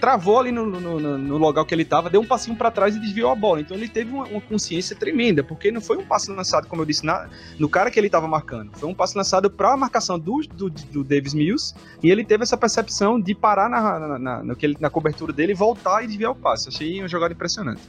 travou 0.06 0.39
ali 0.39 0.52
no, 0.52 0.68
no, 0.68 1.18
no, 1.18 1.38
local 1.39 1.65
que 1.65 1.74
ele 1.74 1.82
estava, 1.82 2.12
deu 2.12 2.22
um 2.22 2.28
passinho 2.28 2.56
para 2.56 2.70
trás 2.70 2.96
e 2.96 3.00
desviou 3.00 3.32
a 3.32 3.36
bola. 3.36 3.60
Então 3.60 3.76
ele 3.76 3.89
teve 3.89 4.12
uma, 4.13 4.26
uma, 4.26 4.39
consciência 4.39 4.96
tremenda, 4.96 5.44
porque 5.44 5.72
não 5.72 5.82
foi 5.82 5.98
um 5.98 6.06
passe 6.06 6.30
lançado, 6.30 6.68
como 6.68 6.84
eu 6.84 6.86
disse, 6.86 7.04
na, 7.04 7.28
no 7.58 7.68
cara 7.68 7.89
que 7.89 8.00
ele 8.00 8.06
estava 8.06 8.28
marcando. 8.28 8.70
Foi 8.78 8.88
um 8.88 8.94
passe 8.94 9.18
lançado 9.18 9.50
para 9.50 9.74
a 9.74 9.78
marcação 9.78 10.20
do, 10.20 10.41
do, 10.54 10.70
do, 10.70 11.04
Davis 11.04 11.34
Mills 11.34 11.74
e 12.04 12.12
ele 12.12 12.24
teve 12.24 12.44
essa 12.44 12.56
percepção 12.56 13.20
de 13.20 13.34
parar 13.34 13.68
na, 13.68 14.20
na, 14.20 14.20
na, 14.20 14.44
na, 14.80 14.89
cobertura 14.91 15.34
dele, 15.34 15.56
voltar 15.56 16.04
e 16.04 16.08
desviar 16.08 16.34
o 16.34 16.36
passe. 16.36 16.70
Achei 16.70 17.02
uma 17.02 17.08
jogada 17.08 17.34
impressionante. 17.34 17.82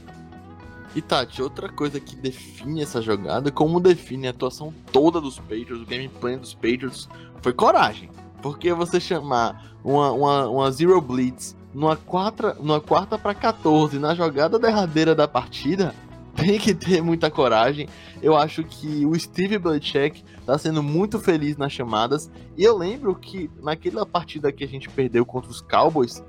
E 0.95 1.01
Tati, 1.03 1.39
outra 1.43 1.69
coisa 1.69 1.99
que 1.99 2.15
define 2.15 2.81
essa 2.81 2.99
jogada, 2.99 3.51
como 3.51 3.79
define 3.79 4.25
a 4.25 4.31
atuação 4.31 4.73
toda 4.91 5.21
dos 5.21 5.37
Patriots, 5.37 5.83
o 5.83 5.85
gameplay 5.85 6.35
dos 6.35 6.55
Patriots, 6.55 7.07
foi 7.43 7.53
coragem. 7.53 8.09
Porque 8.41 8.73
você 8.73 8.99
chamar 8.99 9.77
uma, 9.83 10.11
uma, 10.11 10.49
uma 10.49 10.71
Zero 10.71 10.99
Blitz 10.99 11.55
numa, 11.77 11.95
quarta, 11.95 12.55
numa 12.55 12.81
quarta 12.81 13.19
para 13.19 13.35
14, 13.35 13.99
na 13.99 14.15
jogada 14.15 14.57
derradeira 14.57 15.13
da 15.13 15.27
partida, 15.27 15.93
tem 16.35 16.57
que 16.57 16.73
ter 16.73 17.03
muita 17.03 17.29
coragem. 17.29 17.87
Eu 18.19 18.35
acho 18.35 18.63
que 18.63 19.05
o 19.05 19.13
Steve 19.17 19.59
Belichick 19.59 20.23
tá 20.43 20.57
sendo 20.57 20.81
muito 20.81 21.19
feliz 21.19 21.55
nas 21.55 21.71
chamadas. 21.71 22.31
E 22.57 22.63
eu 22.63 22.75
lembro 22.75 23.13
que 23.13 23.47
naquela 23.61 24.07
partida 24.07 24.51
que 24.51 24.63
a 24.63 24.67
gente 24.67 24.89
perdeu 24.89 25.23
contra 25.23 25.51
os 25.51 25.61
Cowboys, 25.61 26.23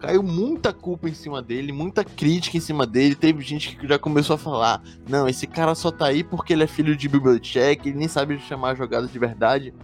caiu 0.00 0.22
muita 0.22 0.72
culpa 0.72 1.10
em 1.10 1.14
cima 1.14 1.42
dele, 1.42 1.72
muita 1.72 2.02
crítica 2.02 2.56
em 2.56 2.60
cima 2.60 2.86
dele. 2.86 3.14
Teve 3.14 3.42
gente 3.42 3.76
que 3.76 3.86
já 3.86 3.98
começou 3.98 4.36
a 4.36 4.38
falar: 4.38 4.82
não, 5.06 5.28
esse 5.28 5.46
cara 5.46 5.74
só 5.74 5.90
tá 5.90 6.06
aí 6.06 6.24
porque 6.24 6.54
ele 6.54 6.64
é 6.64 6.66
filho 6.66 6.96
de 6.96 7.06
Bill 7.06 7.20
Belichick, 7.20 7.86
ele 7.86 7.98
nem 7.98 8.08
sabe 8.08 8.38
chamar 8.38 8.74
jogadas 8.74 9.12
de 9.12 9.18
verdade. 9.18 9.74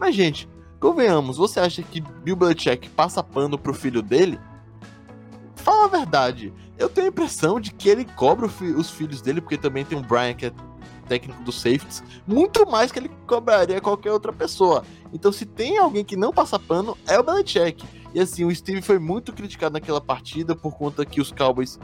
Mas, 0.00 0.14
gente, 0.14 0.48
convenhamos, 0.80 1.36
você 1.36 1.60
acha 1.60 1.82
que 1.82 2.00
Bill 2.00 2.36
Belichick 2.36 2.88
passa 2.88 3.22
pano 3.22 3.58
pro 3.58 3.74
filho 3.74 4.00
dele? 4.00 4.40
Fala 5.62 5.84
a 5.84 5.88
verdade. 5.88 6.52
Eu 6.76 6.88
tenho 6.88 7.06
a 7.06 7.10
impressão 7.10 7.60
de 7.60 7.72
que 7.72 7.88
ele 7.88 8.04
cobra 8.04 8.46
os 8.46 8.90
filhos 8.90 9.20
dele, 9.20 9.40
porque 9.40 9.56
também 9.56 9.84
tem 9.84 9.96
o 9.96 10.02
Brian, 10.02 10.34
que 10.34 10.46
é 10.46 10.52
técnico 11.08 11.42
do 11.42 11.52
safeties, 11.52 12.02
muito 12.26 12.66
mais 12.66 12.90
que 12.90 12.98
ele 12.98 13.10
cobraria 13.26 13.80
qualquer 13.80 14.12
outra 14.12 14.32
pessoa. 14.32 14.84
Então, 15.12 15.30
se 15.30 15.44
tem 15.44 15.78
alguém 15.78 16.04
que 16.04 16.16
não 16.16 16.32
passa 16.32 16.58
pano, 16.58 16.96
é 17.06 17.18
o 17.18 17.22
Belichick. 17.22 17.84
E 18.14 18.20
assim, 18.20 18.44
o 18.44 18.54
Steve 18.54 18.82
foi 18.82 18.98
muito 18.98 19.32
criticado 19.32 19.74
naquela 19.74 20.00
partida 20.00 20.54
por 20.54 20.76
conta 20.76 21.04
que 21.04 21.20
os 21.20 21.30
Cowboys 21.30 21.78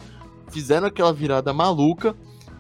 fizeram 0.51 0.87
aquela 0.87 1.13
virada 1.13 1.53
maluca. 1.53 2.17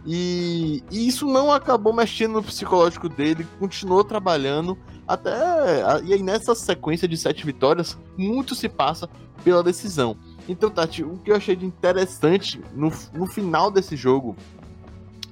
E, 0.06 0.82
e, 0.90 1.06
isso 1.06 1.26
não 1.26 1.52
acabou 1.52 1.92
mexendo 1.92 2.34
no 2.34 2.42
psicológico 2.42 3.08
dele, 3.08 3.46
continuou 3.58 4.04
trabalhando 4.04 4.78
até. 5.06 5.30
E 6.04 6.14
aí, 6.14 6.22
nessa 6.22 6.54
sequência 6.54 7.08
de 7.08 7.16
sete 7.16 7.44
vitórias, 7.44 7.98
muito 8.16 8.54
se 8.54 8.68
passa 8.68 9.08
pela 9.42 9.62
decisão. 9.62 10.16
Então, 10.48 10.70
Tati, 10.70 11.04
o 11.04 11.18
que 11.18 11.30
eu 11.30 11.36
achei 11.36 11.54
de 11.54 11.66
interessante 11.66 12.60
no, 12.74 12.90
no 13.12 13.26
final 13.26 13.70
desse 13.70 13.94
jogo 13.96 14.34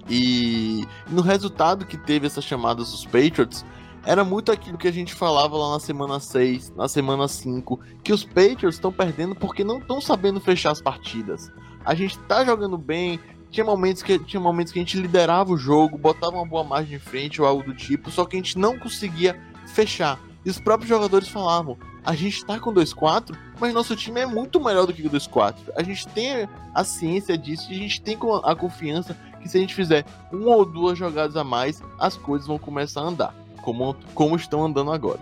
e 0.09 0.87
no 1.09 1.23
resultado 1.23 1.87
que 1.87 1.97
teve 1.97 2.27
essas 2.27 2.45
chamadas 2.45 2.93
dos 2.93 3.05
Patriots 3.05 3.65
era 4.05 4.23
muito 4.23 4.53
aquilo 4.53 4.79
que 4.79 4.87
a 4.87 4.93
gente 4.93 5.13
falava 5.13 5.57
lá 5.57 5.73
na 5.73 5.81
semana 5.81 6.21
6, 6.21 6.71
na 6.77 6.87
semana 6.87 7.27
5, 7.27 7.81
que 8.05 8.13
os 8.13 8.25
Patriots 8.25 8.77
estão 8.77 8.93
perdendo 8.93 9.35
porque 9.35 9.65
não 9.65 9.79
estão 9.79 10.01
sabendo 10.01 10.39
fechar 10.39 10.71
as 10.71 10.81
partidas. 10.81 11.51
A 11.85 11.93
gente 11.93 12.17
tá 12.21 12.45
jogando 12.45 12.79
bem, 12.79 13.19
tinha 13.51 13.65
momentos 13.65 14.03
que 14.03 14.17
tinha 14.21 14.39
momentos 14.39 14.73
que 14.73 14.79
a 14.79 14.83
gente 14.83 14.97
liderava 14.97 15.53
o 15.53 15.57
jogo, 15.57 15.99
botava 15.99 16.37
uma 16.37 16.47
boa 16.47 16.63
margem 16.63 16.99
de 16.99 17.05
frente 17.05 17.43
ou 17.43 17.49
algo 17.49 17.65
do 17.65 17.75
tipo, 17.75 18.11
só 18.11 18.25
que 18.25 18.37
a 18.37 18.39
gente 18.39 18.57
não 18.57 18.79
conseguia 18.79 19.41
fechar. 19.67 20.21
E 20.47 20.49
os 20.51 20.61
próprios 20.61 20.89
jogadores 20.89 21.27
falavam: 21.29 21.77
a 22.05 22.15
gente 22.15 22.45
tá 22.45 22.61
com 22.61 22.73
2-4, 22.73 23.37
mas 23.59 23.75
nosso 23.75 23.97
time 23.97 24.21
é 24.21 24.27
muito 24.27 24.63
melhor 24.63 24.87
do 24.87 24.95
que 24.95 25.05
o 25.05 25.11
2-4. 25.11 25.57
A 25.75 25.83
gente 25.83 26.07
tem 26.07 26.49
a 26.73 26.85
ciência 26.85 27.37
disso 27.37 27.67
a 27.69 27.75
gente 27.75 28.01
tem 28.01 28.17
a 28.45 28.55
confiança 28.55 29.17
que 29.43 29.49
se 29.49 29.59
a 29.59 29.61
gente 29.61 29.75
fizer 29.75 30.05
uma 30.33 30.55
ou 30.55 30.65
duas 30.65 30.97
jogadas 30.97 31.37
a 31.37 31.43
mais, 31.43 31.83
as 31.99 32.17
coisas 32.17 32.47
vão 32.47 32.59
começar 32.59 33.01
a 33.01 33.05
andar, 33.05 33.35
como, 33.61 33.97
como 34.15 34.37
estão 34.37 34.65
andando 34.65 34.93
agora. 34.93 35.19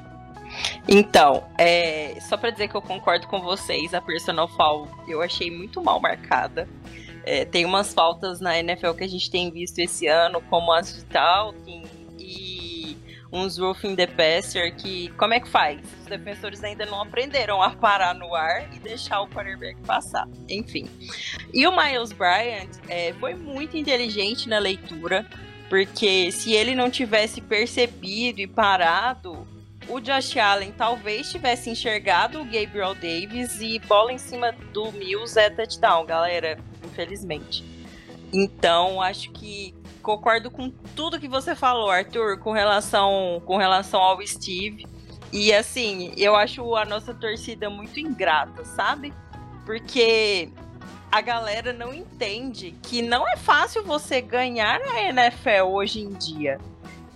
Então, 0.87 1.45
é, 1.57 2.19
só 2.21 2.37
para 2.37 2.51
dizer 2.51 2.69
que 2.69 2.75
eu 2.75 2.83
concordo 2.83 3.27
com 3.27 3.41
vocês, 3.41 3.95
a 3.95 4.03
personal 4.03 4.47
foul 4.47 4.87
eu 5.09 5.23
achei 5.23 5.51
muito 5.51 5.83
mal 5.83 5.99
marcada. 6.01 6.69
É, 7.25 7.47
tem 7.47 7.65
umas 7.65 7.95
faltas 7.95 8.41
na 8.41 8.59
NFL 8.59 8.93
que 8.93 9.05
a 9.05 9.09
gente 9.09 9.31
tem 9.31 9.51
visto 9.51 9.79
esse 9.79 10.07
ano, 10.07 10.43
como 10.51 10.71
as 10.71 10.95
de 10.95 11.05
Talking 11.07 11.85
uns 13.35 13.59
roofing 13.59 13.97
the 13.97 14.07
passer, 14.07 14.75
que 14.77 15.09
como 15.19 15.35
é 15.35 15.41
que 15.41 15.49
faz? 15.49 15.81
Os 16.01 16.07
defensores 16.07 16.63
ainda 16.63 16.87
não 16.87 17.03
aprenderam 17.03 17.61
a 17.61 17.71
parar 17.71 18.15
no 18.15 18.33
ar 18.33 18.73
e 18.73 18.79
deixar 18.79 19.21
o 19.21 19.29
quarterback 19.29 19.79
passar. 19.81 20.29
Enfim. 20.49 20.89
E 21.53 21.67
o 21.67 21.77
Miles 21.77 22.13
Bryant 22.13 22.71
é, 22.89 23.13
foi 23.15 23.35
muito 23.35 23.77
inteligente 23.77 24.49
na 24.49 24.61
leitura, 24.61 25.27
porque 25.69 26.31
se 26.31 26.53
ele 26.53 26.77
não 26.77 26.89
tivesse 26.89 27.41
percebido 27.41 28.41
e 28.41 28.47
parado, 28.47 29.47
o 29.89 30.01
Josh 30.01 30.37
Allen 30.37 30.73
talvez 30.73 31.31
tivesse 31.31 31.69
enxergado 31.69 32.41
o 32.41 32.45
Gabriel 32.45 32.95
Davis 32.95 33.61
e 33.61 33.81
bola 33.81 34.13
em 34.13 34.19
cima 34.19 34.53
do 34.73 34.93
Mills 34.93 35.39
é 35.39 35.51
touchdown, 35.51 36.07
galera 36.07 36.57
infelizmente. 36.85 37.65
Então, 38.33 39.03
acho 39.03 39.31
que 39.33 39.75
concordo 40.05 40.51
com 40.51 40.71
tudo 40.95 41.19
que 41.19 41.27
você 41.27 41.57
falou, 41.57 41.91
Arthur, 41.91 42.39
com 42.39 42.53
relação, 42.53 43.43
com 43.45 43.57
relação 43.57 44.01
ao 44.01 44.25
Steve. 44.25 44.87
E 45.33 45.53
assim, 45.53 46.13
eu 46.17 46.37
acho 46.37 46.77
a 46.77 46.85
nossa 46.85 47.13
torcida 47.13 47.69
muito 47.69 47.99
ingrata, 47.99 48.65
sabe? 48.65 49.13
Porque 49.65 50.51
a 51.11 51.21
galera 51.21 51.73
não 51.73 51.93
entende 51.93 52.75
que 52.83 53.01
não 53.01 53.27
é 53.27 53.37
fácil 53.37 53.83
você 53.83 54.21
ganhar 54.21 54.79
na 54.79 55.01
NFL 55.01 55.65
hoje 55.71 56.01
em 56.01 56.13
dia. 56.13 56.61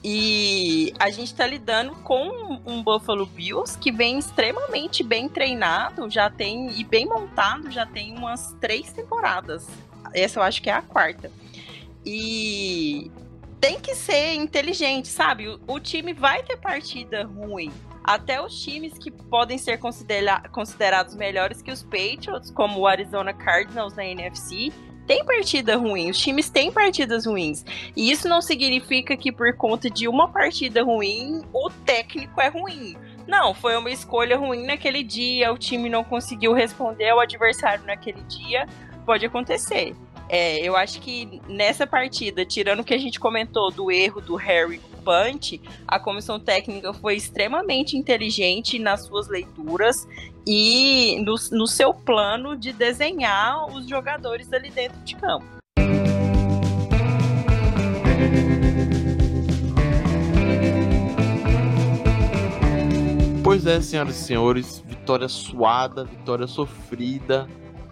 E 0.02 0.94
a 0.98 1.10
gente 1.10 1.34
tá 1.34 1.46
lidando 1.46 1.94
com 1.96 2.60
um 2.64 2.82
Buffalo 2.82 3.26
Bills 3.26 3.76
que 3.76 3.92
vem 3.92 4.18
extremamente 4.18 5.02
bem 5.02 5.28
treinado, 5.28 6.08
já 6.08 6.30
tem 6.30 6.70
e 6.70 6.84
bem 6.84 7.04
montado, 7.06 7.70
já 7.70 7.84
tem 7.84 8.16
umas 8.16 8.56
três 8.60 8.92
temporadas. 8.92 9.66
Essa 10.14 10.38
eu 10.38 10.42
acho 10.42 10.62
que 10.62 10.70
é 10.70 10.72
a 10.72 10.82
quarta. 10.82 11.30
E 12.10 13.10
tem 13.60 13.78
que 13.78 13.94
ser 13.94 14.32
inteligente, 14.32 15.08
sabe? 15.08 15.46
O, 15.46 15.60
o 15.66 15.78
time 15.78 16.14
vai 16.14 16.42
ter 16.42 16.56
partida 16.56 17.24
ruim. 17.24 17.70
Até 18.02 18.40
os 18.40 18.58
times 18.62 18.96
que 18.96 19.10
podem 19.10 19.58
ser 19.58 19.76
considera 19.76 20.40
considerados 20.50 21.14
melhores 21.14 21.60
que 21.60 21.70
os 21.70 21.82
Patriots, 21.82 22.50
como 22.50 22.80
o 22.80 22.86
Arizona 22.86 23.34
Cardinals 23.34 23.94
na 23.94 24.06
NFC, 24.06 24.72
tem 25.06 25.22
partida 25.22 25.76
ruim, 25.76 26.08
os 26.08 26.18
times 26.18 26.48
têm 26.48 26.72
partidas 26.72 27.26
ruins. 27.26 27.62
E 27.94 28.10
isso 28.10 28.26
não 28.26 28.40
significa 28.40 29.14
que 29.14 29.30
por 29.30 29.54
conta 29.54 29.90
de 29.90 30.08
uma 30.08 30.28
partida 30.28 30.82
ruim, 30.82 31.42
o 31.52 31.68
técnico 31.84 32.40
é 32.40 32.48
ruim. 32.48 32.96
Não, 33.26 33.52
foi 33.52 33.76
uma 33.76 33.90
escolha 33.90 34.38
ruim 34.38 34.64
naquele 34.64 35.02
dia, 35.02 35.52
o 35.52 35.58
time 35.58 35.90
não 35.90 36.02
conseguiu 36.02 36.54
responder 36.54 37.10
ao 37.10 37.20
adversário 37.20 37.84
naquele 37.84 38.22
dia. 38.22 38.66
Pode 39.04 39.26
acontecer. 39.26 39.94
É, 40.28 40.60
eu 40.60 40.76
acho 40.76 41.00
que 41.00 41.40
nessa 41.48 41.86
partida, 41.86 42.44
tirando 42.44 42.80
o 42.80 42.84
que 42.84 42.92
a 42.92 42.98
gente 42.98 43.18
comentou 43.18 43.70
do 43.70 43.90
erro 43.90 44.20
do 44.20 44.36
Harry 44.36 44.80
Punch, 45.02 45.60
a 45.86 45.98
comissão 45.98 46.38
técnica 46.38 46.92
foi 46.92 47.16
extremamente 47.16 47.96
inteligente 47.96 48.78
nas 48.78 49.06
suas 49.06 49.26
leituras 49.26 50.06
e 50.46 51.22
no, 51.24 51.34
no 51.52 51.66
seu 51.66 51.94
plano 51.94 52.56
de 52.56 52.72
desenhar 52.72 53.66
os 53.74 53.88
jogadores 53.88 54.52
ali 54.52 54.70
dentro 54.70 54.98
de 55.00 55.16
campo. 55.16 55.46
Pois 63.42 63.66
é, 63.66 63.80
senhoras 63.80 64.14
e 64.14 64.24
senhores, 64.24 64.84
vitória 64.86 65.26
suada, 65.26 66.04
vitória 66.04 66.46
sofrida, 66.46 67.48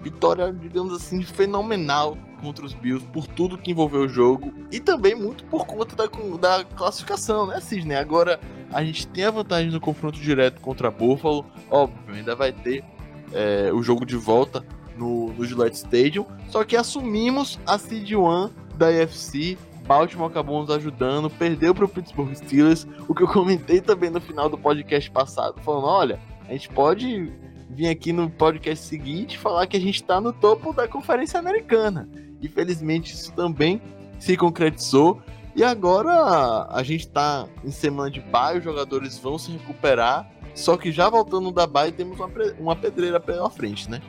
vitória, 0.06 0.52
digamos 0.52 0.92
assim, 0.92 1.22
fenomenal 1.22 2.16
contra 2.40 2.64
os 2.64 2.72
Bills 2.74 3.04
por 3.12 3.26
tudo 3.26 3.58
que 3.58 3.72
envolveu 3.72 4.02
o 4.02 4.08
jogo 4.08 4.52
e 4.70 4.78
também 4.78 5.16
muito 5.16 5.44
por 5.46 5.66
conta 5.66 5.96
da, 5.96 6.06
da 6.38 6.64
classificação, 6.64 7.46
né, 7.46 7.60
Sidney? 7.60 7.96
Agora 7.96 8.38
a 8.72 8.84
gente 8.84 9.08
tem 9.08 9.24
a 9.24 9.30
vantagem 9.32 9.70
no 9.70 9.80
confronto 9.80 10.20
direto 10.20 10.60
contra 10.60 10.92
Buffalo, 10.92 11.44
óbvio, 11.68 12.14
ainda 12.14 12.36
vai 12.36 12.52
ter 12.52 12.84
é, 13.32 13.72
o 13.72 13.82
jogo 13.82 14.06
de 14.06 14.16
volta 14.16 14.64
no, 14.96 15.32
no 15.32 15.44
Gillette 15.44 15.76
Stadium, 15.76 16.24
só 16.48 16.62
que 16.62 16.76
assumimos 16.76 17.58
a 17.66 17.76
Seed 17.76 18.12
1 18.12 18.50
da 18.76 18.88
AFC. 18.88 19.58
Baltimore 19.86 20.28
acabou 20.28 20.60
nos 20.60 20.70
ajudando, 20.70 21.30
perdeu 21.30 21.72
para 21.72 21.84
o 21.84 21.88
Pittsburgh 21.88 22.34
Steelers, 22.34 22.86
o 23.08 23.14
que 23.14 23.22
eu 23.22 23.28
comentei 23.28 23.80
também 23.80 24.10
no 24.10 24.20
final 24.20 24.48
do 24.48 24.58
podcast 24.58 25.08
passado, 25.12 25.60
falando: 25.62 25.86
olha, 25.86 26.20
a 26.48 26.52
gente 26.52 26.68
pode 26.70 27.32
vir 27.68 27.88
aqui 27.88 28.12
no 28.12 28.30
podcast 28.30 28.84
seguinte 28.84 29.38
falar 29.38 29.66
que 29.66 29.76
a 29.76 29.80
gente 29.80 29.96
está 29.96 30.20
no 30.20 30.32
topo 30.32 30.72
da 30.72 30.86
Conferência 30.86 31.38
Americana. 31.38 32.08
Infelizmente, 32.42 33.14
isso 33.14 33.32
também 33.32 33.80
se 34.18 34.36
concretizou. 34.36 35.20
E 35.54 35.64
agora 35.64 36.66
a 36.70 36.82
gente 36.82 37.06
está 37.06 37.48
em 37.64 37.70
semana 37.70 38.10
de 38.10 38.20
baio, 38.20 38.58
os 38.58 38.64
jogadores 38.64 39.18
vão 39.18 39.38
se 39.38 39.50
recuperar. 39.50 40.30
Só 40.54 40.76
que 40.76 40.90
já 40.90 41.08
voltando 41.08 41.50
da 41.50 41.66
baia, 41.66 41.92
temos 41.92 42.18
uma, 42.18 42.30
uma 42.58 42.76
pedreira 42.76 43.20
pela 43.20 43.50
frente, 43.50 43.90
né? 43.90 44.00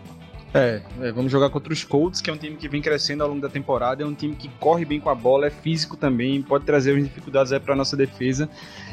É, 0.53 0.81
é, 1.01 1.11
vamos 1.11 1.31
jogar 1.31 1.49
contra 1.49 1.73
os 1.73 1.83
Colts, 1.83 2.21
que 2.21 2.29
é 2.29 2.33
um 2.33 2.37
time 2.37 2.55
que 2.55 2.69
vem 2.69 2.81
crescendo 2.81 3.21
ao 3.21 3.29
longo 3.29 3.41
da 3.41 3.49
temporada, 3.49 4.03
é 4.03 4.05
um 4.05 4.13
time 4.13 4.33
que 4.35 4.47
corre 4.59 4.85
bem 4.85 4.99
com 4.99 5.09
a 5.09 5.15
bola, 5.15 5.47
é 5.47 5.49
físico 5.49 5.97
também, 5.97 6.41
pode 6.41 6.65
trazer 6.65 6.95
as 6.95 7.03
dificuldades 7.03 7.57
para 7.59 7.75
nossa 7.75 7.97
defesa. 7.97 8.49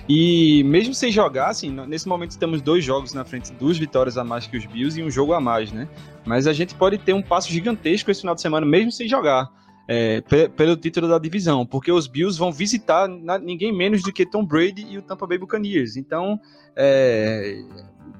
E 0.08 0.64
mesmo 0.64 0.94
sem 0.94 1.12
jogar, 1.12 1.50
assim, 1.50 1.70
nesse 1.86 2.08
momento 2.08 2.36
temos 2.38 2.60
dois 2.60 2.84
jogos 2.84 3.14
na 3.14 3.24
frente, 3.24 3.52
duas 3.52 3.78
vitórias 3.78 4.18
a 4.18 4.24
mais 4.24 4.46
que 4.46 4.56
os 4.56 4.66
Bills 4.66 4.98
e 4.98 5.02
um 5.02 5.10
jogo 5.10 5.32
a 5.32 5.40
mais, 5.40 5.72
né? 5.72 5.88
Mas 6.24 6.46
a 6.46 6.52
gente 6.52 6.74
pode 6.74 6.98
ter 6.98 7.12
um 7.12 7.22
passo 7.22 7.50
gigantesco 7.50 8.10
esse 8.10 8.20
final 8.20 8.34
de 8.34 8.40
semana, 8.40 8.66
mesmo 8.66 8.90
sem 8.90 9.08
jogar. 9.08 9.48
É, 9.86 10.22
pelo 10.56 10.76
título 10.76 11.06
da 11.06 11.18
divisão, 11.18 11.66
porque 11.66 11.92
os 11.92 12.06
Bills 12.06 12.38
vão 12.38 12.50
visitar 12.50 13.06
ninguém 13.42 13.70
menos 13.70 14.02
do 14.02 14.10
que 14.10 14.24
Tom 14.24 14.42
Brady 14.42 14.86
e 14.88 14.96
o 14.96 15.02
Tampa 15.02 15.26
Bay 15.26 15.36
Buccaneers. 15.36 15.96
Então, 15.96 16.40
é, 16.74 17.62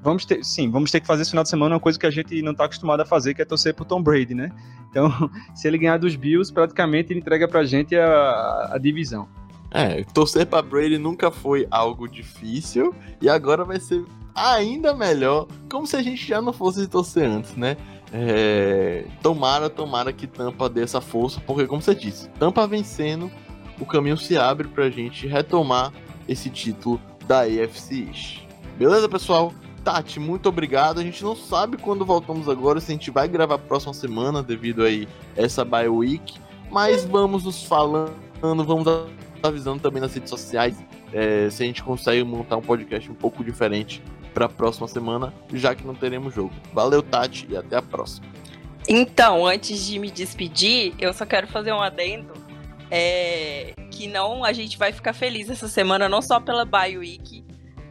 vamos 0.03 0.25
ter, 0.25 0.43
sim, 0.45 0.69
vamos 0.69 0.91
ter 0.91 0.99
que 0.99 1.07
fazer 1.07 1.23
esse 1.23 1.31
final 1.31 1.43
de 1.43 1.49
semana 1.49 1.73
uma 1.73 1.81
coisa 1.81 1.97
que 1.97 2.05
a 2.05 2.11
gente 2.11 2.39
não 2.43 2.51
está 2.51 2.65
acostumado 2.65 3.01
a 3.01 3.05
fazer, 3.05 3.33
que 3.33 3.41
é 3.41 3.45
torcer 3.45 3.73
por 3.73 3.85
Tom 3.85 4.03
Brady, 4.03 4.35
né? 4.35 4.51
Então, 4.89 5.09
se 5.55 5.67
ele 5.67 5.79
ganhar 5.79 5.97
dos 5.97 6.15
Bills, 6.15 6.53
praticamente 6.53 7.11
ele 7.11 7.19
entrega 7.19 7.47
pra 7.47 7.63
gente 7.63 7.95
a, 7.95 8.69
a 8.73 8.77
divisão. 8.77 9.27
É, 9.71 10.03
torcer 10.13 10.45
pra 10.45 10.61
Brady 10.61 10.97
nunca 10.97 11.31
foi 11.31 11.67
algo 11.69 12.07
difícil 12.07 12.95
e 13.21 13.27
agora 13.27 13.65
vai 13.65 13.79
ser 13.79 14.05
ainda 14.35 14.93
melhor, 14.93 15.47
como 15.71 15.87
se 15.87 15.95
a 15.95 16.01
gente 16.01 16.27
já 16.27 16.41
não 16.41 16.51
fosse 16.51 16.85
torcer 16.87 17.23
antes, 17.23 17.55
né? 17.55 17.77
É, 18.11 19.05
tomara, 19.21 19.69
tomara 19.69 20.11
que 20.13 20.27
Tampa 20.27 20.69
dê 20.69 20.83
essa 20.83 21.01
força, 21.01 21.41
porque 21.41 21.65
como 21.65 21.81
você 21.81 21.95
disse, 21.95 22.29
Tampa 22.31 22.67
vencendo, 22.67 23.31
o 23.79 23.85
caminho 23.85 24.17
se 24.17 24.37
abre 24.37 24.67
pra 24.67 24.89
gente 24.89 25.25
retomar 25.25 25.91
esse 26.27 26.49
título 26.49 26.99
da 27.27 27.41
AFC 27.41 28.07
East. 28.07 28.47
Beleza, 28.77 29.07
pessoal? 29.07 29.53
Tati, 29.83 30.19
muito 30.19 30.49
obrigado. 30.49 30.99
A 30.99 31.03
gente 31.03 31.23
não 31.23 31.35
sabe 31.35 31.77
quando 31.77 32.05
voltamos 32.05 32.49
agora, 32.49 32.79
se 32.79 32.91
a 32.91 32.95
gente 32.95 33.11
vai 33.11 33.27
gravar 33.27 33.57
próxima 33.57 33.93
semana 33.93 34.41
devido 34.41 34.83
aí 34.83 35.07
essa 35.35 35.63
bye 35.63 35.87
week, 35.87 36.39
mas 36.71 37.05
vamos 37.05 37.43
nos 37.43 37.63
falando, 37.63 38.13
vamos 38.41 38.85
avisando 39.43 39.79
também 39.79 40.01
nas 40.01 40.13
redes 40.13 40.29
sociais 40.29 40.75
é, 41.13 41.49
se 41.49 41.63
a 41.63 41.65
gente 41.65 41.83
consegue 41.83 42.23
montar 42.23 42.57
um 42.57 42.61
podcast 42.61 43.09
um 43.09 43.15
pouco 43.15 43.43
diferente 43.43 44.01
para 44.35 44.45
a 44.47 44.49
próxima 44.49 44.87
semana, 44.87 45.33
já 45.53 45.73
que 45.73 45.87
não 45.87 45.95
teremos 45.95 46.35
jogo. 46.35 46.51
Valeu, 46.73 47.01
Tati, 47.01 47.47
e 47.49 47.55
até 47.55 47.77
a 47.77 47.81
próxima. 47.81 48.27
Então, 48.87 49.47
antes 49.47 49.87
de 49.87 49.97
me 49.97 50.11
despedir, 50.11 50.93
eu 50.99 51.13
só 51.13 51.25
quero 51.25 51.47
fazer 51.47 51.71
um 51.71 51.81
adendo 51.81 52.33
é, 52.91 53.73
que 53.89 54.07
não 54.07 54.43
a 54.43 54.53
gente 54.53 54.77
vai 54.77 54.91
ficar 54.91 55.13
feliz 55.13 55.49
essa 55.49 55.67
semana, 55.67 56.07
não 56.07 56.21
só 56.21 56.39
pela 56.39 56.65
bye 56.65 56.97
week 56.97 57.43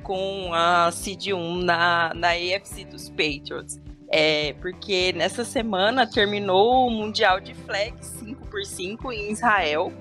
com 0.03 0.53
a 0.53 0.92
Seed 0.92 1.28
1 1.28 1.57
na, 1.62 2.12
na 2.14 2.28
AFC 2.28 2.84
dos 2.84 3.09
Patriots. 3.09 3.80
É, 4.09 4.53
porque 4.61 5.12
nessa 5.16 5.45
semana 5.45 6.07
terminou 6.07 6.86
o 6.86 6.90
Mundial 6.90 7.40
de 7.40 7.55
Flag 7.55 7.95
5x5 8.01 9.12
em 9.12 9.32
Israel. 9.32 9.92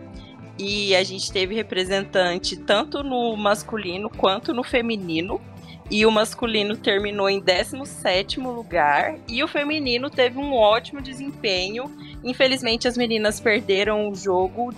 E 0.60 0.96
a 0.96 1.04
gente 1.04 1.32
teve 1.32 1.56
representante 1.56 2.56
tanto 2.56 3.02
no 3.02 3.36
masculino 3.36 4.10
quanto 4.10 4.54
no 4.54 4.64
feminino. 4.64 5.42
E 5.94 6.08
o 6.08 6.12
masculino 6.12 6.76
terminou 6.76 7.30
em 7.30 7.40
17 7.40 8.40
lugar 8.40 9.16
e 9.28 9.44
o 9.44 9.48
feminino 9.48 10.10
teve 10.10 10.40
um 10.40 10.56
ótimo 10.56 11.00
desempenho. 11.00 11.86
Infelizmente, 12.24 12.88
as 12.88 12.98
meninas 12.98 13.40
perderam 13.40 14.10
o 14.10 14.16
jogo 14.16 14.74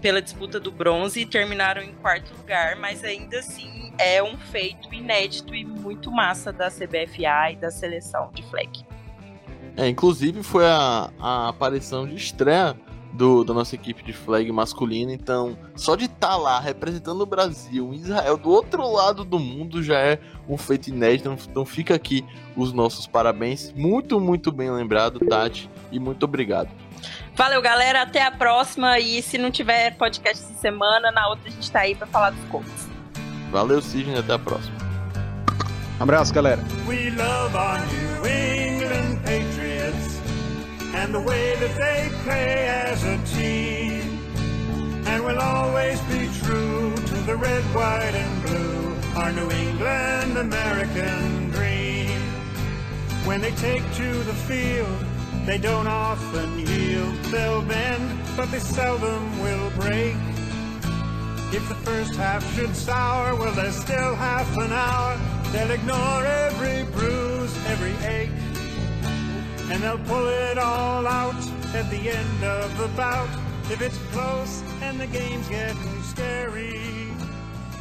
pela 0.00 0.22
disputa 0.22 0.60
do 0.60 0.70
bronze 0.70 1.22
e 1.22 1.26
terminaram 1.26 1.82
em 1.82 1.92
quarto 1.94 2.32
lugar, 2.36 2.76
mas 2.76 3.02
ainda 3.02 3.40
assim 3.40 3.92
é 3.98 4.22
um 4.22 4.38
feito 4.38 4.94
inédito 4.94 5.56
e 5.56 5.64
muito 5.64 6.08
massa 6.08 6.52
da 6.52 6.70
CBFA 6.70 7.50
e 7.50 7.56
da 7.56 7.72
seleção 7.72 8.30
de 8.32 8.44
flag. 8.44 8.86
É, 9.76 9.88
inclusive 9.88 10.40
foi 10.44 10.66
a, 10.66 11.10
a 11.18 11.48
aparição 11.48 12.06
de 12.06 12.14
estreia 12.14 12.76
do, 13.12 13.44
da 13.44 13.52
nossa 13.52 13.74
equipe 13.74 14.02
de 14.02 14.12
flag 14.12 14.50
masculina. 14.52 15.12
Então, 15.12 15.56
só 15.74 15.96
de 15.96 16.04
estar 16.04 16.28
tá 16.28 16.36
lá 16.36 16.60
representando 16.60 17.20
o 17.20 17.26
Brasil, 17.26 17.92
Israel, 17.92 18.36
do 18.36 18.50
outro 18.50 18.90
lado 18.90 19.24
do 19.24 19.38
mundo, 19.38 19.82
já 19.82 19.98
é 19.98 20.18
um 20.48 20.56
feito 20.56 20.88
inédito. 20.88 21.36
Então, 21.48 21.64
fica 21.64 21.94
aqui 21.94 22.24
os 22.56 22.72
nossos 22.72 23.06
parabéns. 23.06 23.72
Muito, 23.72 24.20
muito 24.20 24.52
bem 24.52 24.70
lembrado, 24.70 25.20
Tati, 25.20 25.70
e 25.90 25.98
muito 25.98 26.24
obrigado. 26.24 26.70
Valeu, 27.34 27.62
galera. 27.62 28.02
Até 28.02 28.22
a 28.22 28.30
próxima. 28.30 28.98
E 28.98 29.22
se 29.22 29.38
não 29.38 29.50
tiver 29.50 29.96
podcast 29.96 30.44
essa 30.44 30.54
semana, 30.54 31.10
na 31.10 31.28
outra 31.28 31.48
a 31.48 31.50
gente 31.50 31.70
tá 31.70 31.80
aí 31.80 31.94
para 31.94 32.06
falar 32.06 32.30
dos 32.30 32.44
Colts. 32.50 32.88
Valeu, 33.50 33.80
Sidney. 33.80 34.18
Até 34.18 34.34
a 34.34 34.38
próxima. 34.38 34.76
Um 35.98 36.02
abraço, 36.02 36.32
galera. 36.32 36.62
And 40.94 41.14
the 41.14 41.20
way 41.20 41.54
that 41.56 41.74
they 41.76 42.10
play 42.24 42.66
as 42.68 43.02
a 43.04 43.16
team. 43.36 44.18
And 45.06 45.24
we'll 45.24 45.38
always 45.38 46.00
be 46.02 46.28
true 46.42 46.94
to 46.94 47.14
the 47.26 47.36
red, 47.36 47.62
white, 47.74 48.14
and 48.14 48.42
blue, 48.44 48.96
our 49.16 49.32
New 49.32 49.50
England 49.50 50.38
American 50.38 51.50
dream. 51.50 52.20
When 53.24 53.40
they 53.40 53.52
take 53.52 53.82
to 53.94 54.12
the 54.24 54.34
field, 54.34 55.04
they 55.46 55.58
don't 55.58 55.86
often 55.86 56.58
yield. 56.58 57.14
They'll 57.32 57.62
bend, 57.62 58.20
but 58.36 58.50
they 58.50 58.58
seldom 58.58 59.40
will 59.40 59.70
break. 59.70 60.16
If 61.52 61.68
the 61.68 61.74
first 61.76 62.14
half 62.14 62.44
should 62.54 62.76
sour, 62.76 63.34
well, 63.34 63.52
there's 63.54 63.74
still 63.74 64.14
half 64.14 64.56
an 64.56 64.72
hour. 64.72 65.18
They'll 65.50 65.70
ignore 65.70 66.24
every 66.24 66.84
bruise, 66.92 67.52
every 67.66 67.94
ache. 68.06 68.30
And 69.70 69.82
they'll 69.82 69.98
pull 69.98 70.26
it 70.26 70.58
all 70.58 71.06
out 71.06 71.42
at 71.74 71.88
the 71.90 72.10
end 72.10 72.44
of 72.44 72.76
the 72.76 72.88
bout. 72.96 73.28
If 73.70 73.80
it's 73.80 73.98
close 74.12 74.62
and 74.82 75.00
the 75.00 75.06
game's 75.06 75.48
getting 75.48 76.02
scary. 76.02 76.80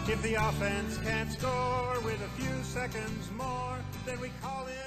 If 0.08 0.22
the 0.22 0.36
offense 0.36 0.98
can't 1.00 1.32
score 1.32 2.00
with 2.06 2.22
a 2.22 2.42
few 2.42 2.64
seconds 2.64 3.30
more, 3.36 3.78
then 4.06 4.20
we 4.20 4.32
call 4.42 4.68
in 4.68 4.79